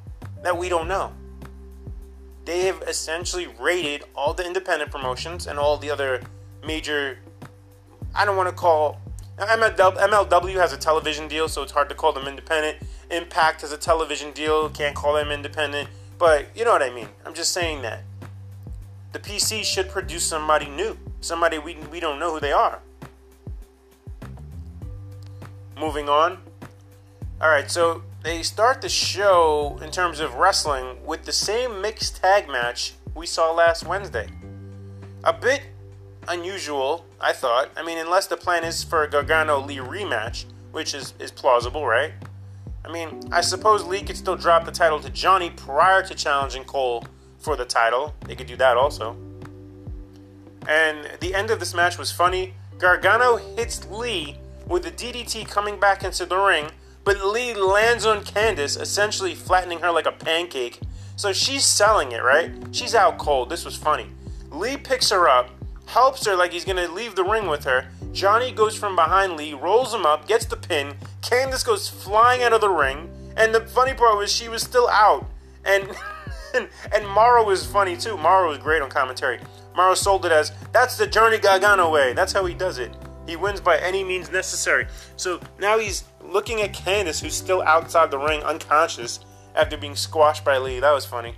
that 0.42 0.56
we 0.56 0.68
don't 0.68 0.86
know? 0.86 1.12
They 2.44 2.66
have 2.66 2.82
essentially 2.86 3.48
raided 3.58 4.04
all 4.14 4.32
the 4.32 4.46
independent 4.46 4.90
promotions 4.90 5.46
and 5.46 5.58
all 5.58 5.76
the 5.76 5.90
other 5.90 6.22
major. 6.66 7.18
I 8.14 8.24
don't 8.24 8.36
want 8.36 8.48
to 8.48 8.54
call 8.54 9.00
MLW 9.38 9.96
MLW 9.96 10.54
has 10.54 10.72
a 10.72 10.76
television 10.76 11.26
deal, 11.26 11.48
so 11.48 11.62
it's 11.62 11.72
hard 11.72 11.88
to 11.88 11.94
call 11.94 12.12
them 12.12 12.26
independent. 12.26 12.78
Impact 13.10 13.62
has 13.62 13.72
a 13.72 13.78
television 13.78 14.32
deal, 14.32 14.68
can't 14.70 14.94
call 14.94 15.14
them 15.14 15.30
independent. 15.30 15.88
But 16.18 16.46
you 16.54 16.64
know 16.64 16.72
what 16.72 16.82
I 16.82 16.90
mean. 16.90 17.08
I'm 17.24 17.34
just 17.34 17.52
saying 17.52 17.82
that 17.82 18.02
the 19.12 19.18
PC 19.18 19.64
should 19.64 19.88
produce 19.88 20.24
somebody 20.24 20.68
new, 20.68 20.96
somebody 21.20 21.58
we 21.58 21.76
we 21.90 21.98
don't 22.00 22.18
know 22.18 22.32
who 22.34 22.40
they 22.40 22.52
are 22.52 22.80
moving 25.80 26.08
on. 26.08 26.38
All 27.40 27.48
right, 27.48 27.70
so 27.70 28.02
they 28.22 28.42
start 28.42 28.82
the 28.82 28.88
show 28.90 29.80
in 29.82 29.90
terms 29.90 30.20
of 30.20 30.34
wrestling 30.34 31.04
with 31.06 31.24
the 31.24 31.32
same 31.32 31.80
mixed 31.80 32.16
tag 32.22 32.48
match 32.48 32.92
we 33.14 33.24
saw 33.26 33.50
last 33.50 33.86
Wednesday. 33.86 34.28
A 35.24 35.32
bit 35.32 35.62
unusual, 36.28 37.06
I 37.18 37.32
thought. 37.32 37.70
I 37.78 37.82
mean, 37.82 37.96
unless 37.96 38.26
the 38.26 38.36
plan 38.36 38.62
is 38.62 38.84
for 38.84 39.04
a 39.04 39.08
Gargano 39.08 39.58
Lee 39.58 39.78
rematch, 39.78 40.44
which 40.70 40.94
is, 40.94 41.14
is 41.18 41.30
plausible, 41.30 41.86
right? 41.86 42.12
I 42.84 42.92
mean, 42.92 43.20
I 43.32 43.40
suppose 43.40 43.84
Lee 43.84 44.02
could 44.02 44.16
still 44.18 44.36
drop 44.36 44.66
the 44.66 44.70
title 44.70 45.00
to 45.00 45.10
Johnny 45.10 45.50
prior 45.50 46.02
to 46.02 46.14
challenging 46.14 46.64
Cole 46.64 47.04
for 47.38 47.56
the 47.56 47.64
title. 47.64 48.14
They 48.26 48.36
could 48.36 48.46
do 48.46 48.56
that 48.56 48.76
also. 48.76 49.16
And 50.68 51.08
the 51.20 51.34
end 51.34 51.50
of 51.50 51.58
this 51.58 51.74
match 51.74 51.96
was 51.96 52.12
funny. 52.12 52.52
Gargano 52.78 53.36
hits 53.36 53.86
Lee 53.86 54.36
with 54.70 54.84
the 54.84 54.90
DDT 54.92 55.46
coming 55.48 55.78
back 55.78 56.04
into 56.04 56.24
the 56.24 56.38
ring, 56.38 56.66
but 57.02 57.22
Lee 57.24 57.52
lands 57.54 58.06
on 58.06 58.24
Candice, 58.24 58.80
essentially 58.80 59.34
flattening 59.34 59.80
her 59.80 59.90
like 59.90 60.06
a 60.06 60.12
pancake. 60.12 60.78
So 61.16 61.32
she's 61.32 61.66
selling 61.66 62.12
it, 62.12 62.22
right? 62.22 62.52
She's 62.70 62.94
out 62.94 63.18
cold. 63.18 63.50
This 63.50 63.64
was 63.64 63.76
funny. 63.76 64.06
Lee 64.50 64.76
picks 64.76 65.10
her 65.10 65.28
up, 65.28 65.50
helps 65.86 66.24
her 66.24 66.36
like 66.36 66.52
he's 66.52 66.64
gonna 66.64 66.88
leave 66.88 67.16
the 67.16 67.24
ring 67.24 67.48
with 67.48 67.64
her. 67.64 67.88
Johnny 68.12 68.52
goes 68.52 68.76
from 68.76 68.94
behind 68.94 69.36
Lee, 69.36 69.54
rolls 69.54 69.92
him 69.92 70.06
up, 70.06 70.28
gets 70.28 70.46
the 70.46 70.56
pin. 70.56 70.94
Candice 71.20 71.66
goes 71.66 71.88
flying 71.88 72.42
out 72.42 72.52
of 72.52 72.60
the 72.60 72.70
ring, 72.70 73.10
and 73.36 73.52
the 73.52 73.66
funny 73.66 73.92
part 73.92 74.16
was 74.16 74.32
she 74.32 74.48
was 74.48 74.62
still 74.62 74.88
out. 74.88 75.26
And 75.64 75.88
and, 76.54 76.68
and 76.94 77.06
Mauro 77.08 77.44
was 77.44 77.66
funny 77.66 77.96
too. 77.96 78.16
Mauro 78.16 78.50
was 78.50 78.58
great 78.58 78.82
on 78.82 78.88
commentary. 78.88 79.40
Mauro 79.74 79.94
sold 79.94 80.26
it 80.26 80.32
as 80.32 80.52
that's 80.72 80.96
the 80.96 81.08
Johnny 81.08 81.38
Gargano 81.38 81.90
way. 81.90 82.12
That's 82.12 82.32
how 82.32 82.44
he 82.46 82.54
does 82.54 82.78
it. 82.78 82.94
He 83.26 83.36
wins 83.36 83.60
by 83.60 83.78
any 83.78 84.02
means 84.02 84.30
necessary. 84.30 84.86
So 85.16 85.40
now 85.58 85.78
he's 85.78 86.04
looking 86.22 86.62
at 86.62 86.72
Candice, 86.72 87.20
who's 87.20 87.34
still 87.34 87.62
outside 87.62 88.10
the 88.10 88.18
ring, 88.18 88.42
unconscious, 88.42 89.20
after 89.54 89.76
being 89.76 89.96
squashed 89.96 90.44
by 90.44 90.58
Lee. 90.58 90.80
That 90.80 90.92
was 90.92 91.04
funny. 91.04 91.34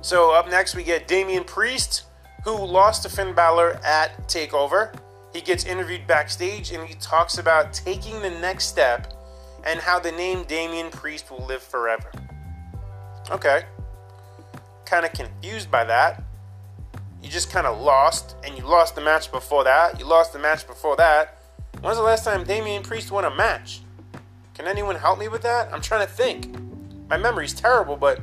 So 0.00 0.32
up 0.32 0.48
next 0.50 0.74
we 0.74 0.82
get 0.82 1.06
Damian 1.06 1.44
Priest, 1.44 2.04
who 2.44 2.56
lost 2.56 3.04
to 3.04 3.08
Finn 3.08 3.34
Balor 3.34 3.80
at 3.84 4.26
Takeover. 4.28 4.94
He 5.32 5.40
gets 5.40 5.64
interviewed 5.64 6.06
backstage 6.06 6.72
and 6.72 6.86
he 6.86 6.94
talks 6.94 7.38
about 7.38 7.72
taking 7.72 8.20
the 8.20 8.30
next 8.30 8.66
step 8.66 9.12
and 9.64 9.80
how 9.80 9.98
the 9.98 10.12
name 10.12 10.44
Damian 10.44 10.90
Priest 10.90 11.30
will 11.30 11.46
live 11.46 11.62
forever. 11.62 12.10
Okay. 13.30 13.62
Kind 14.84 15.06
of 15.06 15.12
confused 15.12 15.70
by 15.70 15.84
that. 15.84 16.22
You 17.22 17.30
just 17.30 17.50
kind 17.50 17.66
of 17.66 17.80
lost, 17.80 18.36
and 18.44 18.56
you 18.58 18.64
lost 18.64 18.94
the 18.94 19.00
match 19.00 19.30
before 19.30 19.64
that. 19.64 19.98
You 19.98 20.06
lost 20.06 20.32
the 20.32 20.38
match 20.38 20.66
before 20.66 20.96
that. 20.96 21.38
When's 21.80 21.96
the 21.96 22.02
last 22.02 22.24
time 22.24 22.44
Damian 22.44 22.82
Priest 22.82 23.10
won 23.10 23.24
a 23.24 23.34
match? 23.34 23.80
Can 24.54 24.66
anyone 24.66 24.96
help 24.96 25.18
me 25.18 25.28
with 25.28 25.42
that? 25.42 25.72
I'm 25.72 25.80
trying 25.80 26.06
to 26.06 26.12
think. 26.12 26.54
My 27.08 27.16
memory's 27.16 27.52
terrible, 27.54 27.96
but 27.96 28.20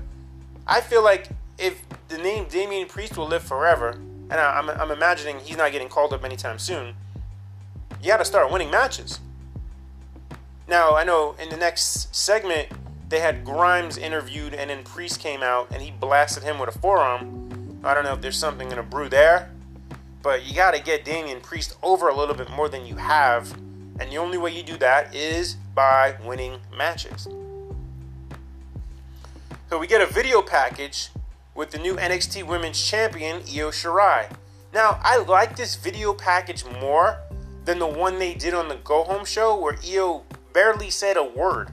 I 0.67 0.81
feel 0.81 1.03
like 1.03 1.29
if 1.57 1.81
the 2.07 2.17
name 2.17 2.45
Damian 2.49 2.87
Priest 2.87 3.17
will 3.17 3.27
live 3.27 3.43
forever, 3.43 3.91
and 3.91 4.33
I, 4.33 4.59
am 4.59 4.69
I'm, 4.69 4.81
I'm 4.81 4.91
imagining 4.91 5.39
he's 5.39 5.57
not 5.57 5.71
getting 5.71 5.89
called 5.89 6.13
up 6.13 6.23
anytime 6.23 6.59
soon, 6.59 6.95
you 8.01 8.07
got 8.07 8.17
to 8.17 8.25
start 8.25 8.51
winning 8.51 8.71
matches. 8.71 9.19
Now, 10.67 10.95
I 10.95 11.03
know 11.03 11.35
in 11.41 11.49
the 11.49 11.57
next 11.57 12.15
segment, 12.15 12.69
they 13.09 13.19
had 13.19 13.43
Grimes 13.43 13.97
interviewed, 13.97 14.53
and 14.53 14.69
then 14.69 14.83
Priest 14.83 15.19
came 15.19 15.41
out 15.41 15.67
and 15.71 15.81
he 15.81 15.89
blasted 15.89 16.43
him 16.43 16.59
with 16.59 16.73
a 16.75 16.79
forearm. 16.79 17.38
I 17.83 17.93
don't 17.93 18.03
know 18.03 18.13
if 18.13 18.21
there's 18.21 18.37
something 18.37 18.71
in 18.71 18.77
a 18.77 18.83
brew 18.83 19.07
there, 19.07 19.51
but 20.21 20.45
you 20.45 20.53
got 20.53 20.73
to 20.73 20.81
get 20.81 21.05
Damian 21.05 21.39
Priest 21.39 21.77
over 21.81 22.09
a 22.09 22.15
little 22.15 22.35
bit 22.35 22.49
more 22.49 22.67
than 22.67 22.85
you 22.85 22.95
have, 22.95 23.53
and 23.99 24.11
the 24.11 24.17
only 24.17 24.37
way 24.37 24.51
you 24.51 24.63
do 24.63 24.77
that 24.77 25.15
is 25.15 25.55
by 25.73 26.15
winning 26.25 26.59
matches. 26.75 27.27
So 29.69 29.79
we 29.79 29.87
get 29.87 30.01
a 30.01 30.11
video 30.11 30.41
package 30.41 31.09
with 31.55 31.71
the 31.71 31.77
new 31.77 31.95
NXT 31.95 32.43
Women's 32.43 32.83
Champion 32.83 33.37
Io 33.37 33.69
Shirai. 33.69 34.29
Now 34.73 34.99
I 35.01 35.17
like 35.17 35.55
this 35.55 35.75
video 35.75 36.13
package 36.13 36.65
more 36.81 37.17
than 37.63 37.79
the 37.79 37.87
one 37.87 38.19
they 38.19 38.33
did 38.33 38.53
on 38.53 38.67
the 38.67 38.75
Go 38.75 39.03
Home 39.03 39.23
show 39.23 39.57
where 39.57 39.77
Io 39.87 40.23
barely 40.53 40.89
said 40.89 41.17
a 41.17 41.23
word 41.23 41.71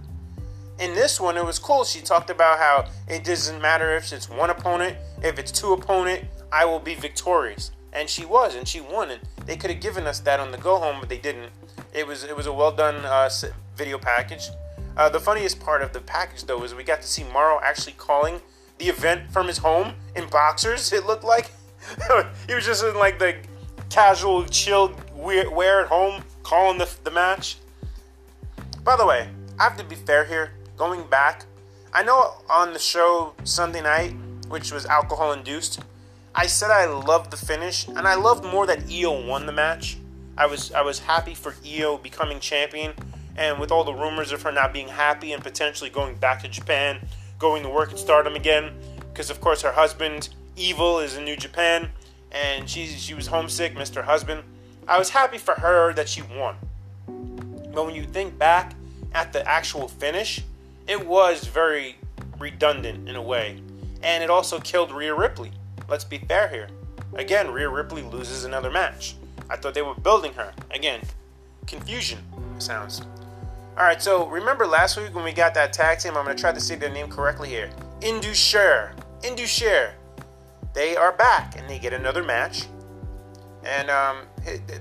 in 0.79 0.95
this 0.95 1.21
one, 1.21 1.37
it 1.37 1.45
was 1.45 1.59
cool. 1.59 1.85
She 1.85 2.01
talked 2.01 2.31
about 2.31 2.59
how 2.59 2.87
it 3.09 3.25
doesn't 3.25 3.61
matter 3.61 3.97
if 3.97 4.13
it's 4.13 4.29
one 4.29 4.51
opponent, 4.51 4.97
if 5.23 5.39
it's 5.39 5.51
two 5.51 5.73
opponent, 5.73 6.25
I 6.53 6.65
will 6.65 6.81
be 6.81 6.95
victorious. 6.95 7.71
And 7.93 8.09
she 8.11 8.27
was, 8.27 8.55
and 8.55 8.69
she 8.69 8.81
won. 8.81 9.11
And 9.11 9.21
they 9.47 9.57
could 9.57 9.71
have 9.71 9.81
given 9.81 10.07
us 10.07 10.21
that 10.21 10.39
on 10.39 10.53
the 10.53 10.59
go 10.59 10.77
home, 10.77 10.99
but 11.01 11.09
they 11.09 11.19
didn't. 11.19 11.51
It 11.95 12.07
was 12.07 12.25
it 12.25 12.37
was 12.37 12.47
a 12.47 12.53
well 12.53 12.73
done 12.73 12.97
uh, 12.97 13.31
video 13.75 13.97
package. 13.99 14.49
Uh, 14.97 15.09
the 15.09 15.21
funniest 15.21 15.61
part 15.61 15.83
of 15.83 15.93
the 15.93 16.01
package, 16.01 16.45
though, 16.45 16.63
is 16.63 16.75
we 16.75 16.85
got 16.85 17.01
to 17.03 17.09
see 17.09 17.25
Mauro 17.25 17.61
actually 17.63 17.95
calling 17.95 18.41
the 18.79 18.87
event 18.87 19.31
from 19.31 19.47
his 19.47 19.59
home 19.59 19.95
in 20.15 20.27
boxers. 20.29 20.93
It 20.93 21.07
looked 21.07 21.25
like 21.25 21.51
he 22.47 22.55
was 22.55 22.67
just 22.67 22.85
in 22.85 22.97
like 22.97 23.19
the 23.19 23.37
casual, 23.89 24.45
chill 24.45 24.95
wear 25.15 25.81
at 25.81 25.87
home, 25.89 26.23
calling 26.43 26.77
the, 26.77 26.91
the 27.05 27.11
match. 27.11 27.57
By 28.85 28.97
the 28.97 29.07
way, 29.07 29.29
I 29.59 29.65
have 29.65 29.77
to 29.79 29.85
be 29.85 29.97
fair 29.97 30.25
here 30.25 30.51
going 30.77 31.05
back, 31.07 31.45
I 31.93 32.03
know 32.03 32.35
on 32.51 32.73
the 32.73 32.79
show 32.79 33.35
Sunday 33.45 33.83
night, 33.83 34.15
which 34.49 34.73
was 34.73 34.87
alcohol 34.87 35.33
induced, 35.33 35.81
I 36.35 36.47
said 36.47 36.71
I 36.71 36.87
loved 36.87 37.31
the 37.31 37.37
finish, 37.37 37.89
and 37.89 38.01
I 38.01 38.15
loved 38.15 38.45
more 38.45 38.67
that 38.67 38.91
Io 38.91 39.27
won 39.27 39.47
the 39.47 39.53
match. 39.53 39.97
I 40.37 40.47
was 40.47 40.71
I 40.73 40.83
was 40.83 40.99
happy 40.99 41.35
for 41.35 41.55
Io 41.67 41.97
becoming 41.97 42.41
champion, 42.41 42.93
and 43.37 43.59
with 43.59 43.73
all 43.73 43.85
the 43.85 43.95
rumors 43.95 44.33
of 44.33 44.43
her 44.43 44.53
not 44.53 44.73
being 44.73 44.89
happy 44.89 45.33
and 45.33 45.43
potentially 45.43 45.89
going 45.89 46.17
back 46.17 46.43
to 46.43 46.49
Japan, 46.49 47.01
going 47.39 47.63
to 47.63 47.71
work 47.71 47.91
at 47.91 47.99
Stardom 47.99 48.37
again, 48.37 48.73
because 49.13 49.31
of 49.31 49.41
course 49.41 49.63
her 49.63 49.73
husband 49.73 50.29
Evil 50.57 51.01
is 51.01 51.17
in 51.17 51.25
New 51.25 51.37
Japan, 51.37 51.91
and 52.31 52.69
she 52.69 52.87
she 52.87 53.15
was 53.15 53.27
homesick, 53.27 53.75
missed 53.77 53.95
her 53.95 54.03
husband. 54.03 54.43
I 54.87 54.99
was 54.99 55.11
happy 55.11 55.39
for 55.39 55.55
her 55.55 55.95
that 55.95 56.09
she 56.09 56.23
won. 56.23 56.57
But 57.73 57.87
when 57.87 57.95
you 57.95 58.05
think 58.05 58.39
back 58.39 58.75
at 59.13 59.33
the 59.33 59.47
actual 59.49 59.89
finish, 59.89 60.43
it 60.89 61.07
was 61.07 61.47
very 61.47 61.97
redundant 62.39 63.09
in 63.09 63.17
a 63.17 63.23
way. 63.23 63.61
And 64.03 64.23
it 64.23 64.31
also 64.31 64.61
killed 64.61 64.93
Rhea 64.93 65.15
Ripley. 65.15 65.51
Let's 65.89 66.05
be 66.05 66.19
fair 66.19 66.49
here. 66.49 66.69
Again, 67.15 67.51
Rhea 67.51 67.69
Ripley 67.69 68.03
loses 68.03 68.45
another 68.45 68.71
match. 68.71 69.17
I 69.49 69.57
thought 69.57 69.75
they 69.75 69.83
were 69.83 69.95
building 69.95 70.33
her. 70.35 70.53
Again, 70.71 71.01
confusion 71.67 72.19
sounds. 72.59 73.03
Alright, 73.77 74.03
so 74.03 74.27
remember 74.29 74.67
last 74.67 74.97
week 74.97 75.15
when 75.15 75.25
we 75.25 75.33
got 75.33 75.55
that 75.55 75.73
tag 75.73 75.99
team? 75.99 76.17
I'm 76.17 76.25
going 76.25 76.37
to 76.37 76.41
try 76.41 76.53
to 76.53 76.61
say 76.61 76.77
their 76.77 76.91
name 76.91 77.09
correctly 77.09 77.49
here. 77.49 77.71
Indus 78.01 78.39
Sher. 78.39 78.93
They 80.73 80.97
are 80.97 81.13
back 81.13 81.59
and 81.59 81.69
they 81.69 81.79
get 81.79 81.93
another 81.93 82.23
match. 82.23 82.67
And 83.65 83.91
um, 83.91 84.19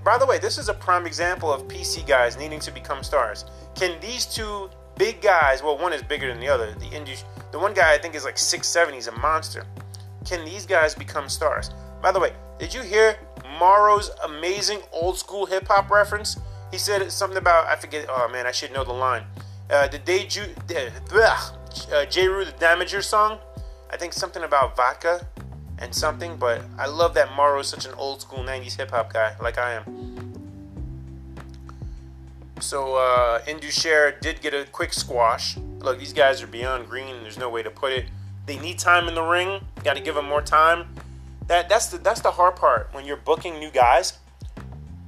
by 0.04 0.18
the 0.18 0.26
way, 0.26 0.38
this 0.38 0.58
is 0.58 0.70
a 0.70 0.74
prime 0.74 1.08
example 1.08 1.52
of 1.52 1.68
PC 1.68 2.06
guys 2.06 2.38
needing 2.38 2.60
to 2.60 2.72
become 2.72 3.04
stars. 3.04 3.46
Can 3.76 4.00
these 4.00 4.26
two 4.26 4.70
big 4.98 5.22
guys. 5.22 5.62
Well, 5.64 5.78
one 5.78 5.94
is 5.94 6.04
bigger 6.04 6.28
than 6.28 6.40
the 6.40 6.48
other. 6.48 6.74
The 6.74 6.88
Indus, 6.88 7.24
the 7.52 7.60
one 7.60 7.74
guy 7.74 7.94
I 7.94 7.98
think 7.98 8.16
is 8.16 8.26
like 8.26 8.38
six 8.38 8.68
seven. 8.68 8.94
He's 8.94 9.08
a 9.08 9.12
monster. 9.20 9.66
Can 10.26 10.44
these 10.44 10.66
guys 10.66 10.96
become 10.96 11.30
stars? 11.30 11.70
By 12.02 12.12
the 12.12 12.20
way, 12.20 12.34
did 12.60 12.74
you 12.74 12.82
hear 12.82 13.18
Mauro's 13.60 14.10
amazing 14.24 14.80
old 14.92 15.18
school 15.18 15.46
hip 15.46 15.68
hop 15.68 15.90
reference? 15.90 16.38
He 16.72 16.78
said 16.78 17.10
something 17.12 17.38
about 17.38 17.68
I 17.68 17.76
forget. 17.76 18.06
Oh 18.10 18.28
man, 18.32 18.46
I 18.48 18.52
should 18.52 18.74
know 18.74 18.84
the 18.84 18.94
line. 18.94 19.24
Uh, 19.70 19.88
the 19.88 20.00
day 20.00 20.26
Ju, 20.26 20.44
uh, 20.44 22.06
Jeru 22.06 22.46
the 22.46 22.52
Damaja 22.54 23.04
song. 23.04 23.40
I 23.90 23.98
think 23.98 24.14
something 24.14 24.44
about 24.44 24.76
vodka 24.76 25.28
and 25.80 25.94
something. 25.94 26.38
But 26.38 26.62
I 26.78 26.88
love 26.88 27.14
that 27.16 27.34
Mauro 27.36 27.60
is 27.60 27.68
such 27.68 27.86
an 27.86 27.94
old 27.94 28.22
school 28.22 28.40
'90s 28.40 28.78
hip 28.78 28.92
hop 28.92 29.14
guy, 29.14 29.36
like 29.42 29.58
I 29.58 29.74
am. 29.74 30.35
So 32.60 32.96
uh, 32.96 33.42
Indus 33.48 33.80
Sher 33.80 34.16
did 34.22 34.42
get 34.42 34.54
a 34.54 34.66
quick 34.72 34.94
squash. 34.94 35.58
Look, 35.80 36.00
these 36.00 36.14
guys 36.14 36.42
are 36.42 36.48
beyond 36.48 36.90
green. 36.90 37.22
There's 37.22 37.38
no 37.38 37.50
way 37.50 37.62
to 37.64 37.70
put 37.70 37.92
it. 37.92 38.06
They 38.46 38.58
need 38.58 38.80
time 38.80 39.08
in 39.08 39.16
the 39.16 39.24
ring. 39.24 39.62
Got 39.84 39.96
to 39.96 40.02
give 40.02 40.16
them 40.16 40.26
more 40.26 40.42
time. 40.42 40.88
That 41.48 41.70
that's 41.70 41.88
the 41.88 41.98
that's 41.98 42.22
the 42.22 42.32
hard 42.32 42.56
part 42.56 42.90
when 42.92 43.06
you're 43.06 43.18
booking 43.18 43.60
new 43.60 43.70
guys. 43.70 44.18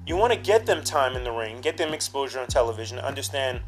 You 0.05 0.15
want 0.15 0.33
to 0.33 0.39
get 0.39 0.65
them 0.65 0.83
time 0.83 1.15
in 1.15 1.23
the 1.23 1.31
ring, 1.31 1.59
get 1.61 1.77
them 1.77 1.93
exposure 1.93 2.39
on 2.39 2.47
television, 2.47 2.99
understand 2.99 3.59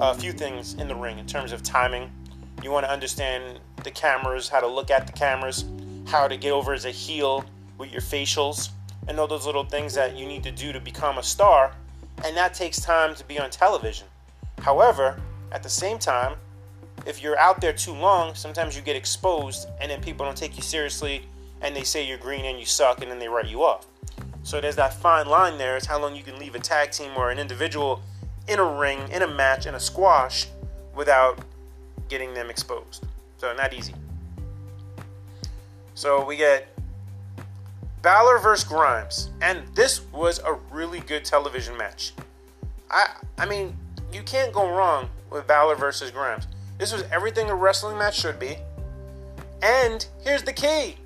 a 0.00 0.14
few 0.14 0.32
things 0.32 0.74
in 0.74 0.88
the 0.88 0.94
ring 0.94 1.18
in 1.18 1.26
terms 1.26 1.52
of 1.52 1.62
timing. 1.62 2.10
You 2.62 2.70
want 2.70 2.84
to 2.84 2.90
understand 2.90 3.60
the 3.84 3.90
cameras, 3.90 4.48
how 4.48 4.60
to 4.60 4.66
look 4.66 4.90
at 4.90 5.06
the 5.06 5.12
cameras, 5.12 5.64
how 6.06 6.26
to 6.28 6.36
get 6.36 6.52
over 6.52 6.72
as 6.72 6.84
a 6.84 6.90
heel 6.90 7.44
with 7.78 7.92
your 7.92 8.00
facials, 8.00 8.70
and 9.08 9.18
all 9.20 9.26
those 9.26 9.46
little 9.46 9.64
things 9.64 9.94
that 9.94 10.16
you 10.16 10.26
need 10.26 10.42
to 10.42 10.50
do 10.50 10.72
to 10.72 10.80
become 10.80 11.18
a 11.18 11.22
star 11.22 11.72
and 12.24 12.36
that 12.36 12.54
takes 12.54 12.80
time 12.80 13.14
to 13.14 13.24
be 13.24 13.38
on 13.38 13.50
television. 13.50 14.06
However, 14.58 15.20
at 15.52 15.62
the 15.62 15.68
same 15.68 15.98
time, 15.98 16.36
if 17.06 17.22
you're 17.22 17.38
out 17.38 17.60
there 17.60 17.72
too 17.72 17.92
long, 17.92 18.34
sometimes 18.34 18.74
you 18.76 18.82
get 18.82 18.96
exposed 18.96 19.68
and 19.80 19.90
then 19.90 20.00
people 20.00 20.26
don't 20.26 20.36
take 20.36 20.56
you 20.56 20.62
seriously 20.62 21.22
and 21.60 21.74
they 21.74 21.84
say 21.84 22.06
you're 22.06 22.18
green 22.18 22.44
and 22.44 22.58
you 22.58 22.66
suck 22.66 23.02
and 23.02 23.10
then 23.10 23.18
they 23.18 23.28
write 23.28 23.46
you 23.46 23.62
off. 23.62 23.86
So 24.42 24.60
there's 24.60 24.76
that 24.76 24.94
fine 24.94 25.26
line 25.26 25.58
there 25.58 25.76
is 25.76 25.86
how 25.86 26.00
long 26.00 26.14
you 26.14 26.22
can 26.22 26.38
leave 26.38 26.54
a 26.54 26.58
tag 26.58 26.90
team 26.90 27.12
or 27.16 27.30
an 27.30 27.38
individual 27.38 28.02
in 28.48 28.58
a 28.58 28.64
ring, 28.64 28.98
in 29.10 29.22
a 29.22 29.26
match, 29.26 29.66
in 29.66 29.74
a 29.74 29.80
squash 29.80 30.46
without 30.94 31.38
getting 32.08 32.32
them 32.34 32.50
exposed. 32.50 33.04
So 33.38 33.52
not 33.54 33.74
easy. 33.74 33.94
So 35.94 36.24
we 36.24 36.36
get 36.36 36.68
Balor 38.06 38.38
versus 38.38 38.62
Grimes, 38.62 39.30
and 39.42 39.66
this 39.74 40.02
was 40.12 40.38
a 40.44 40.52
really 40.70 41.00
good 41.00 41.24
television 41.24 41.76
match. 41.76 42.12
I 42.88 43.08
I 43.36 43.46
mean, 43.46 43.76
you 44.12 44.22
can't 44.22 44.52
go 44.52 44.70
wrong 44.70 45.10
with 45.28 45.48
Balor 45.48 45.74
versus 45.74 46.12
Grimes. 46.12 46.46
This 46.78 46.92
was 46.92 47.02
everything 47.10 47.50
a 47.50 47.54
wrestling 47.56 47.98
match 47.98 48.16
should 48.16 48.38
be. 48.38 48.58
And 49.60 50.06
here's 50.22 50.44
the 50.44 50.52
key. 50.52 50.98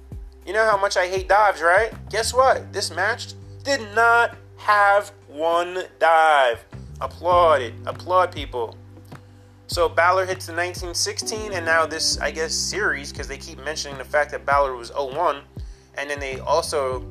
You 0.44 0.52
know 0.52 0.66
how 0.70 0.76
much 0.76 0.98
I 0.98 1.08
hate 1.08 1.26
dives, 1.26 1.62
right? 1.62 1.90
Guess 2.10 2.34
what? 2.34 2.70
This 2.70 2.94
match 2.94 3.32
did 3.64 3.80
not 3.94 4.36
have 4.58 5.10
one 5.26 5.84
dive. 5.98 6.62
Applaud 7.00 7.62
it. 7.62 7.72
Applaud 7.86 8.30
people. 8.30 8.76
So 9.68 9.88
Balor 9.88 10.26
hits 10.26 10.44
the 10.44 10.52
1916, 10.52 11.54
and 11.54 11.64
now 11.64 11.86
this, 11.86 12.18
I 12.18 12.30
guess, 12.30 12.52
series, 12.52 13.10
because 13.10 13.26
they 13.26 13.38
keep 13.38 13.58
mentioning 13.64 13.96
the 13.96 14.04
fact 14.04 14.32
that 14.32 14.44
Balor 14.44 14.76
was 14.76 14.92
01, 14.94 15.40
and 16.00 16.08
then 16.08 16.18
they 16.18 16.40
also 16.40 17.04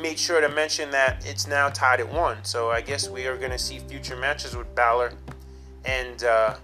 made 0.00 0.18
sure 0.18 0.40
to 0.40 0.48
mention 0.48 0.90
that 0.90 1.24
it's 1.26 1.46
now 1.46 1.68
tied 1.68 2.00
at 2.00 2.10
one. 2.10 2.42
So 2.42 2.70
I 2.70 2.80
guess 2.80 3.08
we 3.08 3.26
are 3.26 3.36
going 3.36 3.50
to 3.50 3.58
see 3.58 3.80
future 3.80 4.16
matches 4.16 4.56
with 4.56 4.74
Balor 4.74 5.12
and 5.84 6.24
uh, 6.24 6.56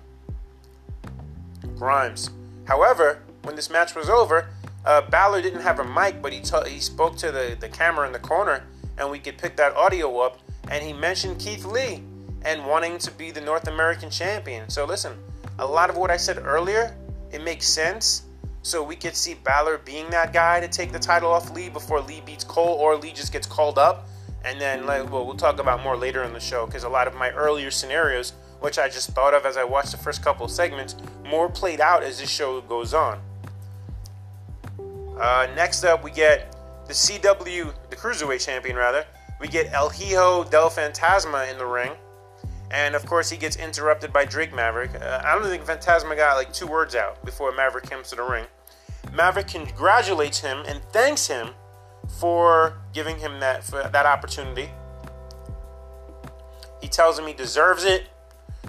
Grimes. 1.77 2.31
However, 2.65 3.21
when 3.43 3.57
this 3.57 3.69
match 3.69 3.95
was 3.95 4.09
over, 4.09 4.49
uh, 4.87 5.03
Balor 5.03 5.43
didn't 5.43 5.61
have 5.61 5.81
a 5.81 5.85
mic, 5.85 6.23
but 6.23 6.33
he 6.33 6.41
t- 6.41 6.69
he 6.69 6.81
spoke 6.81 7.17
to 7.19 7.31
the, 7.31 7.57
the 7.61 7.69
camera 7.69 8.07
in 8.07 8.13
the 8.13 8.19
corner, 8.19 8.65
and 8.97 9.11
we 9.11 9.19
could 9.19 9.37
pick 9.37 9.55
that 9.57 9.77
audio 9.77 10.19
up. 10.21 10.39
And 10.71 10.83
he 10.83 10.95
mentioned 10.95 11.39
Keith 11.39 11.67
Lee 11.67 12.03
and 12.45 12.65
wanting 12.65 12.97
to 12.99 13.11
be 13.11 13.31
the 13.31 13.41
North 13.41 13.69
American 13.69 14.11
champion. 14.11 14.71
So 14.71 14.87
listen, 14.87 15.13
a 15.59 15.67
lot 15.67 15.91
of 15.91 15.97
what 15.97 16.11
I 16.11 16.17
said 16.17 16.39
earlier, 16.39 16.97
it 17.31 17.43
makes 17.43 17.67
sense. 17.67 18.23
So 18.63 18.83
we 18.83 18.95
could 18.95 19.17
see 19.17 19.35
Balor 19.35 19.79
being 19.79 20.09
that 20.11 20.33
guy 20.33 20.61
to 20.61 20.69
take 20.69 20.93
the 20.93 20.99
title 20.99 21.33
off 21.33 21.51
Lee 21.51 21.69
before 21.69 22.01
Lee 22.01 22.23
beats 22.25 22.45
Cole, 22.45 22.77
or 22.79 22.97
Lee 22.97 23.13
just 23.13 23.33
gets 23.33 23.47
called 23.47 23.77
up. 23.77 24.09
And 24.45 24.61
then, 24.61 24.87
like, 24.87 25.11
well, 25.11 25.27
we'll 25.27 25.37
talk 25.37 25.61
about 25.61 25.83
more 25.83 25.97
later 25.97 26.23
in 26.23 26.33
the 26.33 26.41
show 26.41 26.67
because 26.67 26.85
a 26.85 26.89
lot 26.89 27.07
of 27.07 27.15
my 27.15 27.31
earlier 27.31 27.71
scenarios, 27.71 28.33
which 28.61 28.79
I 28.79 28.89
just 28.89 29.11
thought 29.11 29.35
of 29.35 29.45
as 29.45 29.57
I 29.57 29.65
watched 29.65 29.93
the 29.93 29.99
first 29.99 30.23
couple 30.23 30.47
of 30.47 30.51
segments, 30.51 30.97
more 31.29 31.49
played 31.49 31.81
out 31.81 32.03
as 32.03 32.19
this 32.19 32.31
show 32.31 32.61
goes 32.63 32.95
on. 32.95 33.21
Uh, 35.21 35.47
next 35.55 35.85
up, 35.85 36.03
we 36.03 36.11
get 36.11 36.57
the 36.87 36.93
CW, 36.93 37.73
the 37.91 37.97
Cruiserweight 37.97 38.45
Champion, 38.45 38.77
rather. 38.77 39.05
We 39.41 39.49
get 39.49 39.73
El 39.73 39.89
Hijo 39.91 40.45
del 40.45 40.71
Fantasma 40.71 41.51
in 41.51 41.59
the 41.59 41.67
ring. 41.67 41.93
And 42.73 42.95
of 42.95 43.05
course, 43.05 43.29
he 43.29 43.37
gets 43.37 43.57
interrupted 43.57 44.13
by 44.13 44.25
Drake 44.25 44.55
Maverick. 44.55 44.95
Uh, 44.95 45.21
I 45.23 45.35
don't 45.35 45.45
think 45.45 45.65
Fantasma 45.65 46.17
got 46.17 46.37
like 46.37 46.53
two 46.55 46.67
words 46.67 46.95
out 46.95 47.23
before 47.25 47.53
Maverick 47.53 47.89
comes 47.89 48.09
to 48.11 48.17
the 48.17 48.23
ring. 48.23 48.47
Maverick 49.13 49.49
congratulates 49.49 50.41
him 50.41 50.65
and 50.67 50.83
thanks 50.85 51.27
him 51.27 51.51
for 52.19 52.79
giving 52.95 53.19
him 53.19 53.41
that 53.41 53.63
for 53.63 53.89
that 53.93 54.07
opportunity. 54.07 54.71
He 56.81 56.89
tells 56.89 57.19
him 57.19 57.27
he 57.27 57.35
deserves 57.35 57.85
it, 57.85 58.09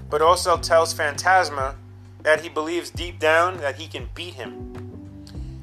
but 0.09 0.21
also 0.21 0.57
tells 0.57 0.93
Fantasma 0.93 1.75
that 2.23 2.41
he 2.41 2.49
believes 2.49 2.89
deep 2.89 3.19
down 3.19 3.57
that 3.57 3.75
he 3.75 3.87
can 3.87 4.09
beat 4.13 4.33
him. 4.33 4.73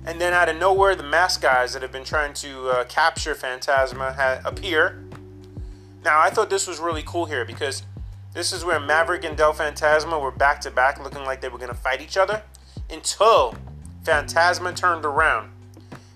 And 0.06 0.18
then 0.18 0.32
out 0.32 0.48
of 0.48 0.56
nowhere, 0.56 0.94
the 0.94 1.02
mask 1.02 1.42
guys 1.42 1.74
that 1.74 1.82
have 1.82 1.92
been 1.92 2.04
trying 2.04 2.32
to 2.34 2.70
uh, 2.70 2.84
capture 2.84 3.34
Fantasma 3.34 4.14
ha- 4.14 4.40
appear. 4.46 5.04
Now, 6.02 6.18
I 6.20 6.30
thought 6.30 6.48
this 6.48 6.66
was 6.66 6.80
really 6.80 7.02
cool 7.04 7.26
here 7.26 7.44
because 7.44 7.82
this 8.32 8.52
is 8.52 8.64
where 8.64 8.78
Maverick 8.78 9.24
and 9.24 9.36
Del 9.36 9.52
Fantasma 9.52 10.20
were 10.20 10.30
back 10.30 10.60
to 10.62 10.70
back, 10.70 11.02
looking 11.02 11.24
like 11.24 11.40
they 11.40 11.48
were 11.48 11.58
going 11.58 11.70
to 11.72 11.76
fight 11.76 12.00
each 12.00 12.16
other, 12.16 12.42
until 12.88 13.54
Fantasma 14.04 14.74
turned 14.74 15.04
around. 15.04 15.50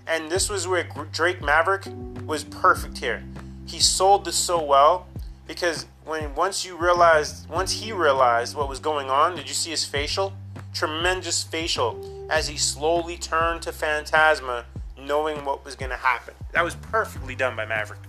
And 0.06 0.30
this 0.30 0.48
was 0.48 0.68
where 0.68 0.86
Drake 1.12 1.42
Maverick 1.42 1.86
was 2.26 2.44
perfect 2.44 2.98
here. 2.98 3.24
He 3.66 3.80
sold 3.80 4.24
this 4.24 4.36
so 4.36 4.62
well 4.62 5.06
because 5.46 5.86
when 6.04 6.34
once 6.34 6.64
you 6.64 6.76
realized, 6.76 7.48
once 7.48 7.72
he 7.72 7.92
realized 7.92 8.54
what 8.54 8.68
was 8.68 8.78
going 8.78 9.10
on, 9.10 9.36
did 9.36 9.48
you 9.48 9.54
see 9.54 9.70
his 9.70 9.84
facial? 9.84 10.34
Tremendous 10.72 11.42
facial 11.42 12.28
as 12.30 12.48
he 12.48 12.56
slowly 12.56 13.16
turned 13.16 13.62
to 13.62 13.70
Fantasma, 13.70 14.64
knowing 14.98 15.44
what 15.44 15.64
was 15.64 15.74
going 15.74 15.90
to 15.90 15.96
happen. 15.96 16.34
That 16.52 16.64
was 16.64 16.74
perfectly 16.74 17.34
done 17.34 17.56
by 17.56 17.64
Maverick. 17.64 18.00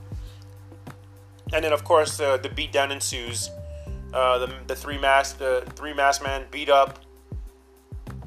And 1.53 1.63
then, 1.63 1.73
of 1.73 1.83
course, 1.83 2.19
uh, 2.19 2.37
the 2.37 2.49
beatdown 2.49 2.91
ensues 2.91 3.49
uh, 4.15 4.37
the, 4.39 4.53
the 4.67 4.75
three 4.75 4.97
mass 4.97 5.33
the 5.33 5.63
three 5.75 5.93
mass 5.93 6.21
man 6.21 6.45
beat 6.49 6.69
up 6.69 6.99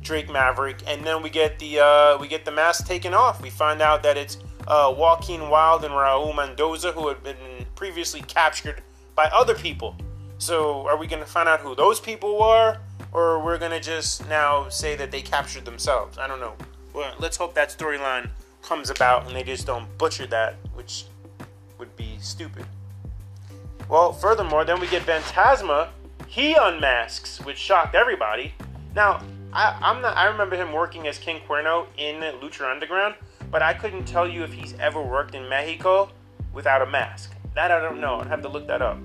Drake 0.00 0.30
Maverick, 0.30 0.82
and 0.86 1.04
then 1.04 1.22
we 1.22 1.30
get 1.30 1.58
the 1.58 1.80
uh, 1.80 2.18
we 2.18 2.28
get 2.28 2.44
the 2.44 2.52
mask 2.52 2.86
taken 2.86 3.14
off. 3.14 3.42
We 3.42 3.50
find 3.50 3.80
out 3.80 4.02
that 4.02 4.16
it's 4.16 4.38
uh, 4.66 4.94
Joaquin 4.96 5.48
Wilde 5.48 5.84
and 5.84 5.94
Raul 5.94 6.34
Mendoza 6.36 6.92
who 6.92 7.08
had 7.08 7.22
been 7.22 7.36
previously 7.74 8.20
captured 8.22 8.82
by 9.14 9.30
other 9.32 9.54
people. 9.54 9.96
So 10.38 10.86
are 10.86 10.96
we 10.96 11.06
going 11.06 11.22
to 11.22 11.28
find 11.28 11.48
out 11.48 11.60
who 11.60 11.74
those 11.74 12.00
people 12.00 12.38
were, 12.38 12.78
or 13.12 13.42
we're 13.44 13.58
going 13.58 13.72
to 13.72 13.80
just 13.80 14.28
now 14.28 14.68
say 14.68 14.94
that 14.94 15.10
they 15.10 15.22
captured 15.22 15.64
themselves? 15.64 16.18
I 16.18 16.26
don't 16.26 16.40
know. 16.40 16.54
Well, 16.94 17.14
let's 17.18 17.36
hope 17.36 17.54
that 17.54 17.70
storyline 17.70 18.30
comes 18.62 18.90
about 18.90 19.26
and 19.26 19.34
they 19.34 19.42
just 19.42 19.66
don't 19.66 19.86
butcher 19.98 20.26
that, 20.26 20.56
which 20.74 21.06
would 21.78 21.94
be 21.96 22.18
stupid. 22.20 22.66
Well, 23.88 24.12
furthermore, 24.12 24.64
then 24.66 24.80
we 24.80 24.86
get 24.86 25.02
Fantasma. 25.02 25.88
He 26.26 26.54
unmasks, 26.54 27.42
which 27.44 27.56
shocked 27.56 27.94
everybody. 27.94 28.52
Now, 28.94 29.22
I, 29.52 29.78
am 29.80 30.02
not. 30.02 30.14
I 30.14 30.26
remember 30.26 30.56
him 30.56 30.72
working 30.72 31.06
as 31.08 31.18
King 31.18 31.40
Cuerno 31.48 31.86
in 31.96 32.16
Lucha 32.40 32.70
Underground, 32.70 33.14
but 33.50 33.62
I 33.62 33.72
couldn't 33.72 34.04
tell 34.04 34.28
you 34.28 34.44
if 34.44 34.52
he's 34.52 34.74
ever 34.74 35.00
worked 35.00 35.34
in 35.34 35.48
Mexico 35.48 36.10
without 36.52 36.82
a 36.82 36.86
mask. 36.86 37.32
That 37.54 37.70
I 37.70 37.80
don't 37.80 38.00
know. 38.00 38.20
I'd 38.20 38.26
have 38.26 38.42
to 38.42 38.48
look 38.48 38.66
that 38.66 38.82
up. 38.82 38.98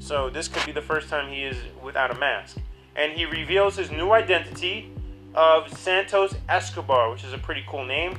So 0.00 0.28
this 0.28 0.48
could 0.48 0.66
be 0.66 0.72
the 0.72 0.82
first 0.82 1.08
time 1.08 1.32
he 1.32 1.44
is 1.44 1.56
without 1.82 2.10
a 2.10 2.18
mask. 2.18 2.58
And 2.96 3.12
he 3.12 3.24
reveals 3.24 3.76
his 3.76 3.90
new 3.90 4.12
identity 4.12 4.92
of 5.34 5.70
Santos 5.78 6.34
Escobar, 6.48 7.10
which 7.10 7.24
is 7.24 7.32
a 7.32 7.38
pretty 7.38 7.64
cool 7.66 7.86
name. 7.86 8.18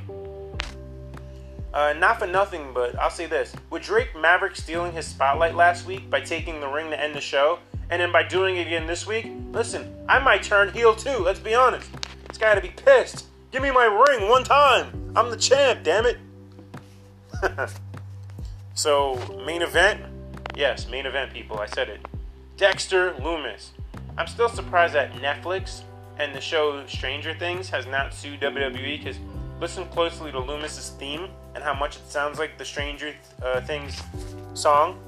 Uh, 1.72 1.94
not 1.94 2.18
for 2.18 2.26
nothing, 2.26 2.72
but 2.74 2.98
I'll 2.98 3.10
say 3.10 3.26
this. 3.26 3.54
With 3.70 3.82
Drake 3.82 4.14
Maverick 4.14 4.56
stealing 4.56 4.92
his 4.92 5.06
spotlight 5.06 5.54
last 5.54 5.86
week 5.86 6.10
by 6.10 6.20
taking 6.20 6.60
the 6.60 6.68
ring 6.68 6.90
to 6.90 7.00
end 7.00 7.14
the 7.14 7.20
show, 7.20 7.58
and 7.88 8.00
then 8.00 8.12
by 8.12 8.22
doing 8.22 8.56
it 8.58 8.66
again 8.66 8.86
this 8.86 9.06
week, 9.06 9.30
listen, 9.52 9.94
I 10.08 10.18
might 10.18 10.42
turn 10.42 10.72
heel 10.72 10.94
too, 10.94 11.18
let's 11.18 11.40
be 11.40 11.54
honest. 11.54 11.90
This 12.28 12.38
guy 12.38 12.54
to 12.54 12.60
be 12.60 12.68
pissed. 12.68 13.26
Give 13.50 13.62
me 13.62 13.70
my 13.70 13.84
ring 13.84 14.28
one 14.28 14.44
time. 14.44 15.12
I'm 15.16 15.30
the 15.30 15.36
champ, 15.36 15.82
damn 15.82 16.06
it. 16.06 16.18
so, 18.74 19.16
main 19.46 19.62
event? 19.62 20.02
Yes, 20.54 20.88
main 20.88 21.06
event, 21.06 21.32
people, 21.32 21.58
I 21.58 21.66
said 21.66 21.88
it. 21.88 22.00
Dexter 22.58 23.12
Lumis. 23.14 23.70
I'm 24.18 24.26
still 24.26 24.48
surprised 24.48 24.94
that 24.94 25.12
Netflix 25.14 25.82
and 26.18 26.34
the 26.34 26.40
show 26.40 26.86
Stranger 26.86 27.34
Things 27.34 27.70
has 27.70 27.86
not 27.86 28.12
sued 28.12 28.40
WWE 28.40 28.98
because 28.98 29.16
listen 29.58 29.86
closely 29.86 30.30
to 30.32 30.38
Lumis's 30.38 30.90
theme 30.98 31.28
and 31.54 31.62
how 31.62 31.74
much 31.74 31.96
it 31.96 32.08
sounds 32.08 32.38
like 32.38 32.58
the 32.58 32.64
Stranger 32.64 33.14
uh, 33.42 33.60
Things 33.60 34.00
song. 34.54 34.98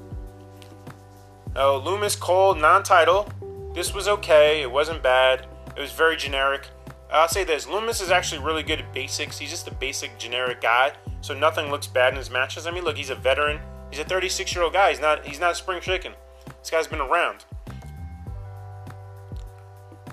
Oh, 1.55 1.81
Lumis 1.85 2.19
Cole, 2.19 2.55
non-title. 2.55 3.31
This 3.73 3.93
was 3.93 4.07
okay. 4.07 4.61
It 4.61 4.71
wasn't 4.71 5.01
bad. 5.01 5.47
It 5.75 5.81
was 5.81 5.91
very 5.91 6.17
generic. 6.17 6.67
I'll 7.11 7.27
say 7.27 7.43
this: 7.43 7.65
Lumis 7.65 8.01
is 8.01 8.11
actually 8.11 8.43
really 8.43 8.63
good 8.63 8.79
at 8.79 8.93
basics. 8.93 9.37
He's 9.37 9.49
just 9.49 9.67
a 9.67 9.73
basic, 9.73 10.17
generic 10.17 10.61
guy, 10.61 10.93
so 11.21 11.33
nothing 11.33 11.69
looks 11.69 11.87
bad 11.87 12.13
in 12.13 12.17
his 12.17 12.29
matches. 12.29 12.67
I 12.67 12.71
mean, 12.71 12.83
look, 12.83 12.97
he's 12.97 13.09
a 13.09 13.15
veteran. 13.15 13.59
He's 13.89 13.99
a 13.99 14.05
36-year-old 14.05 14.73
guy. 14.73 14.89
He's 14.89 14.99
not. 14.99 15.25
He's 15.25 15.39
not 15.39 15.51
a 15.51 15.55
spring 15.55 15.81
chicken. 15.81 16.13
This 16.59 16.71
guy's 16.71 16.87
been 16.87 17.01
around. 17.01 17.45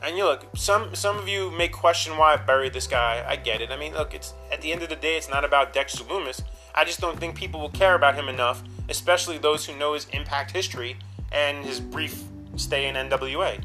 And 0.02 0.16
you 0.16 0.24
look, 0.24 0.46
some 0.56 0.94
some 0.94 1.16
of 1.16 1.28
you 1.28 1.50
may 1.52 1.68
question 1.68 2.16
why 2.16 2.34
I 2.34 2.36
buried 2.36 2.72
this 2.72 2.88
guy. 2.88 3.24
I 3.26 3.36
get 3.36 3.60
it. 3.60 3.70
I 3.70 3.76
mean, 3.76 3.94
look, 3.94 4.14
it's 4.14 4.34
at 4.50 4.60
the 4.60 4.72
end 4.72 4.82
of 4.82 4.88
the 4.88 4.96
day, 4.96 5.16
it's 5.16 5.30
not 5.30 5.44
about 5.44 5.72
Dexter 5.72 6.02
Lumis. 6.04 6.42
I 6.74 6.84
just 6.84 7.00
don't 7.00 7.20
think 7.20 7.36
people 7.36 7.60
will 7.60 7.70
care 7.70 7.94
about 7.94 8.16
him 8.16 8.28
enough, 8.28 8.62
especially 8.88 9.38
those 9.38 9.64
who 9.66 9.76
know 9.76 9.94
his 9.94 10.06
Impact 10.12 10.50
history 10.50 10.96
and 11.30 11.64
his 11.64 11.78
brief 11.78 12.24
stay 12.56 12.88
in 12.88 12.96
NWA. 12.96 13.62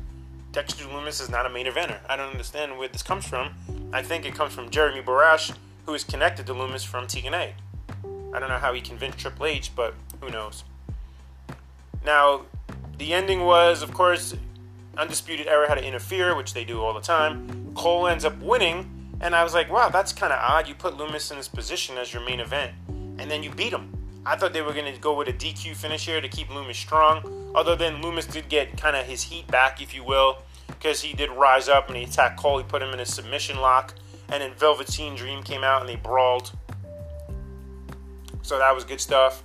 Dexter 0.52 0.86
Lumis 0.86 1.22
is 1.22 1.30
not 1.30 1.46
a 1.46 1.50
main 1.50 1.66
eventer. 1.66 2.00
I 2.08 2.16
don't 2.16 2.32
understand 2.32 2.78
where 2.78 2.88
this 2.88 3.04
comes 3.04 3.28
from. 3.28 3.54
I 3.92 4.02
think 4.02 4.26
it 4.26 4.36
comes 4.36 4.54
from 4.54 4.70
Jeremy 4.70 5.02
Borash, 5.02 5.56
who 5.86 5.94
is 5.94 6.04
connected 6.04 6.46
to 6.48 6.54
Lumis 6.54 6.86
from 6.86 7.08
TNA. 7.08 7.54
I 8.34 8.40
don't 8.40 8.50
know 8.50 8.58
how 8.58 8.74
he 8.74 8.82
convinced 8.82 9.18
Triple 9.18 9.46
H, 9.48 9.72
but 9.76 9.94
who 10.22 10.30
knows. 10.30 10.64
Now, 12.06 12.42
the 12.98 13.14
ending 13.14 13.42
was, 13.42 13.82
of 13.82 13.94
course, 13.94 14.36
Undisputed 14.98 15.48
Era 15.48 15.68
had 15.68 15.76
to 15.76 15.86
interfere, 15.86 16.36
which 16.36 16.54
they 16.54 16.64
do 16.64 16.82
all 16.82 16.94
the 16.94 17.02
time. 17.02 17.72
Cole 17.76 18.08
ends 18.08 18.26
up 18.26 18.38
winning, 18.42 18.90
and 19.22 19.36
I 19.36 19.44
was 19.44 19.54
like, 19.54 19.72
wow, 19.72 19.90
that's 19.90 20.12
kind 20.12 20.34
of 20.34 20.40
odd. 20.40 20.68
You 20.68 20.76
put 20.76 20.98
Lumis 20.98 21.32
in 21.32 21.38
this 21.38 21.48
position 21.48 21.98
as 21.98 22.14
your 22.14 22.24
main 22.26 22.40
event, 22.40 22.74
and 22.88 23.30
then 23.30 23.44
you 23.44 23.52
beat 23.52 23.74
him. 23.74 23.94
I 24.26 24.36
thought 24.36 24.54
they 24.54 24.62
were 24.62 24.74
going 24.74 24.94
to 24.94 25.00
go 25.00 25.14
with 25.14 25.30
a 25.30 25.34
DQ 25.34 25.76
finish 25.76 26.06
here 26.06 26.20
to 26.20 26.28
keep 26.28 26.50
Lumis 26.50 26.76
strong. 26.76 27.52
Other 27.56 27.76
than 27.76 28.02
Lumis 28.02 28.30
did 28.30 28.50
get 28.50 28.76
kind 28.78 28.96
of 28.96 29.06
his 29.06 29.24
heat 29.24 29.48
back, 29.48 29.82
if 29.82 29.96
you 29.96 30.04
will, 30.04 30.40
because 30.68 31.02
he 31.02 31.14
did 31.14 31.32
rise 31.32 31.70
up 31.70 31.88
and 31.88 31.98
he 31.98 32.04
attacked 32.04 32.38
Cole. 32.38 32.58
He 32.58 32.64
put 32.64 32.82
him 32.82 32.90
in 32.90 33.00
a 33.00 33.06
submission 33.06 33.62
lock, 33.62 33.94
and 34.30 34.42
then 34.42 34.54
Velveteen 34.54 35.16
Dream 35.16 35.44
came 35.44 35.64
out 35.64 35.80
and 35.80 35.90
they 35.90 35.96
brawled. 35.96 36.52
So 38.42 38.58
that 38.58 38.74
was 38.74 38.84
good 38.84 39.02
stuff. 39.02 39.44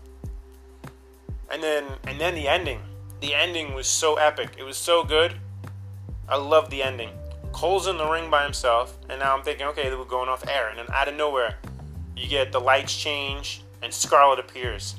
And 1.51 1.63
then 1.63 1.85
and 2.07 2.21
then 2.21 2.35
the 2.35 2.49
ending. 2.49 2.81
The 3.23 3.37
ending 3.37 3.73
was 3.73 3.87
so 3.87 4.17
epic. 4.17 4.57
It 4.59 4.65
was 4.65 4.77
so 4.77 5.05
good. 5.05 5.35
I 6.29 6.37
love 6.37 6.71
the 6.71 6.83
ending. 6.83 7.11
Cole's 7.53 7.87
in 7.87 7.97
the 7.97 8.11
ring 8.11 8.29
by 8.29 8.43
himself, 8.43 8.99
and 9.09 9.21
now 9.21 9.37
I'm 9.37 9.45
thinking, 9.45 9.65
okay, 9.69 9.89
they 9.89 9.95
were 9.95 10.05
going 10.05 10.29
off 10.29 10.49
air, 10.49 10.71
and 10.71 10.77
then 10.77 10.87
out 10.93 11.07
of 11.07 11.15
nowhere, 11.15 11.55
you 12.17 12.29
get 12.29 12.51
the 12.51 12.59
lights 12.59 12.97
change, 12.97 13.63
and 13.81 13.95
Scarlett 13.95 14.41
appears. 14.41 14.97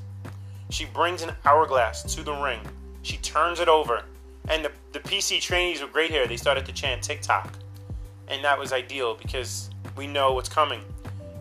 She 0.69 0.85
brings 0.85 1.21
an 1.21 1.33
hourglass 1.43 2.15
to 2.15 2.23
the 2.23 2.31
ring. 2.31 2.61
She 3.01 3.17
turns 3.17 3.59
it 3.59 3.67
over, 3.67 4.03
and 4.47 4.63
the, 4.63 4.71
the 4.93 4.99
PC 4.99 5.41
trainees 5.41 5.81
were 5.81 5.87
great 5.87 6.09
here. 6.09 6.25
They 6.25 6.37
started 6.37 6.65
to 6.67 6.71
chant 6.71 7.03
TikTok, 7.03 7.57
and 8.29 8.41
that 8.45 8.57
was 8.57 8.71
ideal 8.71 9.15
because 9.21 9.69
we 9.97 10.07
know 10.07 10.31
what's 10.31 10.47
coming. 10.47 10.79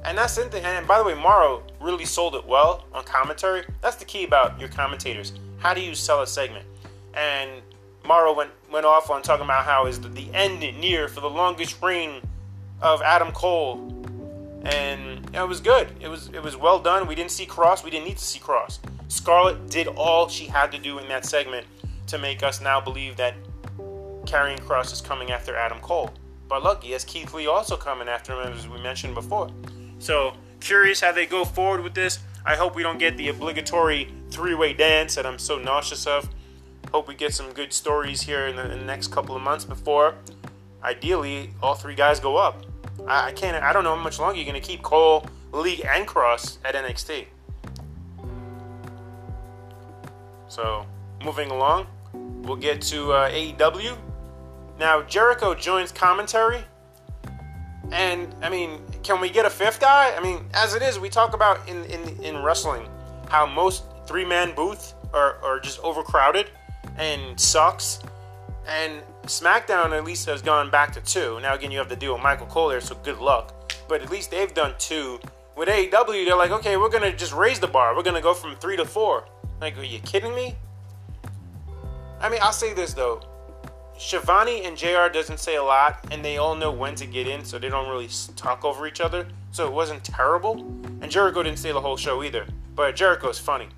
And 0.04 0.18
that's 0.18 0.34
the 0.34 0.46
thing. 0.46 0.64
And 0.64 0.88
by 0.88 0.98
the 0.98 1.04
way, 1.04 1.14
Mauro 1.14 1.62
really 1.80 2.06
sold 2.06 2.34
it 2.34 2.44
well 2.44 2.86
on 2.92 3.04
commentary. 3.04 3.62
That's 3.80 3.94
the 3.94 4.04
key 4.04 4.24
about 4.24 4.58
your 4.58 4.68
commentators. 4.68 5.32
How 5.58 5.74
do 5.74 5.80
you 5.80 5.94
sell 5.94 6.22
a 6.22 6.26
segment? 6.26 6.66
And 7.14 7.62
Mauro 8.04 8.34
went 8.34 8.50
went 8.70 8.86
off 8.86 9.10
on 9.10 9.22
talking 9.22 9.44
about 9.44 9.64
how 9.64 9.86
is 9.86 10.00
the, 10.00 10.08
the 10.08 10.32
end 10.34 10.60
near 10.60 11.08
for 11.08 11.20
the 11.20 11.30
longest 11.30 11.80
reign 11.82 12.22
of 12.80 13.02
Adam 13.02 13.32
Cole, 13.32 13.76
and 14.64 15.34
it 15.34 15.46
was 15.46 15.60
good. 15.60 15.88
It 16.00 16.08
was 16.08 16.28
it 16.28 16.42
was 16.42 16.56
well 16.56 16.78
done. 16.78 17.06
We 17.06 17.14
didn't 17.14 17.30
see 17.30 17.46
Kross. 17.46 17.84
We 17.84 17.90
didn't 17.90 18.06
need 18.06 18.18
to 18.18 18.24
see 18.24 18.40
Kross. 18.40 18.78
Scarlett 19.08 19.68
did 19.68 19.88
all 19.88 20.28
she 20.28 20.46
had 20.46 20.72
to 20.72 20.78
do 20.78 20.98
in 20.98 21.08
that 21.08 21.26
segment 21.26 21.66
to 22.06 22.18
make 22.18 22.42
us 22.42 22.60
now 22.60 22.80
believe 22.80 23.16
that 23.16 23.34
Karrion 24.24 24.58
Kross 24.60 24.92
is 24.92 25.00
coming 25.00 25.30
after 25.30 25.56
Adam 25.56 25.78
Cole. 25.80 26.10
But 26.48 26.82
he 26.82 26.92
has 26.92 27.04
Keith 27.04 27.32
Lee 27.32 27.46
also 27.46 27.76
coming 27.76 28.08
after 28.08 28.32
him, 28.40 28.52
as 28.52 28.68
we 28.68 28.80
mentioned 28.80 29.14
before. 29.14 29.50
So 29.98 30.34
curious 30.60 31.00
how 31.00 31.12
they 31.12 31.26
go 31.26 31.44
forward 31.44 31.82
with 31.82 31.94
this. 31.94 32.18
I 32.44 32.56
hope 32.56 32.74
we 32.74 32.82
don't 32.82 32.98
get 32.98 33.16
the 33.16 33.28
obligatory 33.28 34.12
three-way 34.30 34.72
dance 34.74 35.14
that 35.14 35.24
I'm 35.24 35.38
so 35.38 35.58
nauseous 35.58 36.06
of. 36.06 36.28
Hope 36.92 37.08
we 37.08 37.14
get 37.14 37.32
some 37.32 37.50
good 37.52 37.72
stories 37.72 38.20
here 38.20 38.46
in 38.48 38.56
the, 38.56 38.70
in 38.70 38.80
the 38.80 38.84
next 38.84 39.08
couple 39.08 39.34
of 39.34 39.40
months 39.40 39.64
before, 39.64 40.14
ideally, 40.82 41.48
all 41.62 41.74
three 41.74 41.94
guys 41.94 42.20
go 42.20 42.36
up. 42.36 42.66
I, 43.06 43.28
I 43.28 43.32
can't. 43.32 43.56
I 43.62 43.72
don't 43.72 43.82
know 43.82 43.96
how 43.96 44.02
much 44.02 44.20
longer 44.20 44.36
you're 44.36 44.46
gonna 44.46 44.60
keep 44.60 44.82
Cole, 44.82 45.26
Lee, 45.52 45.82
and 45.84 46.06
Kross 46.06 46.58
at 46.66 46.74
NXT. 46.74 47.24
So 50.48 50.86
moving 51.24 51.50
along, 51.50 51.86
we'll 52.12 52.56
get 52.56 52.82
to 52.82 53.12
uh, 53.12 53.30
AEW. 53.30 53.96
Now 54.78 55.00
Jericho 55.00 55.54
joins 55.54 55.92
commentary, 55.92 56.62
and 57.90 58.34
I 58.42 58.50
mean, 58.50 58.82
can 59.02 59.18
we 59.18 59.30
get 59.30 59.46
a 59.46 59.50
fifth 59.50 59.80
guy? 59.80 60.14
I 60.14 60.22
mean, 60.22 60.44
as 60.52 60.74
it 60.74 60.82
is, 60.82 60.98
we 60.98 61.08
talk 61.08 61.32
about 61.32 61.66
in 61.66 61.84
in, 61.86 62.22
in 62.22 62.42
wrestling 62.42 62.86
how 63.30 63.46
most 63.46 63.84
three 64.06 64.26
man 64.26 64.54
booth 64.54 64.92
are, 65.14 65.42
are 65.42 65.58
just 65.58 65.80
overcrowded 65.80 66.50
and 66.96 67.38
sucks. 67.38 68.00
And 68.66 69.02
SmackDown 69.24 69.96
at 69.96 70.04
least 70.04 70.26
has 70.26 70.42
gone 70.42 70.70
back 70.70 70.92
to 70.92 71.00
two. 71.00 71.40
Now 71.40 71.54
again, 71.54 71.70
you 71.70 71.78
have 71.78 71.88
to 71.88 71.96
deal 71.96 72.14
with 72.14 72.22
Michael 72.22 72.46
Cole 72.46 72.68
there, 72.68 72.80
so 72.80 72.94
good 72.96 73.18
luck. 73.18 73.72
But 73.88 74.02
at 74.02 74.10
least 74.10 74.30
they've 74.30 74.52
done 74.52 74.74
two. 74.78 75.20
With 75.56 75.68
AEW, 75.68 76.26
they're 76.26 76.36
like, 76.36 76.50
okay, 76.50 76.76
we're 76.76 76.88
gonna 76.88 77.14
just 77.14 77.32
raise 77.32 77.60
the 77.60 77.66
bar. 77.66 77.94
We're 77.94 78.02
gonna 78.02 78.22
go 78.22 78.34
from 78.34 78.56
three 78.56 78.76
to 78.76 78.84
four. 78.84 79.26
Like, 79.60 79.78
are 79.78 79.84
you 79.84 79.98
kidding 80.00 80.34
me? 80.34 80.56
I 82.20 82.28
mean, 82.28 82.40
I'll 82.42 82.52
say 82.52 82.72
this 82.72 82.94
though. 82.94 83.20
Schiavone 83.98 84.64
and 84.64 84.76
JR 84.76 85.08
doesn't 85.12 85.38
say 85.38 85.56
a 85.56 85.62
lot, 85.62 86.04
and 86.10 86.24
they 86.24 86.38
all 86.38 86.54
know 86.56 86.72
when 86.72 86.94
to 86.96 87.06
get 87.06 87.28
in, 87.28 87.44
so 87.44 87.58
they 87.58 87.68
don't 87.68 87.88
really 87.88 88.08
talk 88.36 88.64
over 88.64 88.86
each 88.86 89.00
other. 89.00 89.26
So 89.52 89.66
it 89.66 89.72
wasn't 89.72 90.02
terrible. 90.02 90.54
And 91.00 91.10
Jericho 91.10 91.42
didn't 91.42 91.58
stay 91.58 91.72
the 91.72 91.80
whole 91.80 91.96
show 91.96 92.22
either. 92.22 92.46
But 92.74 92.96
Jericho's 92.96 93.38
funny. 93.38 93.68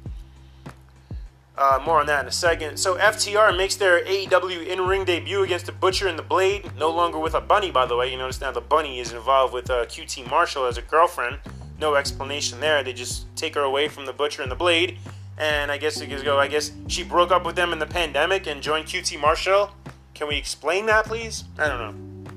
Uh, 1.56 1.80
more 1.86 2.00
on 2.00 2.06
that 2.06 2.22
in 2.22 2.26
a 2.26 2.32
second. 2.32 2.76
So 2.76 2.96
FTR 2.96 3.56
makes 3.56 3.76
their 3.76 4.04
AEW 4.04 4.66
in-ring 4.66 5.04
debut 5.04 5.42
against 5.42 5.66
the 5.66 5.72
Butcher 5.72 6.08
and 6.08 6.18
the 6.18 6.22
Blade. 6.22 6.72
No 6.76 6.90
longer 6.90 7.18
with 7.18 7.34
a 7.34 7.40
bunny, 7.40 7.70
by 7.70 7.86
the 7.86 7.96
way. 7.96 8.10
You 8.10 8.18
notice 8.18 8.40
now 8.40 8.50
the 8.50 8.60
bunny 8.60 8.98
is 8.98 9.12
involved 9.12 9.54
with 9.54 9.70
uh, 9.70 9.86
QT 9.86 10.28
Marshall 10.28 10.66
as 10.66 10.78
a 10.78 10.82
girlfriend. 10.82 11.38
No 11.80 11.94
explanation 11.94 12.58
there. 12.58 12.82
They 12.82 12.92
just 12.92 13.26
take 13.36 13.54
her 13.54 13.60
away 13.60 13.86
from 13.86 14.04
the 14.04 14.12
Butcher 14.12 14.42
and 14.42 14.50
the 14.50 14.56
Blade. 14.56 14.98
And 15.38 15.70
I 15.70 15.78
guess 15.78 16.00
it 16.00 16.24
go. 16.24 16.38
I 16.38 16.48
guess 16.48 16.72
she 16.88 17.04
broke 17.04 17.30
up 17.30 17.44
with 17.44 17.54
them 17.54 17.72
in 17.72 17.78
the 17.78 17.86
pandemic 17.86 18.46
and 18.48 18.60
joined 18.60 18.86
QT 18.86 19.20
Marshall. 19.20 19.70
Can 20.12 20.28
we 20.28 20.36
explain 20.36 20.86
that, 20.86 21.06
please? 21.06 21.44
I 21.58 21.68
don't 21.68 21.78
know. 21.78 22.30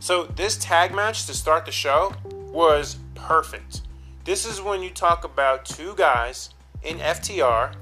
So 0.00 0.24
this 0.24 0.56
tag 0.56 0.94
match 0.94 1.26
to 1.26 1.34
start 1.34 1.66
the 1.66 1.72
show 1.72 2.14
was 2.24 2.96
perfect. 3.14 3.82
This 4.24 4.46
is 4.46 4.60
when 4.60 4.82
you 4.82 4.90
talk 4.90 5.24
about 5.24 5.64
two 5.64 5.94
guys 5.96 6.50
in 6.82 6.98
FTR, 6.98 7.74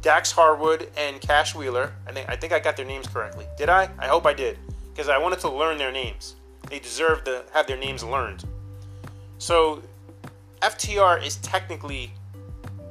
Dax 0.00 0.32
Harwood 0.32 0.90
and 0.96 1.20
Cash 1.20 1.54
Wheeler. 1.54 1.92
I 2.06 2.12
think 2.12 2.28
I 2.28 2.36
think 2.36 2.52
I 2.52 2.58
got 2.58 2.76
their 2.76 2.86
names 2.86 3.06
correctly. 3.06 3.46
Did 3.56 3.68
I? 3.68 3.88
I 3.98 4.08
hope 4.08 4.26
I 4.26 4.32
did, 4.32 4.58
because 4.92 5.08
I 5.08 5.18
wanted 5.18 5.38
to 5.40 5.48
learn 5.50 5.78
their 5.78 5.92
names. 5.92 6.36
They 6.68 6.78
deserve 6.78 7.24
to 7.24 7.44
have 7.52 7.66
their 7.66 7.76
names 7.76 8.02
learned. 8.02 8.44
So, 9.38 9.82
FTR 10.60 11.24
is 11.24 11.36
technically 11.36 12.12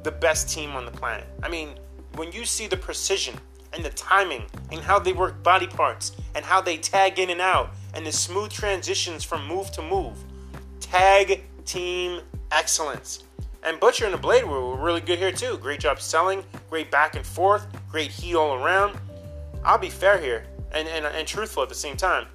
the 0.02 0.12
best 0.12 0.48
team 0.48 0.70
on 0.70 0.84
the 0.84 0.90
planet. 0.90 1.26
I 1.42 1.48
mean, 1.48 1.70
when 2.14 2.32
you 2.32 2.44
see 2.44 2.66
the 2.66 2.76
precision 2.76 3.34
and 3.72 3.84
the 3.84 3.90
timing 3.90 4.44
and 4.70 4.80
how 4.80 4.98
they 4.98 5.12
work 5.12 5.42
body 5.42 5.66
parts 5.66 6.12
and 6.34 6.44
how 6.44 6.60
they 6.60 6.76
tag 6.76 7.18
in 7.18 7.30
and 7.30 7.40
out 7.40 7.70
and 7.94 8.06
the 8.06 8.12
smooth 8.12 8.50
transitions 8.50 9.24
from 9.24 9.46
move 9.46 9.70
to 9.72 9.82
move, 9.82 10.18
tag 10.80 11.42
team 11.64 12.20
excellence. 12.50 13.24
And 13.62 13.78
Butcher 13.78 14.04
and 14.04 14.14
the 14.14 14.18
Blade 14.18 14.44
were 14.44 14.76
really 14.76 15.00
good 15.00 15.18
here 15.18 15.32
too. 15.32 15.56
Great 15.58 15.80
job 15.80 16.00
selling, 16.00 16.44
great 16.68 16.90
back 16.90 17.14
and 17.14 17.24
forth, 17.24 17.66
great 17.88 18.10
heat 18.10 18.34
all 18.34 18.54
around. 18.54 18.98
I'll 19.64 19.78
be 19.78 19.90
fair 19.90 20.18
here 20.18 20.44
and, 20.72 20.88
and, 20.88 21.06
and 21.06 21.26
truthful 21.28 21.62
at 21.62 21.68
the 21.68 21.74
same 21.74 21.96
time. 21.96 22.26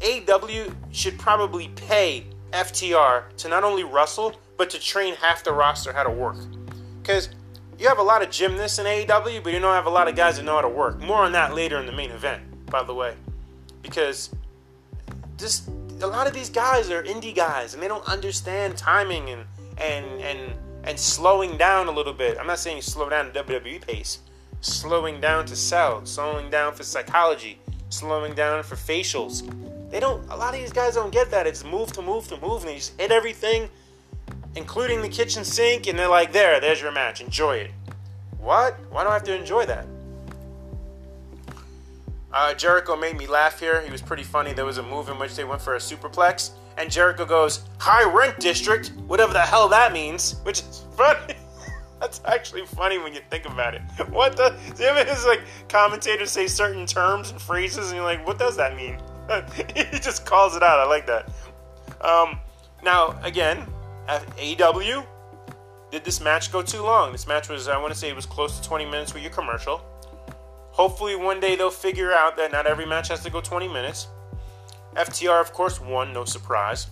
AEW 0.00 0.74
should 0.92 1.18
probably 1.18 1.68
pay 1.68 2.24
FTR 2.52 3.24
to 3.36 3.48
not 3.48 3.64
only 3.64 3.84
wrestle, 3.84 4.34
but 4.56 4.70
to 4.70 4.78
train 4.78 5.14
half 5.16 5.44
the 5.44 5.52
roster 5.52 5.92
how 5.92 6.02
to 6.02 6.10
work. 6.10 6.36
Because 7.02 7.28
you 7.78 7.88
have 7.88 7.98
a 7.98 8.02
lot 8.02 8.22
of 8.22 8.30
gymnasts 8.30 8.78
in 8.78 8.86
AEW, 8.86 9.42
but 9.42 9.52
you 9.52 9.58
don't 9.58 9.74
have 9.74 9.86
a 9.86 9.90
lot 9.90 10.08
of 10.08 10.16
guys 10.16 10.36
that 10.36 10.44
know 10.44 10.54
how 10.54 10.62
to 10.62 10.68
work. 10.68 10.98
More 11.00 11.18
on 11.18 11.32
that 11.32 11.54
later 11.54 11.78
in 11.78 11.86
the 11.86 11.92
main 11.92 12.10
event, 12.10 12.42
by 12.66 12.82
the 12.82 12.94
way. 12.94 13.14
Because 13.82 14.30
just 15.36 15.68
a 16.00 16.06
lot 16.06 16.26
of 16.26 16.32
these 16.32 16.48
guys 16.48 16.90
are 16.90 17.02
indie 17.02 17.34
guys 17.34 17.74
and 17.74 17.82
they 17.82 17.88
don't 17.88 18.06
understand 18.08 18.76
timing 18.76 19.30
and 19.30 19.44
and 19.78 20.06
and 20.20 20.54
and 20.84 20.98
slowing 20.98 21.56
down 21.56 21.88
a 21.88 21.90
little 21.90 22.12
bit. 22.12 22.38
I'm 22.38 22.46
not 22.46 22.58
saying 22.58 22.82
slow 22.82 23.08
down 23.08 23.32
to 23.32 23.44
WWE 23.44 23.86
pace. 23.86 24.20
Slowing 24.60 25.20
down 25.20 25.44
to 25.46 25.56
sell, 25.56 26.04
slowing 26.06 26.50
down 26.50 26.72
for 26.74 26.82
psychology, 26.82 27.58
slowing 27.90 28.34
down 28.34 28.62
for 28.62 28.74
facials. 28.74 29.42
They 29.90 30.00
don't. 30.00 30.24
A 30.30 30.36
lot 30.36 30.54
of 30.54 30.60
these 30.60 30.72
guys 30.72 30.94
don't 30.94 31.12
get 31.12 31.30
that. 31.30 31.46
It's 31.46 31.64
move 31.64 31.92
to 31.92 32.02
move 32.02 32.26
to 32.28 32.40
move, 32.40 32.62
and 32.62 32.70
they 32.70 32.76
just 32.76 32.98
hit 32.98 33.12
everything, 33.12 33.68
including 34.54 35.02
the 35.02 35.08
kitchen 35.08 35.44
sink, 35.44 35.86
and 35.86 35.98
they're 35.98 36.08
like, 36.08 36.32
"There, 36.32 36.58
there's 36.60 36.80
your 36.80 36.92
match. 36.92 37.20
Enjoy 37.20 37.56
it." 37.56 37.70
What? 38.38 38.76
Why 38.90 39.04
do 39.04 39.10
I 39.10 39.14
have 39.14 39.24
to 39.24 39.34
enjoy 39.34 39.66
that? 39.66 39.86
Uh, 42.32 42.54
Jericho 42.54 42.96
made 42.96 43.16
me 43.16 43.26
laugh 43.26 43.60
here. 43.60 43.80
He 43.80 43.90
was 43.90 44.02
pretty 44.02 44.22
funny. 44.22 44.52
There 44.52 44.64
was 44.64 44.78
a 44.78 44.82
move 44.82 45.08
in 45.08 45.18
which 45.18 45.36
they 45.36 45.44
went 45.44 45.62
for 45.62 45.74
a 45.74 45.78
superplex, 45.78 46.50
and 46.78 46.90
Jericho 46.90 47.24
goes, 47.24 47.64
High 47.78 48.04
rent 48.04 48.38
district, 48.38 48.92
whatever 49.06 49.32
the 49.32 49.40
hell 49.40 49.68
that 49.68 49.92
means, 49.92 50.36
which 50.42 50.60
is 50.60 50.84
funny. 50.96 51.34
That's 52.00 52.20
actually 52.26 52.66
funny 52.66 52.98
when 52.98 53.14
you 53.14 53.20
think 53.30 53.46
about 53.46 53.74
it. 53.74 53.82
What 54.10 54.36
the? 54.36 54.54
Do 54.76 54.82
you 54.82 54.94
His 55.04 55.24
like 55.24 55.40
commentators 55.68 56.30
say 56.30 56.46
certain 56.46 56.84
terms 56.84 57.30
and 57.30 57.40
phrases, 57.40 57.88
and 57.88 57.96
you're 57.96 58.04
like, 58.04 58.26
what 58.26 58.38
does 58.38 58.56
that 58.56 58.76
mean? 58.76 58.98
he 59.74 59.98
just 59.98 60.26
calls 60.26 60.54
it 60.56 60.62
out. 60.62 60.78
I 60.78 60.84
like 60.84 61.06
that. 61.06 61.30
Um, 62.02 62.38
now 62.82 63.18
again, 63.22 63.66
AEW 64.08 65.06
did 65.90 66.04
this 66.04 66.20
match 66.20 66.52
go 66.52 66.62
too 66.62 66.82
long? 66.82 67.12
This 67.12 67.26
match 67.26 67.48
was, 67.48 67.68
I 67.68 67.78
want 67.78 67.92
to 67.92 67.98
say, 67.98 68.08
it 68.08 68.16
was 68.16 68.26
close 68.26 68.58
to 68.58 68.68
20 68.68 68.84
minutes 68.84 69.14
with 69.14 69.22
your 69.22 69.32
commercial. 69.32 69.78
Hopefully, 70.72 71.16
one 71.16 71.40
day 71.40 71.56
they'll 71.56 71.70
figure 71.70 72.12
out 72.12 72.36
that 72.36 72.52
not 72.52 72.66
every 72.66 72.84
match 72.84 73.08
has 73.08 73.22
to 73.22 73.30
go 73.30 73.40
20 73.40 73.68
minutes. 73.68 74.08
FTR, 74.96 75.40
of 75.40 75.52
course, 75.52 75.80
won, 75.80 76.12
no 76.12 76.24
surprise. 76.24 76.88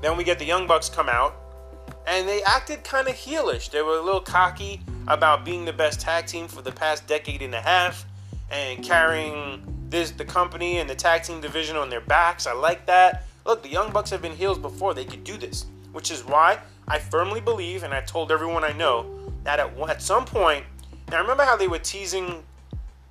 Then 0.00 0.16
we 0.16 0.24
get 0.24 0.38
the 0.38 0.44
Young 0.44 0.66
Bucks 0.66 0.88
come 0.88 1.08
out, 1.08 1.34
and 2.06 2.26
they 2.26 2.42
acted 2.42 2.84
kind 2.84 3.08
of 3.08 3.14
heelish. 3.14 3.70
They 3.70 3.82
were 3.82 3.98
a 3.98 4.02
little 4.02 4.20
cocky 4.20 4.80
about 5.08 5.44
being 5.44 5.64
the 5.64 5.72
best 5.72 6.00
tag 6.00 6.26
team 6.26 6.48
for 6.48 6.62
the 6.62 6.72
past 6.72 7.06
decade 7.06 7.42
and 7.42 7.54
a 7.54 7.60
half 7.60 8.06
and 8.50 8.82
carrying 8.82 9.62
this 9.88 10.10
the 10.10 10.24
company 10.24 10.78
and 10.78 10.88
the 10.88 10.94
tag 10.94 11.22
team 11.22 11.40
division 11.40 11.76
on 11.76 11.90
their 11.90 12.00
backs. 12.00 12.46
I 12.46 12.52
like 12.52 12.86
that. 12.86 13.24
Look, 13.44 13.62
the 13.62 13.68
Young 13.68 13.92
Bucks 13.92 14.10
have 14.10 14.22
been 14.22 14.34
heels 14.34 14.58
before. 14.58 14.94
They 14.94 15.04
could 15.04 15.24
do 15.24 15.36
this, 15.36 15.66
which 15.92 16.10
is 16.10 16.24
why 16.24 16.58
I 16.88 16.98
firmly 16.98 17.40
believe, 17.40 17.82
and 17.82 17.94
I 17.94 18.00
told 18.00 18.32
everyone 18.32 18.64
I 18.64 18.72
know, 18.72 19.06
that 19.44 19.60
at, 19.60 19.78
at 19.88 20.02
some 20.02 20.24
point, 20.24 20.64
now 21.10 21.20
remember 21.20 21.44
how 21.44 21.56
they 21.56 21.68
were 21.68 21.78
teasing 21.78 22.42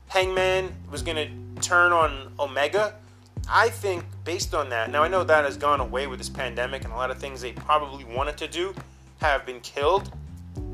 Hangman 0.08 0.74
was 0.92 1.02
going 1.02 1.16
to 1.16 1.62
turn 1.62 1.92
on 1.92 2.34
Omega? 2.40 2.96
I 3.50 3.70
think 3.70 4.04
based 4.24 4.56
on 4.56 4.70
that, 4.70 4.90
now 4.90 5.04
I 5.04 5.08
know 5.08 5.24
that 5.24 5.46
has 5.46 5.56
gone 5.56 5.80
away 5.80 6.08
with 6.08 6.18
this 6.20 6.30
pandemic 6.30 6.84
and 6.84 6.92
a 6.92 6.96
lot 6.96 7.12
of 7.12 7.20
things 7.20 7.42
they 7.42 7.52
probably 7.52 8.04
wanted 8.04 8.38
to 8.38 8.48
do, 8.48 8.74
have 9.20 9.46
been 9.46 9.60
killed. 9.62 10.12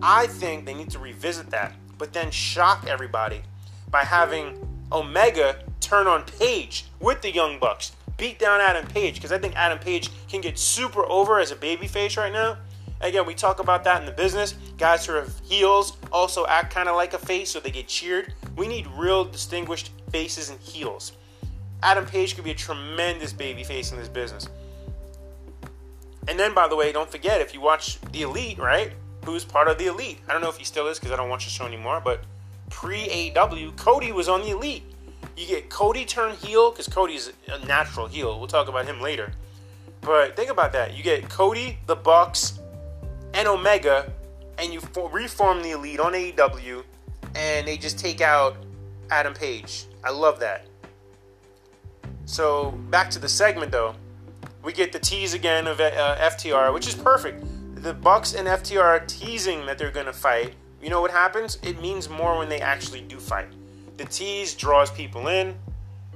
I 0.02 0.28
think 0.28 0.66
they 0.66 0.74
need 0.74 0.90
to 0.92 1.00
revisit 1.00 1.50
that, 1.50 1.74
but 1.98 2.14
then 2.14 2.32
shock 2.32 2.86
everybody 2.88 3.42
by 3.90 4.04
having 4.04 4.68
Omega 4.92 5.64
turn 5.80 6.08
on 6.08 6.24
Page 6.24 6.86
with 7.00 7.22
the 7.22 7.32
Young 7.32 7.60
Bucks, 7.60 7.92
beat 8.18 8.40
down 8.40 8.62
Adam 8.62 8.88
Page, 8.88 9.16
because 9.16 9.32
I 9.32 9.38
think 9.38 9.56
Adam 9.56 9.80
Page 9.80 10.10
can 10.30 10.42
get 10.42 10.58
super 10.58 11.06
over 11.06 11.40
as 11.40 11.52
a 11.52 11.56
babyface 11.56 12.18
right 12.18 12.32
now. 12.32 12.58
Again, 13.02 13.26
we 13.26 13.34
talk 13.34 13.60
about 13.60 13.84
that 13.84 14.00
in 14.00 14.06
the 14.06 14.12
business. 14.12 14.54
Guys 14.78 15.06
who 15.06 15.14
are 15.16 15.28
heels 15.44 15.98
also 16.12 16.46
act 16.46 16.74
kind 16.74 16.88
of 16.88 16.96
like 16.96 17.14
a 17.14 17.18
face, 17.18 17.50
so 17.50 17.60
they 17.60 17.72
get 17.72 17.88
cheered. 17.88 18.34
We 18.56 18.68
need 18.68 18.88
real 18.96 19.26
distinguished 19.26 19.92
faces 20.12 20.50
and 20.50 20.60
heels. 20.60 21.14
Adam 21.84 22.06
Page 22.06 22.36
could 22.36 22.44
be 22.44 22.52
a 22.52 22.56
tremendous 22.56 23.34
babyface 23.34 23.92
in 23.92 23.98
this 23.98 24.08
business. 24.08 24.48
And 26.28 26.40
then, 26.40 26.54
by 26.54 26.68
the 26.68 26.76
way, 26.76 26.92
don't 26.92 27.10
forget 27.10 27.42
if 27.42 27.54
you 27.54 27.62
watch 27.62 28.00
The 28.12 28.22
Elite, 28.22 28.60
right? 28.60 28.94
Who's 29.26 29.44
part 29.44 29.68
of 29.68 29.78
The 29.78 29.88
Elite? 29.88 30.20
I 30.28 30.34
don't 30.34 30.42
know 30.42 30.50
if 30.50 30.58
he 30.58 30.64
still 30.64 30.88
is 30.88 31.00
because 31.00 31.12
I 31.12 31.16
don't 31.16 31.30
watch 31.30 31.46
the 31.46 31.52
show 31.52 31.66
anymore, 31.66 32.02
but 32.04 32.24
pre 32.70 33.32
AW, 33.36 33.72
Cody 33.76 34.12
was 34.12 34.30
on 34.30 34.42
The 34.42 34.52
Elite. 34.52 34.84
You 35.36 35.48
get 35.48 35.70
Cody 35.70 36.06
turn 36.06 36.36
heel 36.36 36.72
because 36.72 36.88
Cody's 36.88 37.32
a 37.48 37.66
natural 37.66 38.08
heel. 38.08 38.38
We'll 38.38 38.48
talk 38.48 38.68
about 38.68 38.86
him 38.86 39.02
later. 39.02 39.34
But 40.02 40.36
think 40.36 40.52
about 40.52 40.74
that. 40.74 40.96
You 40.96 41.04
get 41.04 41.30
Cody, 41.30 41.80
the 41.88 41.96
Bucks, 41.96 42.60
and 43.34 43.48
Omega, 43.48 44.12
and 44.58 44.74
you 44.74 44.82
reform 45.12 45.64
the 45.64 45.72
Elite 45.72 46.00
on 46.00 46.14
AEW, 46.14 46.84
and 47.36 47.68
they 47.68 47.78
just 47.78 47.98
take 47.98 48.22
out 48.22 48.58
Adam 49.10 49.34
Page. 49.34 49.86
I 50.04 50.12
love 50.12 50.40
that. 50.40 50.68
So 52.32 52.72
back 52.90 53.12
to 53.12 53.20
the 53.20 53.28
segment 53.28 53.74
though, 53.74 53.94
we 54.64 54.72
get 54.72 54.94
the 54.94 55.00
tease 55.00 55.34
again 55.34 55.68
of 55.68 55.82
uh, 55.82 56.16
FTR, 56.16 56.74
which 56.74 56.88
is 56.88 56.96
perfect. 56.96 57.44
The 57.76 57.94
Bucks 57.94 58.36
and 58.36 58.48
FTR 58.48 58.82
are 58.82 59.00
teasing 59.02 59.66
that 59.66 59.78
they're 59.78 59.92
gonna 59.92 60.14
fight. 60.14 60.54
You 60.82 60.90
know 60.90 61.02
what 61.02 61.12
happens? 61.12 61.58
It 61.62 61.82
means 61.82 62.08
more 62.08 62.38
when 62.38 62.48
they 62.48 62.62
actually 62.62 63.02
do 63.02 63.20
fight. 63.20 63.50
The 63.98 64.06
tease 64.06 64.56
draws 64.56 64.90
people 64.90 65.28
in, 65.28 65.56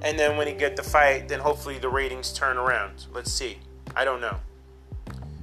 and 0.01 0.17
then 0.17 0.37
when 0.37 0.47
you 0.47 0.53
get 0.53 0.77
the 0.77 0.83
fight, 0.83 1.27
then 1.27 1.41
hopefully 1.41 1.79
the 1.79 1.89
ratings 1.89 2.31
turn 2.31 2.57
around. 2.57 3.07
Let's 3.13 3.33
see. 3.33 3.57
I 3.93 4.05
don't 4.05 4.21
know. 4.21 4.37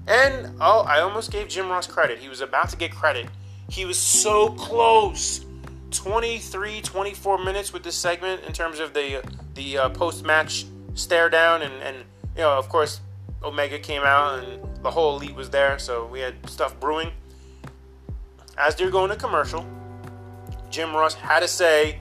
And 0.07 0.57
oh, 0.59 0.85
I 0.89 1.01
almost 1.01 1.31
gave 1.31 1.49
Jim 1.49 1.69
Ross 1.69 1.87
credit. 1.87 2.19
He 2.19 2.31
was 2.31 2.41
about 2.41 2.71
to 2.71 2.79
get 2.79 2.93
credit. 2.93 3.27
He 3.69 3.85
was 3.85 3.99
so 3.99 4.49
close. 4.49 5.45
23, 5.93 6.81
24 6.81 7.45
minutes 7.45 7.73
with 7.73 7.83
this 7.83 7.97
segment 7.97 8.43
in 8.45 8.53
terms 8.53 8.81
of 8.81 8.95
the 8.95 9.23
the 9.55 9.79
uh, 9.79 9.89
post 9.91 10.25
match 10.25 10.67
stare 10.95 11.29
down 11.29 11.63
and 11.63 11.75
and 11.83 11.97
you 12.37 12.43
know 12.43 12.59
of 12.59 12.69
course 12.69 13.01
Omega 13.45 13.79
came 13.79 14.03
out 14.03 14.43
and 14.43 14.63
the 14.83 14.91
whole 14.91 15.17
elite 15.17 15.35
was 15.35 15.51
there, 15.51 15.79
so 15.79 16.07
we 16.07 16.21
had 16.21 16.35
stuff 16.49 16.79
brewing. 16.79 17.11
As 18.57 18.75
they're 18.75 18.91
going 18.91 19.11
to 19.11 19.17
commercial, 19.17 19.67
Jim 20.71 20.95
Ross 20.95 21.15
had 21.15 21.41
to 21.41 21.49
say, 21.49 22.01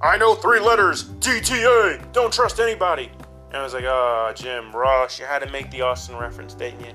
"I 0.00 0.16
know 0.16 0.34
three 0.34 0.60
letters, 0.60 1.04
DTA. 1.04 2.12
Don't 2.12 2.32
trust 2.32 2.60
anybody." 2.60 3.10
And 3.48 3.56
I 3.56 3.62
was 3.62 3.74
like, 3.74 3.84
"Oh, 3.84 4.32
Jim 4.34 4.74
Ross, 4.74 5.18
you 5.18 5.26
had 5.26 5.40
to 5.40 5.50
make 5.50 5.70
the 5.70 5.82
Austin 5.82 6.16
reference, 6.16 6.54
didn't 6.54 6.84
you?" 6.84 6.92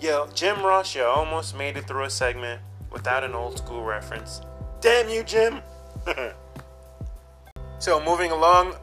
Yo, 0.00 0.28
Jim 0.34 0.62
Ross, 0.62 0.94
you 0.94 1.02
almost 1.02 1.56
made 1.56 1.76
it 1.76 1.86
through 1.86 2.04
a 2.04 2.10
segment 2.10 2.60
without 2.90 3.24
an 3.24 3.34
old 3.34 3.58
school 3.58 3.82
reference. 3.82 4.40
Damn 4.84 5.08
you, 5.08 5.22
Jim! 5.22 5.62
so, 7.78 8.04
moving 8.04 8.32
along. 8.32 8.74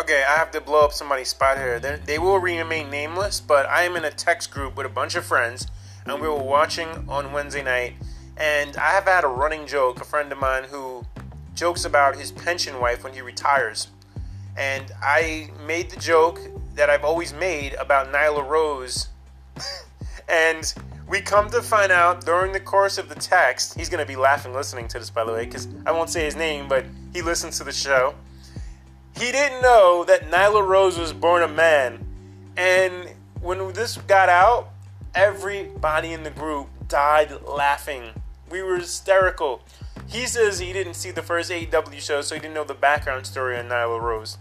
Okay, 0.00 0.24
I 0.26 0.34
have 0.38 0.50
to 0.52 0.62
blow 0.62 0.82
up 0.82 0.94
somebody's 0.94 1.28
spot 1.28 1.58
here. 1.58 1.78
They're, 1.78 1.98
they 1.98 2.18
will 2.18 2.38
remain 2.38 2.88
nameless, 2.88 3.38
but 3.38 3.66
I 3.66 3.82
am 3.82 3.96
in 3.96 4.06
a 4.06 4.10
text 4.10 4.50
group 4.50 4.74
with 4.78 4.86
a 4.86 4.88
bunch 4.88 5.14
of 5.14 5.26
friends, 5.26 5.66
and 6.06 6.22
we 6.22 6.26
were 6.26 6.42
watching 6.42 6.88
on 7.06 7.32
Wednesday 7.32 7.62
night. 7.62 7.96
And 8.38 8.74
I 8.78 8.92
have 8.92 9.04
had 9.04 9.24
a 9.24 9.28
running 9.28 9.66
joke, 9.66 10.00
a 10.00 10.06
friend 10.06 10.32
of 10.32 10.38
mine 10.38 10.64
who 10.64 11.04
jokes 11.54 11.84
about 11.84 12.16
his 12.16 12.32
pension 12.32 12.80
wife 12.80 13.04
when 13.04 13.12
he 13.12 13.20
retires. 13.20 13.88
And 14.56 14.90
I 15.02 15.50
made 15.66 15.90
the 15.90 16.00
joke 16.00 16.40
that 16.76 16.88
I've 16.88 17.04
always 17.04 17.34
made 17.34 17.74
about 17.74 18.10
Nyla 18.10 18.48
Rose 18.48 19.08
and 20.30 20.72
we 21.12 21.20
come 21.20 21.50
to 21.50 21.60
find 21.60 21.92
out 21.92 22.24
during 22.24 22.52
the 22.52 22.60
course 22.60 22.96
of 22.96 23.10
the 23.10 23.14
text, 23.14 23.74
he's 23.74 23.90
going 23.90 24.00
to 24.00 24.06
be 24.06 24.16
laughing 24.16 24.54
listening 24.54 24.88
to 24.88 24.98
this, 24.98 25.10
by 25.10 25.22
the 25.22 25.30
way, 25.30 25.44
because 25.44 25.68
I 25.84 25.92
won't 25.92 26.08
say 26.08 26.24
his 26.24 26.36
name, 26.36 26.68
but 26.68 26.86
he 27.12 27.20
listens 27.20 27.58
to 27.58 27.64
the 27.64 27.72
show. 27.72 28.14
He 29.18 29.30
didn't 29.30 29.60
know 29.60 30.04
that 30.08 30.30
Nyla 30.30 30.66
Rose 30.66 30.98
was 30.98 31.12
born 31.12 31.42
a 31.42 31.48
man. 31.48 32.02
And 32.56 33.10
when 33.42 33.74
this 33.74 33.98
got 33.98 34.30
out, 34.30 34.70
everybody 35.14 36.14
in 36.14 36.22
the 36.22 36.30
group 36.30 36.68
died 36.88 37.42
laughing. 37.46 38.04
We 38.50 38.62
were 38.62 38.78
hysterical. 38.78 39.60
He 40.08 40.26
says 40.26 40.60
he 40.60 40.72
didn't 40.72 40.94
see 40.94 41.10
the 41.10 41.20
first 41.20 41.50
AEW 41.50 42.00
show, 42.00 42.22
so 42.22 42.36
he 42.36 42.40
didn't 42.40 42.54
know 42.54 42.64
the 42.64 42.72
background 42.72 43.26
story 43.26 43.58
on 43.58 43.68
Nyla 43.68 44.00
Rose. 44.00 44.38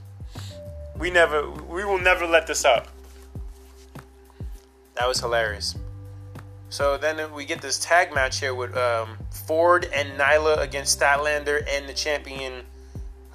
We 0.97 1.11
never, 1.11 1.51
we 1.51 1.83
will 1.83 1.99
never 1.99 2.25
let 2.25 2.47
this 2.47 2.63
up. 2.63 2.87
That 4.95 5.09
was 5.09 5.19
hilarious. 5.19 5.75
So 6.71 6.97
then 6.97 7.33
we 7.33 7.43
get 7.43 7.61
this 7.61 7.77
tag 7.77 8.15
match 8.15 8.39
here 8.39 8.55
with 8.55 8.77
um, 8.77 9.17
Ford 9.45 9.89
and 9.93 10.17
Nyla 10.17 10.57
against 10.61 10.97
Statlander 10.97 11.65
and 11.69 11.87
the 11.87 11.93
champion 11.93 12.63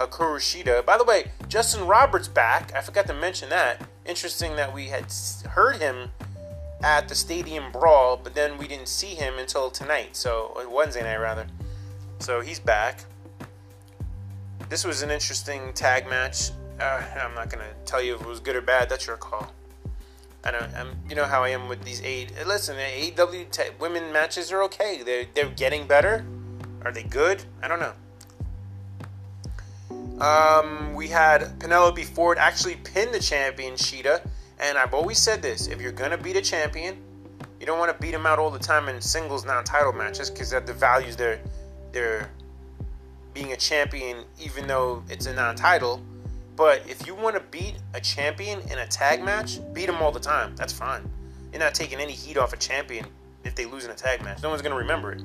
Hikaru 0.01 0.39
Shida. 0.39 0.87
By 0.87 0.97
the 0.97 1.05
way, 1.05 1.31
Justin 1.47 1.87
Roberts 1.87 2.29
back. 2.29 2.73
I 2.75 2.81
forgot 2.81 3.07
to 3.09 3.13
mention 3.13 3.51
that. 3.51 3.87
Interesting 4.07 4.57
that 4.57 4.73
we 4.73 4.87
had 4.87 5.13
heard 5.51 5.77
him 5.77 6.09
at 6.83 7.11
the 7.11 7.15
Stadium 7.15 7.71
Brawl, 7.73 8.17
but 8.17 8.35
then 8.35 8.57
we 8.57 8.67
didn't 8.67 8.89
see 8.89 9.15
him 9.15 9.39
until 9.39 9.71
tonight. 9.71 10.17
So 10.17 10.67
Wednesday 10.73 11.03
night 11.03 11.21
rather. 11.21 11.47
So 12.21 12.41
he's 12.41 12.59
back. 12.59 13.05
This 14.71 14.83
was 14.83 15.03
an 15.03 15.11
interesting 15.11 15.75
tag 15.75 16.09
match. 16.09 16.53
Uh, 16.81 17.03
I'm 17.21 17.35
not 17.35 17.51
gonna 17.51 17.75
tell 17.85 18.01
you 18.01 18.15
if 18.15 18.23
it 18.23 18.27
was 18.27 18.41
good 18.41 18.57
or 18.57 18.63
bad. 18.63 18.89
That's 18.89 19.07
your 19.07 19.19
call. 19.19 19.53
I 20.47 20.53
don't. 20.53 20.75
I'm, 20.77 20.97
you 21.09 21.17
know 21.17 21.25
how 21.25 21.43
I 21.43 21.49
am 21.49 21.69
with 21.69 21.83
these 21.83 22.01
eight. 22.03 22.33
Listen, 22.47 22.77
AEW 22.77 23.51
t- 23.51 23.63
women 23.81 24.13
matches 24.13 24.53
are 24.53 24.63
okay. 24.63 25.03
They're 25.05 25.27
they're 25.35 25.51
getting 25.51 25.89
better. 25.89 26.25
Are 26.85 26.93
they 26.93 27.03
good? 27.03 27.43
I 27.65 27.67
don't 27.67 27.81
know. 27.81 27.93
Um, 30.25 30.95
we 30.95 31.09
had 31.09 31.59
Penelope 31.59 32.05
Ford 32.05 32.39
actually 32.39 32.77
pin 32.77 33.11
the 33.11 33.19
champion 33.19 33.75
Shida, 33.75 34.25
and 34.61 34.79
I've 34.79 34.95
always 34.95 35.19
said 35.19 35.43
this: 35.43 35.67
if 35.67 35.81
you're 35.81 35.91
gonna 35.91 36.17
beat 36.17 36.37
a 36.37 36.43
champion, 36.43 36.97
you 37.59 37.67
don't 37.67 37.81
want 37.81 37.93
to 37.93 38.01
beat 38.01 38.13
them 38.13 38.25
out 38.25 38.39
all 38.39 38.51
the 38.51 38.59
time 38.61 38.89
in 38.89 39.01
singles 39.01 39.45
non-title 39.45 39.95
matches 39.95 40.31
because 40.31 40.51
that 40.51 40.65
devalues 40.65 41.17
their 41.17 41.41
their 41.91 42.31
being 43.35 43.53
a 43.53 43.57
champion, 43.57 44.25
even 44.41 44.69
though 44.69 45.03
it's 45.09 45.27
a 45.27 45.35
non-title. 45.35 46.01
But 46.57 46.83
if 46.89 47.07
you 47.07 47.15
want 47.15 47.37
to 47.37 47.43
beat 47.43 47.77
a 47.93 48.01
champion 48.01 48.61
in 48.71 48.79
a 48.79 48.87
tag 48.87 49.23
match, 49.23 49.59
beat 49.75 49.87
them 49.87 49.97
all 49.97 50.11
the 50.11 50.21
time. 50.21 50.57
That's 50.57 50.73
fine. 50.73 51.09
You're 51.53 51.61
not 51.61 51.75
taking 51.75 52.01
any 52.01 52.13
heat 52.13 52.39
off 52.39 52.53
a 52.53 52.57
champion 52.57 53.07
if 53.45 53.55
they 53.55 53.67
lose 53.67 53.85
in 53.85 53.91
a 53.91 53.95
tag 53.95 54.23
match. 54.23 54.43
No 54.43 54.49
one's 54.49 54.63
going 54.63 54.73
to 54.73 54.79
remember 54.79 55.13
it. 55.13 55.23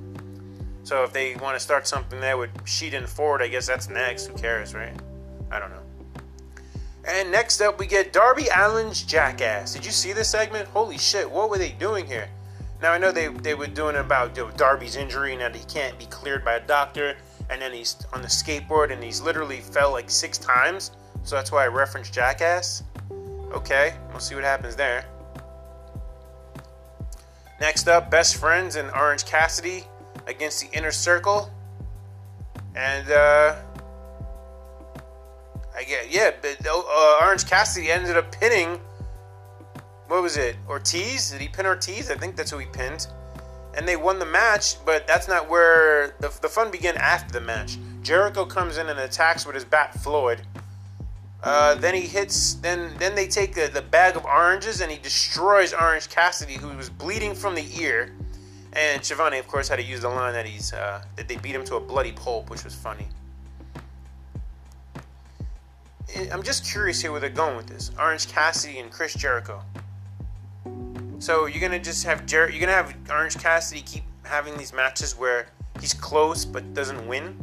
So 0.83 1.03
if 1.03 1.13
they 1.13 1.35
want 1.35 1.55
to 1.55 1.59
start 1.59 1.87
something 1.87 2.19
there 2.19 2.37
with 2.37 2.49
Sheet 2.67 2.93
and 2.93 3.07
Ford, 3.07 3.41
I 3.41 3.47
guess 3.47 3.65
that's 3.65 3.89
next. 3.89 4.27
Who 4.27 4.35
cares, 4.35 4.73
right? 4.73 4.93
I 5.51 5.59
don't 5.59 5.69
know. 5.69 5.77
And 7.05 7.31
next 7.31 7.61
up, 7.61 7.79
we 7.79 7.87
get 7.87 8.13
Darby 8.13 8.49
Allin's 8.49 9.03
Jackass. 9.03 9.73
Did 9.73 9.85
you 9.85 9.91
see 9.91 10.13
this 10.13 10.29
segment? 10.29 10.67
Holy 10.67 10.97
shit, 10.97 11.29
what 11.29 11.49
were 11.49 11.57
they 11.57 11.71
doing 11.71 12.05
here? 12.05 12.27
Now, 12.81 12.91
I 12.91 12.97
know 12.97 13.11
they, 13.11 13.27
they 13.27 13.53
were 13.53 13.67
doing 13.67 13.95
about 13.95 14.35
Darby's 14.57 14.95
injury 14.95 15.33
and 15.33 15.41
that 15.41 15.55
he 15.55 15.63
can't 15.65 15.97
be 15.97 16.05
cleared 16.07 16.43
by 16.43 16.55
a 16.55 16.67
doctor. 16.67 17.15
And 17.49 17.61
then 17.61 17.73
he's 17.73 17.97
on 18.13 18.21
the 18.21 18.27
skateboard 18.27 18.91
and 18.91 19.03
he's 19.03 19.21
literally 19.21 19.59
fell 19.59 19.91
like 19.91 20.09
six 20.09 20.37
times. 20.37 20.91
So 21.23 21.35
that's 21.35 21.51
why 21.51 21.63
I 21.63 21.67
referenced 21.67 22.13
Jackass. 22.13 22.83
Okay, 23.51 23.93
we'll 24.09 24.19
see 24.19 24.35
what 24.35 24.43
happens 24.43 24.75
there. 24.75 25.05
Next 27.59 27.87
up, 27.87 28.09
Best 28.09 28.37
Friends 28.37 28.75
and 28.75 28.89
Orange 28.91 29.25
Cassidy 29.25 29.83
against 30.27 30.61
the 30.61 30.77
Inner 30.77 30.91
Circle. 30.91 31.51
And, 32.75 33.11
uh, 33.11 33.55
I 35.75 35.83
get, 35.83 36.11
yeah, 36.11 36.31
but 36.41 36.65
uh, 36.65 37.19
Orange 37.21 37.45
Cassidy 37.45 37.91
ended 37.91 38.17
up 38.17 38.31
pinning, 38.31 38.79
what 40.07 40.21
was 40.21 40.37
it, 40.37 40.55
Ortiz? 40.67 41.31
Did 41.31 41.41
he 41.41 41.47
pin 41.47 41.65
Ortiz? 41.65 42.11
I 42.11 42.15
think 42.15 42.35
that's 42.35 42.51
who 42.51 42.57
he 42.57 42.65
pinned. 42.67 43.07
And 43.77 43.87
they 43.87 43.95
won 43.95 44.19
the 44.19 44.25
match, 44.25 44.83
but 44.85 45.07
that's 45.07 45.27
not 45.27 45.49
where 45.49 46.15
the, 46.19 46.27
the 46.41 46.49
fun 46.49 46.71
began 46.71 46.97
after 46.97 47.31
the 47.31 47.41
match. 47.41 47.77
Jericho 48.01 48.45
comes 48.45 48.77
in 48.77 48.89
and 48.89 48.99
attacks 48.99 49.45
with 49.45 49.55
his 49.55 49.63
bat 49.63 49.93
Floyd. 50.01 50.41
Uh, 51.43 51.75
then 51.75 51.95
he 51.95 52.01
hits. 52.01 52.55
Then 52.55 52.93
then 52.99 53.15
they 53.15 53.27
take 53.27 53.55
the, 53.55 53.67
the 53.67 53.81
bag 53.81 54.15
of 54.15 54.25
oranges 54.25 54.81
and 54.81 54.91
he 54.91 54.97
destroys 54.97 55.73
Orange 55.73 56.09
Cassidy, 56.09 56.55
who 56.55 56.69
was 56.77 56.89
bleeding 56.89 57.33
from 57.33 57.55
the 57.55 57.65
ear. 57.79 58.13
And 58.73 59.03
Schiavone, 59.03 59.37
of 59.37 59.47
course, 59.47 59.67
had 59.67 59.77
to 59.77 59.83
use 59.83 60.01
the 60.01 60.09
line 60.09 60.33
that 60.33 60.45
he's 60.45 60.71
uh, 60.71 61.03
that 61.15 61.27
they 61.27 61.37
beat 61.37 61.55
him 61.55 61.65
to 61.65 61.75
a 61.75 61.79
bloody 61.79 62.11
pulp, 62.11 62.49
which 62.49 62.63
was 62.63 62.75
funny. 62.75 63.07
I'm 66.31 66.43
just 66.43 66.69
curious 66.69 67.01
here 67.01 67.11
where 67.11 67.21
they're 67.21 67.29
going 67.29 67.55
with 67.55 67.67
this. 67.67 67.91
Orange 67.97 68.27
Cassidy 68.27 68.79
and 68.79 68.91
Chris 68.91 69.13
Jericho. 69.13 69.61
So 71.19 71.45
you're 71.45 71.61
gonna 71.61 71.79
just 71.79 72.03
have 72.03 72.25
Jer- 72.25 72.49
you're 72.49 72.59
gonna 72.59 72.71
have 72.71 72.95
Orange 73.09 73.37
Cassidy 73.37 73.81
keep 73.81 74.03
having 74.23 74.57
these 74.57 74.73
matches 74.73 75.17
where 75.17 75.47
he's 75.79 75.93
close 75.93 76.45
but 76.45 76.73
doesn't 76.73 77.07
win, 77.07 77.37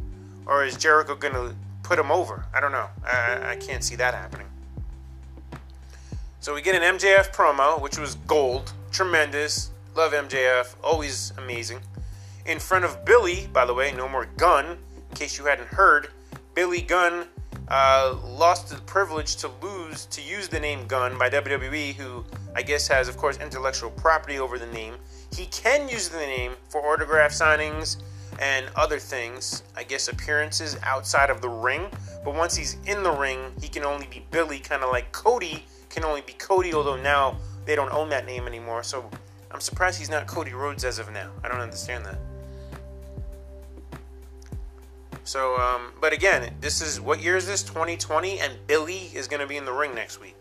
or 0.47 0.65
is 0.65 0.77
Jericho 0.77 1.15
gonna 1.15 1.55
put 1.89 1.99
him 1.99 2.13
over? 2.13 2.45
I 2.55 2.61
don't 2.61 2.73
know. 2.73 2.87
I, 3.03 3.53
I 3.53 3.57
can't 3.57 3.83
see 3.83 3.97
that 3.97 4.13
happening. 4.13 4.47
So 6.41 6.55
we 6.55 6.61
get 6.61 6.81
an 6.81 6.99
MJF 6.99 7.35
promo, 7.35 7.81
which 7.81 7.99
was 7.99 8.17
gold, 8.27 8.73
tremendous. 8.91 9.71
Love 9.97 10.13
MJF, 10.13 10.75
always 10.85 11.33
amazing. 11.39 11.81
In 12.45 12.59
front 12.59 12.85
of 12.85 13.07
Billy, 13.07 13.49
by 13.55 13.65
the 13.65 13.73
way, 13.73 13.93
no 13.93 14.07
more 14.07 14.29
Gunn. 14.37 14.77
In 15.11 15.17
case 15.17 15.39
you 15.39 15.47
hadn't 15.47 15.69
heard, 15.69 16.09
Billy 16.55 16.83
Gunn 16.83 17.25
uh, 17.69 18.15
lost 18.23 18.69
the 18.69 18.77
privilege 18.83 19.37
to 19.37 19.51
lose 19.63 20.05
to 20.07 20.21
use 20.21 20.47
the 20.47 20.61
name 20.61 20.87
Gunn 20.87 21.17
by 21.17 21.31
WWE, 21.31 21.95
who 21.95 22.23
I 22.55 22.61
guess 22.61 22.87
has, 22.89 23.09
of 23.09 23.17
course, 23.17 23.39
intellectual 23.39 23.91
property 23.91 24.39
over 24.39 24.59
the 24.59 24.67
name. 24.67 24.95
He 25.35 25.47
can 25.47 25.89
use 25.89 26.11
the 26.11 26.19
name 26.19 26.53
for 26.69 26.81
autograph 26.93 27.33
signings 27.33 27.97
and 28.39 28.67
other 28.77 28.99
things, 28.99 29.63
I 29.77 29.85
guess 29.85 30.09
appearances 30.09 30.77
outside 30.83 31.31
of 31.31 31.41
the 31.41 31.49
ring. 31.49 31.87
But 32.25 32.35
once 32.35 32.55
he's 32.57 32.77
in 32.87 33.03
the 33.03 33.11
ring, 33.11 33.53
he 33.61 33.69
can 33.69 33.85
only 33.85 34.07
be 34.07 34.25
Billy, 34.31 34.59
kind 34.59 34.83
of 34.83 34.91
like 34.91 35.11
Cody 35.13 35.65
can 35.91 36.05
only 36.05 36.21
be 36.21 36.33
Cody, 36.35 36.75
although 36.75 36.97
now 36.97 37.37
they 37.65 37.75
don't 37.75 37.93
own 37.93 38.09
that 38.11 38.27
name 38.27 38.47
anymore. 38.47 38.83
So 38.83 39.11
I'm 39.51 39.61
surprised 39.61 39.99
he's 39.99 40.11
not 40.11 40.27
Cody 40.27 40.53
Rhodes 40.53 40.85
as 40.85 40.99
of 40.99 41.11
now. 41.13 41.31
I 41.43 41.49
don't 41.49 41.61
understand 41.61 42.05
that. 42.07 42.19
So, 45.25 45.57
um, 45.57 45.93
but 46.01 46.13
again, 46.13 46.55
this 46.61 46.81
is 46.81 47.01
what 47.01 47.21
year 47.21 47.37
is 47.37 47.47
this? 47.47 47.63
2020, 47.63 48.41
and 48.41 48.55
Billy 48.67 49.11
is 49.13 49.29
going 49.29 49.41
to 49.41 49.47
be 49.47 49.57
in 49.57 49.65
the 49.67 49.73
ring 49.73 49.95
next 49.95 50.21
week. 50.21 50.35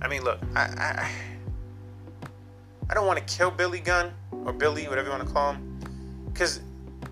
I 0.00 0.06
mean, 0.06 0.22
look, 0.22 0.38
I, 0.54 0.60
I, 0.60 1.12
I 2.90 2.94
don't 2.94 3.06
want 3.06 3.18
to 3.18 3.36
kill 3.36 3.50
Billy 3.50 3.80
Gunn 3.80 4.12
or 4.44 4.52
Billy, 4.52 4.86
whatever 4.86 5.08
you 5.08 5.16
want 5.16 5.26
to 5.26 5.34
call 5.34 5.54
him, 5.54 5.80
because, 6.32 6.60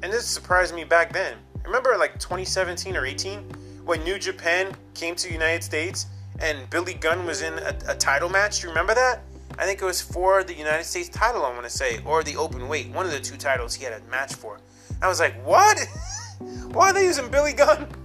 and 0.03 0.13
this 0.13 0.27
surprised 0.27 0.75
me 0.75 0.85
back 0.85 1.13
then. 1.13 1.37
Remember, 1.65 1.97
like 1.99 2.19
2017 2.19 2.97
or 2.97 3.05
18, 3.05 3.41
when 3.85 4.03
New 4.05 4.19
Japan 4.19 4.75
came 4.95 5.15
to 5.15 5.27
the 5.29 5.33
United 5.33 5.63
States 5.63 6.07
and 6.41 6.69
Billy 6.71 6.95
Gunn 6.95 7.25
was 7.25 7.43
in 7.43 7.55
a, 7.55 7.77
a 7.89 7.95
title 7.95 8.29
match. 8.29 8.61
Do 8.61 8.67
you 8.67 8.69
remember 8.71 8.95
that? 8.95 9.23
I 9.59 9.65
think 9.65 9.81
it 9.81 9.85
was 9.85 10.03
for 10.03 10.45
the 10.45 10.55
United 10.55 10.85
States 10.85 11.09
title, 11.09 11.45
I 11.45 11.51
want 11.51 11.65
to 11.65 11.71
say, 11.71 12.01
or 12.05 12.23
the 12.23 12.37
open 12.37 12.69
weight. 12.69 12.91
One 12.91 13.07
of 13.07 13.13
the 13.13 13.21
two 13.21 13.37
titles 13.37 13.75
he 13.75 13.85
had 13.85 13.95
a 13.95 14.05
match 14.11 14.35
for. 14.35 14.59
I 15.01 15.09
was 15.09 15.19
like, 15.19 15.35
what? 15.47 15.79
Why 16.73 16.91
are 16.91 16.93
they 16.93 17.05
using 17.05 17.31
Billy 17.31 17.53
Gunn? 17.53 17.87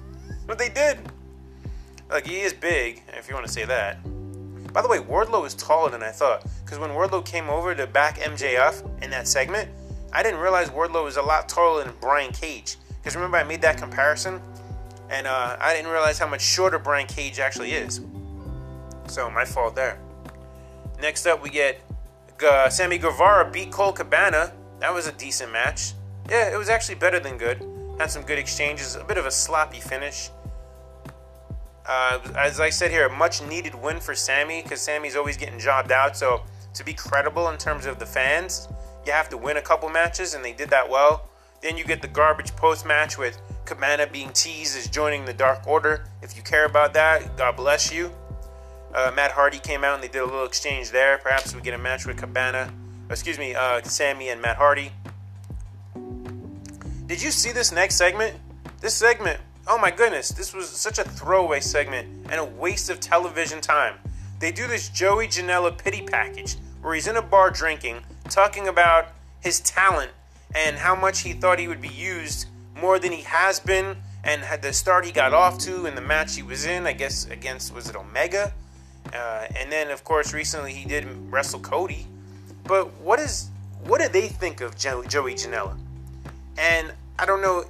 But 0.48 0.58
they 0.58 0.70
did. 0.70 0.98
Like, 2.10 2.28
he 2.28 2.42
is 2.42 2.52
big, 2.52 3.04
if 3.14 3.30
you 3.30 3.36
want 3.36 3.46
to 3.46 3.52
say 3.52 3.64
that. 3.64 4.04
By 4.74 4.82
the 4.82 4.88
way, 4.90 4.98
Wardlow 4.98 5.46
is 5.46 5.54
taller 5.54 5.90
than 5.90 6.04
I 6.04 6.12
thought. 6.12 6.46
Because 6.66 6.78
when 6.78 6.90
Wardlow 6.90 7.26
came 7.26 7.48
over 7.50 7.74
to 7.74 7.88
back 7.88 8.18
MJF 8.18 9.04
in 9.04 9.10
that 9.12 9.30
segment, 9.30 9.70
I 10.14 10.24
didn't 10.24 10.40
realize 10.40 10.70
Wardlow 10.70 11.04
was 11.04 11.18
a 11.18 11.22
lot 11.22 11.48
taller 11.48 11.84
than 11.84 11.94
Brian 12.02 12.32
Cage. 12.32 12.78
Because 12.98 13.16
remember, 13.16 13.38
I 13.38 13.44
made 13.44 13.62
that 13.62 13.78
comparison, 13.78 14.42
and 15.10 15.26
uh, 15.26 15.58
I 15.60 15.74
didn't 15.74 15.92
realize 15.92 16.20
how 16.20 16.28
much 16.28 16.42
shorter 16.42 16.78
Brian 16.78 17.08
Cage 17.08 17.40
actually 17.40 17.72
is. 17.72 18.02
So 19.08 19.30
my 19.30 19.46
fault 19.46 19.76
there. 19.76 20.00
Next 21.02 21.26
up, 21.26 21.42
we 21.42 21.50
get 21.50 21.82
uh, 22.44 22.70
Sammy 22.70 22.98
Guevara 22.98 23.50
beat 23.50 23.72
Colt 23.72 23.96
Cabana. 23.96 24.54
That 24.80 24.94
was 24.94 25.08
a 25.08 25.12
decent 25.12 25.52
match. 25.52 25.94
Yeah, 26.30 26.54
it 26.54 26.58
was 26.58 26.70
actually 26.70 26.96
better 26.96 27.20
than 27.20 27.38
good. 27.38 27.66
Had 27.98 28.12
some 28.12 28.24
good 28.24 28.40
exchanges. 28.40 28.96
A 28.96 29.04
bit 29.04 29.18
of 29.18 29.26
a 29.26 29.32
sloppy 29.32 29.80
finish. 29.80 30.30
Uh, 31.86 32.20
as 32.38 32.60
I 32.60 32.70
said 32.70 32.92
here, 32.92 33.08
a 33.08 33.12
much 33.12 33.42
needed 33.44 33.76
win 33.76 34.00
for 34.00 34.14
Sammy 34.14 34.62
because 34.62 34.80
Sammy's 34.82 35.16
always 35.16 35.38
getting 35.38 35.60
jobbed 35.60 35.92
out. 35.92 36.16
So 36.16 36.44
to 36.74 36.86
be 36.86 36.94
credible 36.94 37.50
in 37.50 37.58
terms 37.58 37.86
of 37.86 38.00
the 38.00 38.06
fans, 38.06 38.68
you 39.06 39.12
have 39.12 39.30
to 39.30 39.38
win 39.38 39.58
a 39.58 39.62
couple 39.62 39.90
matches, 39.90 40.34
and 40.34 40.44
they 40.44 40.54
did 40.54 40.70
that 40.70 40.90
well. 40.90 41.30
Then 41.62 41.78
you 41.78 41.84
get 41.84 42.02
the 42.02 42.08
garbage 42.08 42.56
post 42.56 42.86
match 42.86 43.18
with 43.18 43.40
Cabana 43.66 44.08
being 44.08 44.32
teased 44.34 44.78
as 44.78 44.88
joining 44.88 45.26
the 45.26 45.34
Dark 45.34 45.68
Order. 45.68 46.06
If 46.22 46.36
you 46.36 46.44
care 46.44 46.66
about 46.66 46.94
that, 46.94 47.38
God 47.38 47.56
bless 47.56 47.94
you. 47.94 48.12
Uh, 48.94 49.12
Matt 49.16 49.32
Hardy 49.32 49.60
came 49.60 49.84
out 49.84 49.96
and 49.96 50.04
they 50.04 50.08
did 50.08 50.22
a 50.22 50.26
little 50.26 50.46
exchange 50.46 50.92
there. 50.92 51.18
Perhaps 51.20 51.56
we 51.56 51.62
get 51.62 51.74
a 51.74 51.78
match 51.78 52.06
with 52.06 52.18
Cabana. 52.18 52.74
Excuse 53.10 53.38
me, 53.38 53.56
uh, 53.56 53.82
Sammy 53.84 54.30
and 54.30 54.42
Matt 54.42 54.58
Hardy. 54.58 54.92
Did 57.06 57.22
you 57.22 57.32
see 57.32 57.52
this 57.52 57.72
next 57.72 57.96
segment? 57.96 58.38
This 58.80 58.94
segment, 58.94 59.40
oh 59.68 59.78
my 59.78 59.92
goodness, 59.92 60.30
this 60.30 60.54
was 60.54 60.68
such 60.68 60.98
a 60.98 61.04
throwaway 61.04 61.60
segment 61.60 62.08
and 62.30 62.40
a 62.40 62.44
waste 62.44 62.90
of 62.90 63.00
television 63.00 63.62
time. 63.62 63.96
They 64.40 64.52
do 64.52 64.66
this 64.66 64.90
Joey 64.90 65.28
Janela 65.28 65.78
pity 65.78 66.02
package 66.02 66.58
where 66.82 66.96
he's 66.96 67.08
in 67.08 67.18
a 67.18 67.22
bar 67.22 67.52
drinking, 67.52 68.02
talking 68.32 68.68
about 68.68 69.10
his 69.42 69.60
talent 69.60 70.12
and 70.56 70.78
how 70.78 70.96
much 70.96 71.22
he 71.22 71.34
thought 71.34 71.60
he 71.60 71.68
would 71.68 71.82
be 71.82 71.90
used 71.90 72.48
more 72.80 72.98
than 72.98 73.12
he 73.12 73.22
has 73.22 73.60
been 73.60 73.98
and 74.24 74.42
had 74.42 74.62
the 74.62 74.72
start 74.74 75.06
he 75.06 75.12
got 75.12 75.34
off 75.34 75.58
to 75.60 75.86
in 75.86 75.96
the 75.96 76.02
match 76.02 76.36
he 76.36 76.44
was 76.44 76.66
in, 76.66 76.88
I 76.88 76.94
guess 76.94 77.26
against 77.28 77.74
was 77.74 77.90
it 77.90 77.96
Omega? 77.96 78.54
Uh, 79.14 79.48
and 79.56 79.72
then, 79.72 79.90
of 79.90 80.04
course, 80.04 80.34
recently 80.34 80.74
he 80.74 80.88
did 80.88 81.06
wrestle 81.32 81.60
Cody. 81.60 82.08
But 82.64 82.94
what 83.02 83.20
is 83.20 83.50
what 83.86 84.00
do 84.00 84.08
they 84.08 84.28
think 84.28 84.62
of 84.62 84.78
Joey 84.78 85.06
Janela? 85.08 85.78
And 86.58 86.94
I 87.18 87.26
don't 87.26 87.42
know. 87.42 87.66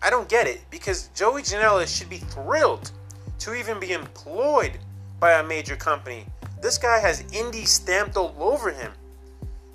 I 0.00 0.10
don't 0.10 0.28
get 0.28 0.46
it 0.46 0.60
because 0.70 1.08
Joey 1.14 1.42
Janela 1.42 1.86
should 1.86 2.08
be 2.08 2.18
thrilled 2.18 2.92
to 3.40 3.54
even 3.54 3.80
be 3.80 3.92
employed 3.92 4.78
by 5.18 5.32
a 5.32 5.42
major 5.44 5.74
company. 5.74 6.24
This 6.62 6.78
guy 6.78 7.00
has 7.00 7.22
indie 7.24 7.66
stamped 7.66 8.16
all 8.16 8.34
over 8.38 8.70
him. 8.70 8.92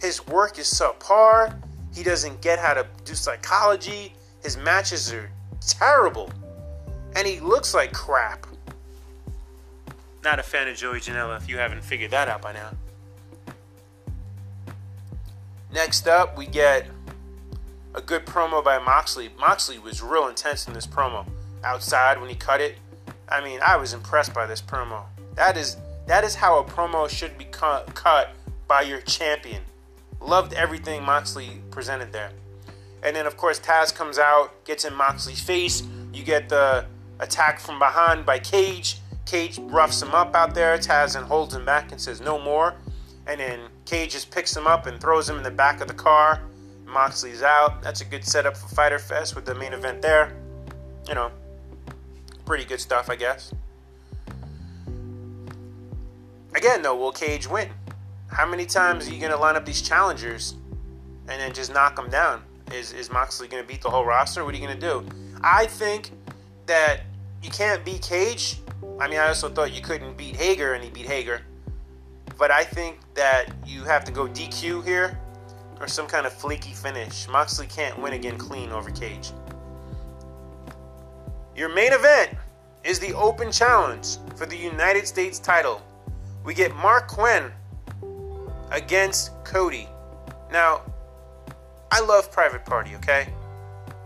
His 0.03 0.27
work 0.27 0.59
is 0.59 0.65
subpar. 0.65 1.55
He 1.95 2.03
doesn't 2.03 2.41
get 2.41 2.59
how 2.59 2.73
to 2.73 2.85
do 3.05 3.15
psychology. 3.15 4.13
His 4.41 4.57
matches 4.57 5.13
are 5.13 5.31
terrible. 5.61 6.29
And 7.15 7.25
he 7.25 7.39
looks 7.39 7.73
like 7.73 7.93
crap. 7.93 8.45
Not 10.21 10.39
a 10.39 10.43
fan 10.43 10.67
of 10.67 10.75
Joey 10.75 10.99
Janela 10.99 11.37
if 11.37 11.47
you 11.47 11.57
haven't 11.57 11.85
figured 11.85 12.11
that 12.11 12.27
out 12.27 12.41
by 12.41 12.51
now. 12.51 12.71
Next 15.73 16.05
up, 16.05 16.37
we 16.37 16.47
get 16.47 16.85
a 17.95 18.01
good 18.01 18.25
promo 18.25 18.61
by 18.61 18.79
Moxley. 18.79 19.29
Moxley 19.39 19.79
was 19.79 20.01
real 20.01 20.27
intense 20.27 20.67
in 20.67 20.73
this 20.73 20.85
promo. 20.85 21.25
Outside 21.63 22.19
when 22.19 22.29
he 22.29 22.35
cut 22.35 22.59
it, 22.59 22.75
I 23.29 23.41
mean, 23.41 23.61
I 23.65 23.77
was 23.77 23.93
impressed 23.93 24.33
by 24.33 24.47
this 24.47 24.61
promo. 24.61 25.05
That 25.35 25.55
is 25.55 25.77
that 26.07 26.25
is 26.25 26.35
how 26.35 26.59
a 26.59 26.65
promo 26.65 27.07
should 27.07 27.37
be 27.37 27.45
cut, 27.45 27.95
cut 27.95 28.31
by 28.67 28.81
your 28.81 28.99
champion. 28.99 29.61
Loved 30.23 30.53
everything 30.53 31.03
Moxley 31.03 31.61
presented 31.69 32.11
there. 32.13 32.31
And 33.03 33.15
then 33.15 33.27
of 33.27 33.35
course 33.35 33.59
Taz 33.59 33.93
comes 33.93 34.17
out, 34.17 34.63
gets 34.63 34.85
in 34.85 34.93
Moxley's 34.93 35.41
face. 35.41 35.83
You 36.13 36.23
get 36.23 36.49
the 36.49 36.85
attack 37.19 37.59
from 37.59 37.77
behind 37.77 38.25
by 38.25 38.39
Cage. 38.39 38.97
Cage 39.25 39.59
roughs 39.59 40.01
him 40.01 40.11
up 40.11 40.35
out 40.35 40.55
there. 40.55 40.77
Taz 40.77 41.15
and 41.15 41.25
holds 41.25 41.53
him 41.53 41.65
back 41.65 41.91
and 41.91 41.99
says 41.99 42.21
no 42.21 42.39
more. 42.39 42.75
And 43.27 43.39
then 43.39 43.59
Cage 43.85 44.11
just 44.11 44.31
picks 44.31 44.55
him 44.55 44.67
up 44.67 44.85
and 44.85 44.99
throws 44.99 45.29
him 45.29 45.37
in 45.37 45.43
the 45.43 45.51
back 45.51 45.81
of 45.81 45.87
the 45.87 45.93
car. 45.93 46.41
Moxley's 46.85 47.41
out. 47.41 47.81
That's 47.81 48.01
a 48.01 48.05
good 48.05 48.23
setup 48.23 48.55
for 48.55 48.67
Fighter 48.75 48.99
Fest 48.99 49.35
with 49.35 49.45
the 49.45 49.55
main 49.55 49.73
event 49.73 50.01
there. 50.01 50.35
You 51.07 51.15
know, 51.15 51.31
pretty 52.45 52.65
good 52.65 52.79
stuff, 52.79 53.09
I 53.09 53.15
guess. 53.15 53.53
Again, 56.55 56.81
though, 56.81 56.95
will 56.95 57.11
Cage 57.11 57.47
win? 57.47 57.69
How 58.33 58.45
many 58.45 58.65
times 58.65 59.07
are 59.07 59.13
you 59.13 59.19
going 59.19 59.31
to 59.31 59.37
line 59.37 59.55
up 59.55 59.65
these 59.65 59.81
challengers 59.81 60.55
and 61.27 61.39
then 61.39 61.53
just 61.53 61.73
knock 61.73 61.95
them 61.95 62.09
down? 62.09 62.43
Is, 62.71 62.91
is 62.93 63.11
Moxley 63.11 63.47
going 63.47 63.63
to 63.63 63.67
beat 63.67 63.81
the 63.81 63.89
whole 63.89 64.05
roster? 64.05 64.43
What 64.43 64.53
are 64.53 64.57
you 64.57 64.65
going 64.65 64.79
to 64.79 64.87
do? 64.87 65.05
I 65.43 65.67
think 65.67 66.11
that 66.65 67.01
you 67.41 67.49
can't 67.51 67.85
beat 67.85 68.01
Cage 68.01 68.57
I 68.99 69.07
mean, 69.07 69.19
I 69.19 69.27
also 69.27 69.49
thought 69.49 69.73
you 69.73 69.81
couldn't 69.81 70.17
beat 70.17 70.35
Hager, 70.35 70.73
and 70.73 70.83
he 70.83 70.89
beat 70.89 71.05
Hager. 71.05 71.41
But 72.37 72.51
I 72.51 72.63
think 72.63 72.99
that 73.15 73.53
you 73.65 73.83
have 73.83 74.03
to 74.05 74.11
go 74.11 74.27
DQ 74.27 74.85
here 74.85 75.19
or 75.79 75.87
some 75.87 76.07
kind 76.07 76.25
of 76.25 76.33
flaky 76.33 76.73
finish. 76.73 77.27
Moxley 77.27 77.67
can't 77.67 77.99
win 77.99 78.13
again 78.13 78.37
clean 78.37 78.71
over 78.71 78.91
Cage. 78.91 79.31
Your 81.55 81.73
main 81.73 81.93
event 81.93 82.35
is 82.83 82.99
the 82.99 83.13
Open 83.13 83.51
Challenge 83.51 84.17
for 84.35 84.45
the 84.45 84.57
United 84.57 85.07
States 85.07 85.39
title. 85.39 85.81
We 86.43 86.53
get 86.53 86.71
Marq 86.71 87.07
Quen 87.07 87.51
against 88.73 89.31
Cody. 89.45 89.87
Now, 90.51 90.81
I 91.91 92.01
love 92.01 92.31
Private 92.31 92.65
Party, 92.65 92.95
okay? 92.95 93.27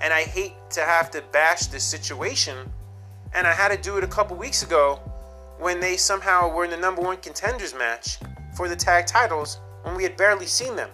And 0.01 0.13
I 0.13 0.24
hate 0.24 0.53
to 0.72 0.82
have 0.82 1.09
to 1.11 1.24
bash 1.32 1.68
this 1.68 1.84
situation 1.84 2.72
and 3.34 3.47
I 3.47 3.53
had 3.53 3.70
to 3.70 3.78
do 3.78 3.97
it 3.97 4.03
a 4.03 4.07
couple 4.07 4.38
weeks 4.38 4.63
ago 4.63 4.99
when 5.59 5.80
they 5.80 5.97
somehow 5.97 6.53
were 6.53 6.65
in 6.65 6.72
the 6.72 6.78
number 6.78 7.01
one 7.01 7.18
contenders 7.18 7.74
match 7.74 8.20
for 8.55 8.70
the 8.70 8.76
tag 8.76 9.05
titles 9.05 9.59
when 9.84 9.95
we 9.95 10.03
had 10.03 10.15
barely 10.18 10.45
seen 10.45 10.76
them. 10.76 10.89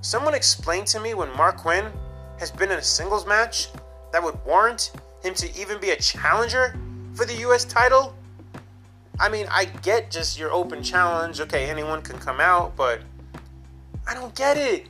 Someone 0.00 0.34
explained 0.34 0.86
to 0.88 1.00
me 1.00 1.14
when 1.14 1.28
Marq 1.30 1.58
Quen 1.58 1.92
has 2.38 2.50
been 2.50 2.70
in 2.70 2.78
a 2.78 2.82
singles 2.82 3.26
match 3.26 3.68
that 4.12 4.22
would 4.22 4.38
warrant 4.44 4.92
him 5.22 5.34
to 5.34 5.60
even 5.60 5.78
be 5.80 5.90
a 5.90 5.96
challenger 5.96 6.78
for 7.14 7.24
the 7.24 7.34
US 7.48 7.64
title. 7.64 8.14
I 9.20 9.28
mean, 9.28 9.46
I 9.50 9.66
get 9.66 10.10
just 10.10 10.38
your 10.38 10.50
open 10.50 10.82
challenge. 10.82 11.40
Okay, 11.40 11.68
anyone 11.68 12.00
can 12.00 12.18
come 12.18 12.40
out, 12.40 12.74
but 12.74 13.00
I 14.08 14.14
don't 14.14 14.34
get 14.34 14.56
it. 14.56 14.88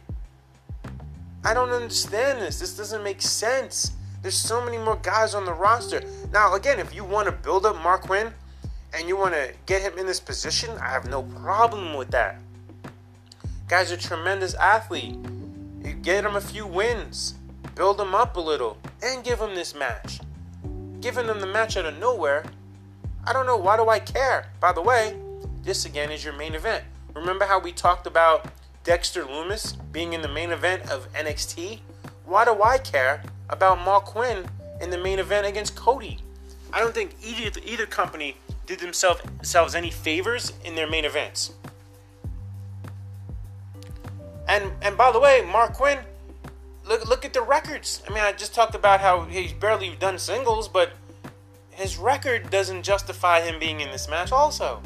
I 1.45 1.53
don't 1.53 1.71
understand 1.71 2.41
this. 2.41 2.61
This 2.61 2.77
doesn't 2.77 3.03
make 3.03 3.21
sense. 3.21 3.93
There's 4.23 4.37
so 4.37 4.65
many 4.65 4.79
more 4.79 4.97
guys 4.97 5.35
on 5.35 5.45
the 5.45 5.53
roster. 5.53 6.03
Now, 6.33 6.55
again, 6.55 6.79
if 6.79 6.95
you 6.95 7.03
want 7.03 7.27
to 7.27 7.33
build 7.33 7.67
up 7.67 7.75
Marq 7.77 8.03
Quen 8.03 8.33
and 8.95 9.09
you 9.09 9.17
want 9.17 9.35
to 9.35 9.53
get 9.67 9.83
him 9.83 9.99
in 9.99 10.07
this 10.07 10.21
position, 10.21 10.71
I 10.79 10.91
have 10.91 11.09
no 11.09 11.23
problem 11.23 11.95
with 11.95 12.11
that. 12.13 12.41
Guy's 13.67 13.91
a 13.91 13.97
tremendous 13.97 14.55
athlete. 14.55 15.17
You 15.83 15.95
get 15.95 16.25
him 16.25 16.37
a 16.37 16.41
few 16.41 16.67
wins, 16.67 17.35
build 17.75 18.01
him 18.01 18.15
up 18.15 18.37
a 18.37 18.41
little, 18.41 18.77
and 19.03 19.25
give 19.25 19.41
him 19.41 19.57
this 19.57 19.75
match. 19.75 20.21
Giving 21.01 21.27
him 21.27 21.41
the 21.41 21.47
match 21.47 21.77
out 21.77 21.87
of 21.87 21.99
nowhere, 21.99 22.45
I 23.27 23.33
don't 23.33 23.47
know. 23.47 23.57
Why 23.57 23.77
do 23.77 23.89
I 23.89 23.99
care? 23.99 24.49
By 24.61 24.73
the 24.73 24.83
way, 24.83 25.17
this 25.63 25.85
again 25.85 26.11
is 26.11 26.25
your 26.25 26.33
main 26.35 26.55
event. 26.55 26.85
Remember 27.15 27.45
how 27.45 27.59
we 27.59 27.73
talked 27.73 28.07
about 28.07 28.47
Dexter 28.85 29.25
Lumis 29.25 29.77
being 29.93 30.13
in 30.13 30.23
the 30.23 30.29
main 30.29 30.51
event 30.51 30.91
of 30.91 31.13
NXT? 31.13 31.81
Why 32.25 32.45
do 32.45 32.63
I 32.63 32.79
care 32.79 33.23
about 33.49 33.79
Marq 33.79 34.05
Quen 34.05 34.49
in 34.81 34.91
the 34.91 34.99
main 34.99 35.19
event 35.19 35.47
against 35.47 35.77
Cody? 35.77 36.19
I 36.73 36.81
don't 36.81 36.95
think 36.95 37.17
either 37.23 37.61
either 37.65 37.87
company 37.87 38.37
did 38.67 38.79
themselves 38.79 39.23
themselves 39.23 39.75
any 39.75 39.91
favors 39.91 40.53
in 40.65 40.75
their 40.75 40.89
main 40.89 41.05
events. 41.05 41.53
And 44.49 44.73
and 44.81 44.97
by 44.97 45.13
the 45.13 45.21
way, 45.21 45.43
Marq 45.45 45.75
Quen, 45.75 45.99
look 46.87 47.05
look 47.07 47.25
at 47.25 47.33
the 47.33 47.43
records. 47.43 48.03
I 48.09 48.15
mean, 48.15 48.23
I 48.23 48.33
just 48.33 48.55
talked 48.55 48.75
about 48.75 49.01
how 49.01 49.25
he's 49.25 49.53
barely 49.53 49.97
done 49.99 50.19
singles, 50.19 50.69
but 50.69 50.93
his 51.81 51.97
record 51.97 52.51
doesn't 52.51 52.83
justify 52.83 53.41
him 53.41 53.59
being 53.59 53.81
in 53.81 53.91
this 53.91 54.09
match 54.09 54.33
also. 54.33 54.83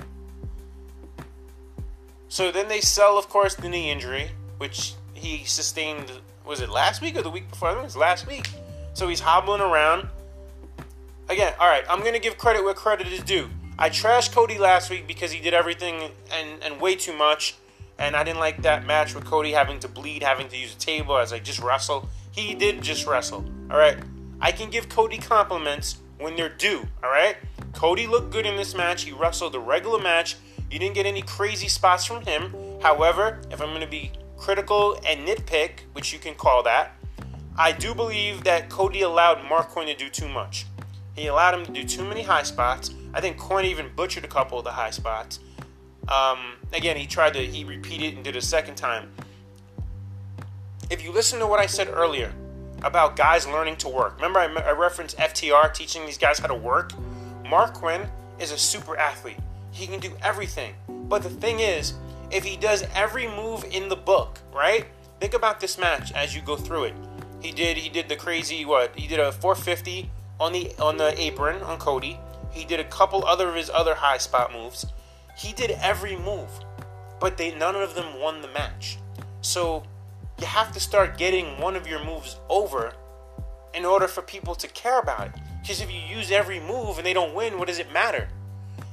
So 2.29 2.51
then 2.51 2.69
they 2.69 2.81
sell, 2.81 3.19
of 3.19 3.29
course, 3.29 3.55
the 3.55 3.69
knee 3.69 3.91
injury, 3.91 4.31
which 4.59 4.95
he 5.13 5.45
sustained. 5.45 6.11
Was 6.47 6.61
it 6.61 6.69
last 6.69 7.01
week 7.03 7.17
or 7.17 7.23
the 7.23 7.31
week 7.31 7.49
before? 7.51 7.69
I 7.69 7.73
think 7.73 7.83
it 7.83 7.87
was 7.87 7.97
last 7.97 8.27
week. 8.27 8.49
So 8.93 9.09
he's 9.09 9.21
hobbling 9.21 9.61
around. 9.61 10.09
Again, 11.29 11.55
all 11.59 11.69
right. 11.69 11.85
I'm 11.89 12.03
gonna 12.05 12.19
give 12.19 12.37
credit 12.39 12.63
where 12.63 12.75
credit 12.75 13.09
is 13.09 13.21
due. 13.21 13.49
I 13.79 13.89
trashed 13.91 14.33
Cody 14.33 14.59
last 14.59 14.91
week 14.91 15.07
because 15.07 15.33
he 15.33 15.41
did 15.41 15.55
everything 15.55 16.11
and 16.33 16.63
and 16.63 16.81
way 16.81 16.95
too 16.95 17.17
much, 17.17 17.57
and 17.99 18.15
I 18.15 18.23
didn't 18.23 18.41
like 18.41 18.63
that 18.63 18.87
match 18.87 19.15
with 19.15 19.25
Cody 19.25 19.53
having 19.53 19.81
to 19.81 19.89
bleed, 19.89 20.23
having 20.23 20.49
to 20.49 20.57
use 20.57 20.75
a 20.75 20.79
table. 20.79 21.15
I 21.15 21.23
was 21.23 21.33
like, 21.33 21.45
just 21.45 21.61
wrestle. 21.61 22.09
He 22.31 22.55
did 22.55 22.83
just 22.83 23.07
wrestle. 23.07 23.45
All 23.71 23.79
right. 23.79 23.97
I 24.41 24.53
can 24.53 24.71
give 24.71 24.89
Cody 24.89 25.19
compliments 25.19 25.99
when 26.19 26.37
they're 26.37 26.49
due. 26.49 26.87
All 27.03 27.11
right. 27.11 27.37
Cody 27.73 28.07
looked 28.07 28.31
good 28.31 28.47
in 28.47 28.57
this 28.57 28.75
match. 28.75 29.03
He 29.03 29.13
wrestled 29.13 29.55
a 29.55 29.61
regular 29.61 30.01
match. 30.01 30.37
You 30.71 30.79
didn't 30.79 30.95
get 30.95 31.07
any 31.07 31.23
crazy 31.23 31.69
spots 31.69 32.05
from 32.05 32.25
him. 32.25 32.55
However, 32.81 33.41
if 33.51 33.61
I'm 33.61 33.69
going 33.69 33.81
to 33.81 33.87
be 33.87 34.13
critical 34.37 34.99
and 35.07 35.27
nitpick, 35.27 35.81
which 35.93 36.13
you 36.13 36.19
can 36.19 36.35
call 36.35 36.63
that, 36.65 36.93
I 37.57 37.73
do 37.73 37.95
believe 37.95 38.45
that 38.45 38.69
Cody 38.69 39.03
allowed 39.03 39.39
Marq 39.39 39.69
Quen 39.69 39.87
to 39.87 39.95
do 39.95 40.09
too 40.09 40.29
much. 40.29 40.67
He 41.15 41.29
allowed 41.29 41.55
him 41.55 41.67
to 41.67 41.73
do 41.73 41.85
too 41.85 42.05
many 42.05 42.23
high 42.23 42.43
spots. 42.43 42.91
I 43.13 43.21
think 43.21 43.39
Quen 43.39 43.65
even 43.65 43.91
butchered 43.95 44.25
a 44.25 44.29
couple 44.29 44.59
of 44.59 44.65
the 44.65 44.73
high 44.73 44.91
spots. 44.91 45.39
Um, 46.09 46.57
again, 46.73 46.97
he 46.97 47.07
tried 47.07 47.35
to, 47.35 47.47
he 47.47 47.65
repeated 47.65 48.15
and 48.15 48.25
did 48.25 48.37
a 48.37 48.43
second 48.43 48.75
time. 48.75 49.13
If 50.91 51.03
you 51.03 51.13
listen 51.13 51.39
to 51.39 51.47
what 51.47 51.61
I 51.61 51.67
said 51.67 51.89
earlier 51.89 52.33
about 52.85 53.17
guys 53.17 53.47
learning 53.47 53.77
to 53.77 53.89
work, 53.89 54.17
remember 54.17 54.39
I, 54.39 54.47
I 54.47 54.73
referenced 54.73 55.17
FTR 55.17 55.73
teaching 55.73 56.05
these 56.07 56.19
guys 56.19 56.39
how 56.39 56.47
to 56.47 56.55
work? 56.55 56.93
Marq 57.45 57.75
Quen 57.75 58.09
is 58.39 58.53
a 58.53 58.59
super 58.59 58.97
athlete. 58.97 59.39
He 59.71 59.87
can 59.87 60.01
do 60.01 60.13
everything. 60.23 60.75
But 60.89 61.23
the 61.23 61.31
thing 61.31 61.61
is, 61.61 61.95
if 62.31 62.45
he 62.45 62.57
does 62.57 62.85
every 62.95 63.27
move 63.27 63.65
in 63.71 63.89
the 63.89 63.97
book, 63.97 64.39
right? 64.53 64.87
Think 65.21 65.35
about 65.35 65.61
this 65.61 65.79
match 65.79 66.13
as 66.13 66.35
you 66.35 66.43
go 66.43 66.57
through 66.57 66.85
it. 66.85 66.95
He 67.41 67.53
did 67.53 67.77
he 67.77 67.89
did 67.89 68.09
the 68.09 68.17
crazy 68.17 68.65
what? 68.65 68.97
He 68.97 69.07
did 69.07 69.21
a 69.21 69.31
450 69.31 70.11
on 70.41 70.53
the 70.53 70.73
on 70.79 70.97
the 70.97 71.19
apron 71.21 71.63
on 71.63 71.79
Cody. 71.79 72.19
He 72.51 72.65
did 72.65 72.81
a 72.81 72.85
couple 72.85 73.25
other 73.25 73.49
of 73.49 73.55
his 73.55 73.71
other 73.71 73.95
high 73.95 74.19
spot 74.19 74.53
moves. 74.53 74.87
He 75.37 75.53
did 75.53 75.73
every 75.73 76.17
move, 76.17 76.49
but 77.21 77.37
they 77.37 77.55
none 77.55 77.77
of 77.77 77.95
them 77.95 78.21
won 78.21 78.41
the 78.41 78.49
match. 78.49 78.99
So 79.43 79.83
you 80.41 80.47
have 80.47 80.73
to 80.73 80.81
start 80.81 81.19
getting 81.19 81.61
one 81.61 81.77
of 81.77 81.87
your 81.87 82.05
moves 82.05 82.39
over 82.49 82.93
in 83.73 83.85
order 83.85 84.09
for 84.09 84.23
people 84.23 84.55
to 84.55 84.69
care 84.69 84.99
about 84.99 85.29
it. 85.29 85.33
Because 85.61 85.81
if 85.81 85.93
you 85.93 86.01
use 86.01 86.31
every 86.31 86.61
move 86.61 86.99
and 86.99 87.07
they 87.07 87.13
don't 87.13 87.35
win, 87.35 87.59
what 87.59 87.69
does 87.69 87.79
it 87.79 87.93
matter? 87.93 88.29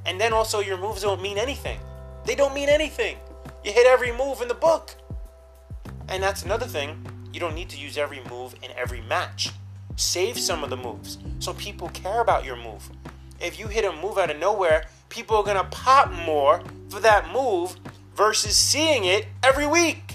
And 0.05 0.19
then 0.19 0.33
also, 0.33 0.59
your 0.59 0.77
moves 0.77 1.01
don't 1.01 1.21
mean 1.21 1.37
anything. 1.37 1.79
They 2.25 2.35
don't 2.35 2.53
mean 2.53 2.69
anything. 2.69 3.17
You 3.63 3.71
hit 3.71 3.85
every 3.85 4.11
move 4.11 4.41
in 4.41 4.47
the 4.47 4.53
book. 4.53 4.95
And 6.07 6.21
that's 6.21 6.43
another 6.43 6.65
thing. 6.65 7.05
You 7.33 7.39
don't 7.39 7.55
need 7.55 7.69
to 7.69 7.77
use 7.77 7.97
every 7.97 8.21
move 8.29 8.55
in 8.61 8.71
every 8.75 9.01
match. 9.01 9.51
Save 9.95 10.39
some 10.39 10.63
of 10.63 10.69
the 10.69 10.77
moves 10.77 11.17
so 11.39 11.53
people 11.53 11.89
care 11.89 12.21
about 12.21 12.45
your 12.45 12.55
move. 12.55 12.89
If 13.39 13.59
you 13.59 13.67
hit 13.67 13.85
a 13.85 13.91
move 13.91 14.17
out 14.17 14.31
of 14.31 14.39
nowhere, 14.39 14.85
people 15.09 15.37
are 15.37 15.43
going 15.43 15.57
to 15.57 15.63
pop 15.63 16.11
more 16.11 16.61
for 16.89 16.99
that 16.99 17.31
move 17.31 17.75
versus 18.15 18.55
seeing 18.55 19.05
it 19.05 19.27
every 19.43 19.67
week. 19.67 20.10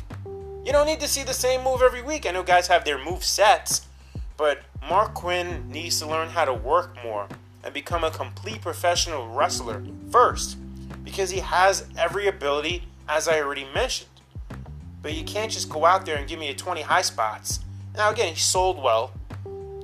You 0.67 0.73
don't 0.73 0.87
need 0.87 0.99
to 0.99 1.07
see 1.07 1.23
the 1.23 1.33
same 1.33 1.63
move 1.63 1.81
every 1.81 2.03
week. 2.03 2.27
I 2.27 2.33
know 2.33 2.43
guys 2.43 2.67
have 2.67 2.85
their 2.85 2.99
move 2.99 3.25
sets, 3.25 3.87
but 4.37 4.63
Marq 4.83 5.15
Quen 5.15 5.71
needs 5.71 6.01
to 6.01 6.09
learn 6.09 6.31
how 6.31 6.45
to 6.45 6.53
work 6.53 6.93
more 7.05 7.29
and 7.63 7.73
become 7.73 8.03
a 8.03 8.11
complete 8.11 8.63
professional 8.63 9.29
wrestler 9.29 9.85
first 10.11 10.59
because 11.05 11.31
he 11.31 11.39
has 11.39 11.87
every 11.97 12.27
ability, 12.27 12.83
as 13.09 13.29
I 13.29 13.41
already 13.41 13.65
mentioned. 13.77 14.11
But 15.03 15.15
you 15.15 15.23
can't 15.23 15.53
just 15.53 15.69
go 15.69 15.85
out 15.85 16.05
there 16.05 16.17
and 16.17 16.27
give 16.27 16.41
me 16.41 16.49
a 16.49 16.55
20 16.55 16.81
high 16.81 17.03
spots. 17.03 17.61
Now, 17.95 18.11
again, 18.11 18.35
he 18.35 18.41
sold 18.41 18.83
well. 18.83 19.13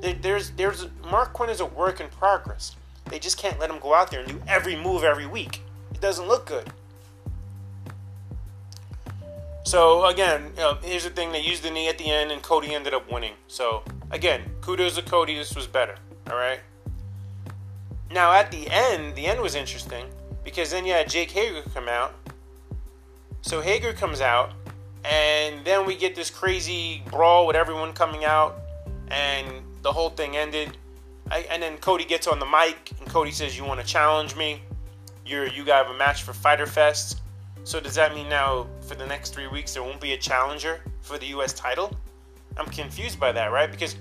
There's, 0.01 0.51
there's, 0.51 0.87
Marq 1.05 1.33
Quen 1.33 1.49
is 1.49 1.61
a 1.61 1.67
work 1.67 2.01
in 2.01 2.09
progress. 2.09 2.75
They 3.07 3.21
just 3.21 3.39
can't 3.39 3.61
let 3.61 3.71
him 3.71 3.79
go 3.79 3.95
out 3.95 4.11
there 4.11 4.19
and 4.19 4.29
do 4.29 4.43
every 4.49 4.75
move 4.75 5.05
every 5.05 5.27
week. 5.27 5.63
It 5.95 6.01
doesn't 6.01 6.27
look 6.27 6.47
good. 6.47 6.73
So 9.65 10.07
again, 10.07 10.53
here's 10.83 11.05
the 11.05 11.11
thing: 11.11 11.33
they 11.33 11.41
used 11.41 11.63
the 11.63 11.71
knee 11.71 11.89
at 11.89 11.99
the 11.99 12.11
end, 12.11 12.33
and 12.33 12.43
Cody 12.43 12.75
ended 12.75 12.95
up 12.95 13.11
winning. 13.11 13.35
So 13.47 13.83
again, 14.11 14.43
kudos 14.61 14.97
to 14.97 15.03
Cody. 15.03 15.37
This 15.37 15.55
was 15.55 15.67
better. 15.67 15.97
All 16.31 16.37
right. 16.37 16.61
Now 18.11 18.33
at 18.33 18.51
the 18.51 18.69
end, 18.69 19.15
the 19.15 19.27
end 19.27 19.41
was 19.41 19.55
interesting 19.55 20.07
because 20.45 20.71
then 20.71 20.85
you 20.85 20.93
had 20.93 21.09
Jake 21.09 21.31
Hager 21.31 21.63
come 21.73 21.89
out. 21.89 22.15
So 23.41 23.61
Hager 23.61 23.93
comes 23.93 24.21
out, 24.21 24.53
and 25.05 25.65
then 25.65 25.87
we 25.87 25.97
get 25.97 26.15
this 26.15 26.31
crazy 26.31 27.03
brawl 27.11 27.47
with 27.47 27.57
everyone 27.57 27.93
coming 27.93 28.25
out, 28.25 28.59
and 29.09 29.63
the 29.83 29.93
whole 29.93 30.11
thing 30.11 30.37
ended. 30.37 30.77
I, 31.31 31.47
and 31.51 31.63
then 31.63 31.79
Cody 31.79 32.05
gets 32.05 32.27
on 32.27 32.39
the 32.39 32.47
mic, 32.47 32.93
and 33.01 33.09
Cody 33.09 33.31
says, 33.31 33.57
"You 33.57 33.65
want 33.65 33.81
to 33.81 33.87
challenge 33.87 34.37
me? 34.37 34.61
You're 35.25 35.47
you 35.47 35.65
got 35.65 35.91
a 35.91 35.97
match 35.97 36.25
for 36.25 36.33
Fighter 36.33 36.67
Fest." 36.67 37.22
So 37.65 37.79
does 37.81 37.95
that 37.95 38.15
mean 38.15 38.29
now 38.29 38.67
for 38.81 38.95
the 38.95 39.07
next 39.07 39.33
three 39.33 39.47
weeks 39.47 39.75
there 39.75 39.83
won't 39.83 40.01
be 40.01 40.13
a 40.13 40.19
challenger 40.19 40.81
for 41.01 41.19
the 41.19 41.27
U.S. 41.27 41.53
title? 41.53 41.97
I'm 42.57 42.67
confused 42.67 43.21
by 43.21 43.33
that, 43.33 43.53
right? 43.53 43.71
Because 43.71 43.97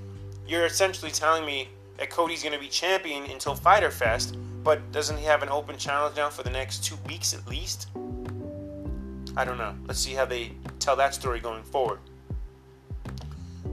you're 0.48 0.66
essentially 0.66 1.12
telling 1.12 1.46
me 1.46 1.70
that 1.98 2.10
Cody's 2.10 2.42
going 2.42 2.54
to 2.54 2.60
be 2.60 2.68
champion 2.68 3.30
until 3.30 3.54
Fighter 3.54 3.92
Fest, 3.92 4.36
but 4.64 4.92
doesn't 4.92 5.18
he 5.18 5.26
have 5.26 5.44
an 5.44 5.50
open 5.50 5.78
challenge 5.78 6.16
now 6.16 6.30
for 6.30 6.44
the 6.44 6.50
next 6.50 6.84
two 6.84 6.98
weeks 7.08 7.34
at 7.34 7.48
least? 7.48 7.90
I 9.38 9.46
don't 9.46 9.58
know. 9.58 9.76
Let's 9.86 10.00
see 10.00 10.14
how 10.14 10.26
they 10.26 10.52
tell 10.80 10.96
that 10.96 11.14
story 11.14 11.40
going 11.40 11.64
forward. 11.64 12.00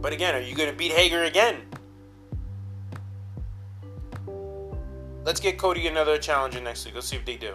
But 0.01 0.12
again, 0.12 0.34
are 0.34 0.41
you 0.41 0.55
going 0.55 0.70
to 0.70 0.76
beat 0.76 0.93
Hager 0.93 1.24
again? 1.24 1.62
Let's 5.24 5.41
get 5.41 5.59
Cody 5.59 5.86
another 5.89 6.18
challenger 6.18 6.61
next 6.61 6.84
week. 6.84 6.95
Let's 6.95 7.09
see 7.09 7.16
if 7.16 7.24
they 7.24 7.36
do. 7.36 7.55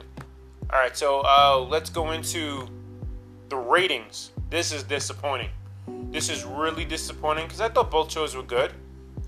All 0.74 0.80
right, 0.80 0.98
so 0.98 1.22
uh, 1.24 1.64
let's 1.70 1.92
go 1.92 2.14
into 2.14 2.68
the 3.50 3.56
ratings. 3.56 4.32
This 4.50 4.72
is 4.72 4.82
disappointing. 4.82 5.52
This 6.10 6.30
is 6.30 6.46
really 6.46 6.84
disappointing 6.84 7.46
because 7.46 7.62
I 7.62 7.70
thought 7.70 7.92
both 7.92 8.12
shows 8.12 8.36
were 8.36 8.42
good. 8.42 8.74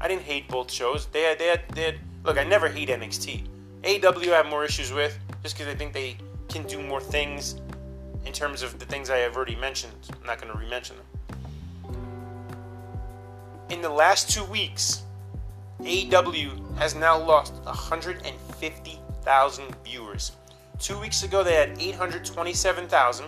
I 0.01 0.07
didn't 0.07 0.23
hate 0.23 0.49
both 0.49 0.71
shows. 0.71 1.05
They 1.05 1.21
had, 1.21 1.37
they 1.37 1.45
had, 1.45 1.61
they 1.69 1.83
had 1.83 1.99
look. 2.23 2.39
I 2.39 2.45
never 2.45 2.67
hate 2.67 2.89
NXT. 2.89 3.43
AW 3.83 4.21
I 4.21 4.37
have 4.37 4.47
more 4.47 4.65
issues 4.65 4.91
with 4.91 5.19
just 5.43 5.55
because 5.55 5.71
I 5.71 5.77
think 5.77 5.93
they 5.93 6.17
can 6.49 6.63
do 6.63 6.81
more 6.81 6.99
things 6.99 7.61
in 8.25 8.33
terms 8.33 8.63
of 8.63 8.79
the 8.79 8.85
things 8.85 9.11
I 9.11 9.17
have 9.17 9.35
already 9.35 9.55
mentioned. 9.55 9.93
I'm 10.19 10.25
not 10.25 10.41
going 10.41 10.51
to 10.51 10.57
re-mention 10.57 10.95
them. 10.97 11.05
In 13.69 13.83
the 13.83 13.89
last 13.89 14.31
two 14.31 14.45
weeks, 14.45 15.03
AW 15.79 16.33
has 16.77 16.95
now 16.95 17.23
lost 17.23 17.53
150,000 17.65 19.75
viewers. 19.83 20.31
Two 20.79 20.99
weeks 20.99 21.23
ago, 21.23 21.43
they 21.43 21.53
had 21.53 21.77
827,000. 21.79 23.27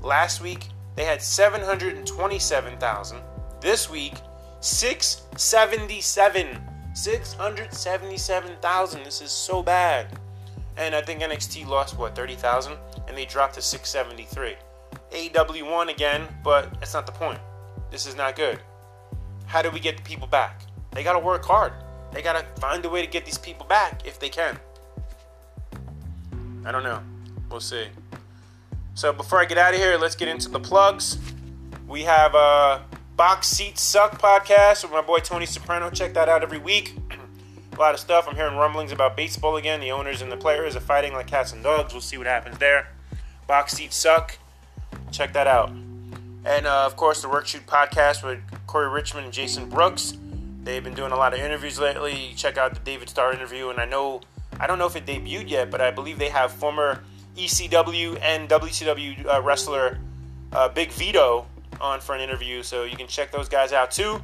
Last 0.00 0.40
week, 0.40 0.68
they 0.94 1.04
had 1.04 1.20
727,000. 1.20 3.20
This 3.60 3.90
week, 3.90 4.14
677. 4.60 6.58
677,000. 6.94 9.04
This 9.04 9.20
is 9.20 9.30
so 9.30 9.62
bad. 9.62 10.18
And 10.76 10.94
I 10.94 11.02
think 11.02 11.20
NXT 11.20 11.66
lost, 11.66 11.98
what, 11.98 12.14
30,000? 12.14 12.74
And 13.06 13.16
they 13.16 13.24
dropped 13.24 13.54
to 13.54 13.62
673. 13.62 14.54
AEW 15.12 15.70
won 15.70 15.88
again, 15.88 16.28
but 16.44 16.78
that's 16.80 16.94
not 16.94 17.06
the 17.06 17.12
point. 17.12 17.40
This 17.90 18.06
is 18.06 18.14
not 18.14 18.36
good. 18.36 18.60
How 19.46 19.62
do 19.62 19.70
we 19.70 19.80
get 19.80 19.96
the 19.96 20.02
people 20.02 20.28
back? 20.28 20.62
They 20.92 21.02
got 21.02 21.14
to 21.14 21.18
work 21.18 21.44
hard. 21.44 21.72
They 22.12 22.22
got 22.22 22.34
to 22.34 22.60
find 22.60 22.84
a 22.84 22.88
way 22.88 23.02
to 23.02 23.08
get 23.08 23.24
these 23.24 23.38
people 23.38 23.66
back 23.66 24.06
if 24.06 24.20
they 24.20 24.28
can. 24.28 24.58
I 26.64 26.72
don't 26.72 26.82
know. 26.82 27.00
We'll 27.50 27.60
see. 27.60 27.86
So 28.94 29.12
before 29.12 29.40
I 29.40 29.44
get 29.44 29.58
out 29.58 29.74
of 29.74 29.80
here, 29.80 29.96
let's 29.96 30.16
get 30.16 30.28
into 30.28 30.48
the 30.48 30.60
plugs. 30.60 31.18
We 31.86 32.02
have 32.02 32.34
a 32.34 32.84
Box 33.16 33.48
Seat 33.48 33.78
Suck 33.78 34.20
podcast 34.20 34.82
with 34.82 34.92
my 34.92 35.02
boy 35.02 35.18
Tony 35.18 35.46
Soprano. 35.46 35.90
Check 35.90 36.14
that 36.14 36.28
out 36.28 36.42
every 36.42 36.58
week. 36.58 36.96
a 37.72 37.80
lot 37.80 37.94
of 37.94 38.00
stuff. 38.00 38.26
I'm 38.28 38.34
hearing 38.34 38.56
rumblings 38.56 38.92
about 38.92 39.16
baseball 39.16 39.56
again. 39.56 39.80
The 39.80 39.90
owners 39.92 40.20
and 40.20 40.30
the 40.30 40.36
players 40.36 40.76
are 40.76 40.80
fighting 40.80 41.12
like 41.12 41.26
cats 41.26 41.52
and 41.52 41.62
dogs. 41.62 41.92
We'll 41.92 42.00
see 42.00 42.18
what 42.18 42.26
happens 42.26 42.58
there. 42.58 42.88
Box 43.46 43.72
Seat 43.74 43.92
Suck. 43.92 44.38
Check 45.10 45.32
that 45.32 45.46
out. 45.46 45.70
And 46.44 46.66
uh, 46.66 46.84
of 46.86 46.96
course, 46.96 47.22
the 47.22 47.28
Work 47.28 47.46
Shoot 47.46 47.66
podcast 47.66 48.22
with 48.22 48.40
Corey 48.66 48.88
Richmond 48.88 49.26
and 49.26 49.34
Jason 49.34 49.68
Brooks. 49.68 50.16
They've 50.62 50.84
been 50.84 50.94
doing 50.94 51.12
a 51.12 51.16
lot 51.16 51.34
of 51.34 51.40
interviews 51.40 51.78
lately. 51.78 52.32
Check 52.36 52.58
out 52.58 52.74
the 52.74 52.80
David 52.80 53.08
Starr 53.08 53.32
interview. 53.32 53.68
And 53.68 53.80
I 53.80 53.84
know, 53.84 54.20
I 54.60 54.66
don't 54.66 54.78
know 54.78 54.86
if 54.86 54.96
it 54.96 55.06
debuted 55.06 55.48
yet, 55.48 55.70
but 55.70 55.80
I 55.80 55.90
believe 55.90 56.18
they 56.18 56.28
have 56.28 56.52
former 56.52 57.02
ECW 57.36 58.18
and 58.20 58.48
WCW 58.48 59.26
uh, 59.26 59.42
wrestler 59.42 59.98
uh, 60.52 60.68
Big 60.68 60.90
Vito 60.92 61.46
on 61.80 62.00
for 62.00 62.14
an 62.14 62.20
interview. 62.20 62.62
So 62.62 62.84
you 62.84 62.96
can 62.96 63.06
check 63.06 63.30
those 63.30 63.48
guys 63.48 63.72
out 63.72 63.90
too. 63.90 64.20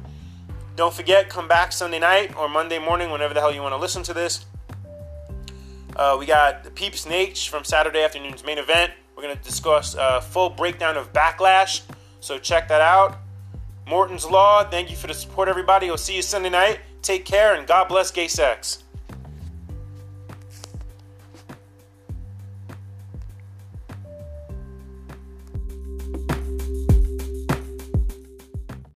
Don't 0.75 0.93
forget, 0.93 1.29
come 1.29 1.47
back 1.47 1.71
Sunday 1.71 1.99
night 1.99 2.35
or 2.35 2.49
Monday 2.49 2.79
morning, 2.79 3.09
whenever 3.09 3.33
the 3.33 3.39
hell 3.39 3.53
you 3.53 3.61
want 3.61 3.73
to 3.73 3.77
listen 3.77 4.03
to 4.03 4.13
this. 4.13 4.45
Uh, 5.95 6.17
we 6.19 6.25
got 6.25 6.65
the 6.65 6.71
Peeps 6.71 7.05
Nate 7.05 7.37
from 7.37 7.63
Saturday 7.63 8.03
afternoon's 8.03 8.43
main 8.43 8.57
event. 8.57 8.91
We're 9.15 9.23
going 9.23 9.37
to 9.37 9.43
discuss 9.43 9.95
a 9.97 10.19
full 10.19 10.49
breakdown 10.49 10.97
of 10.97 11.13
Backlash. 11.13 11.81
So 12.19 12.37
check 12.37 12.67
that 12.67 12.81
out. 12.81 13.19
Morton's 13.87 14.25
Law, 14.25 14.63
thank 14.69 14.89
you 14.89 14.97
for 14.97 15.07
the 15.07 15.13
support, 15.13 15.47
everybody. 15.47 15.87
We'll 15.87 15.97
see 15.97 16.15
you 16.15 16.21
Sunday 16.21 16.49
night. 16.49 16.79
Take 17.01 17.23
care 17.23 17.53
and 17.53 17.65
God 17.65 17.87
bless 17.87 18.11
gay 18.11 18.27
sex. 18.27 18.83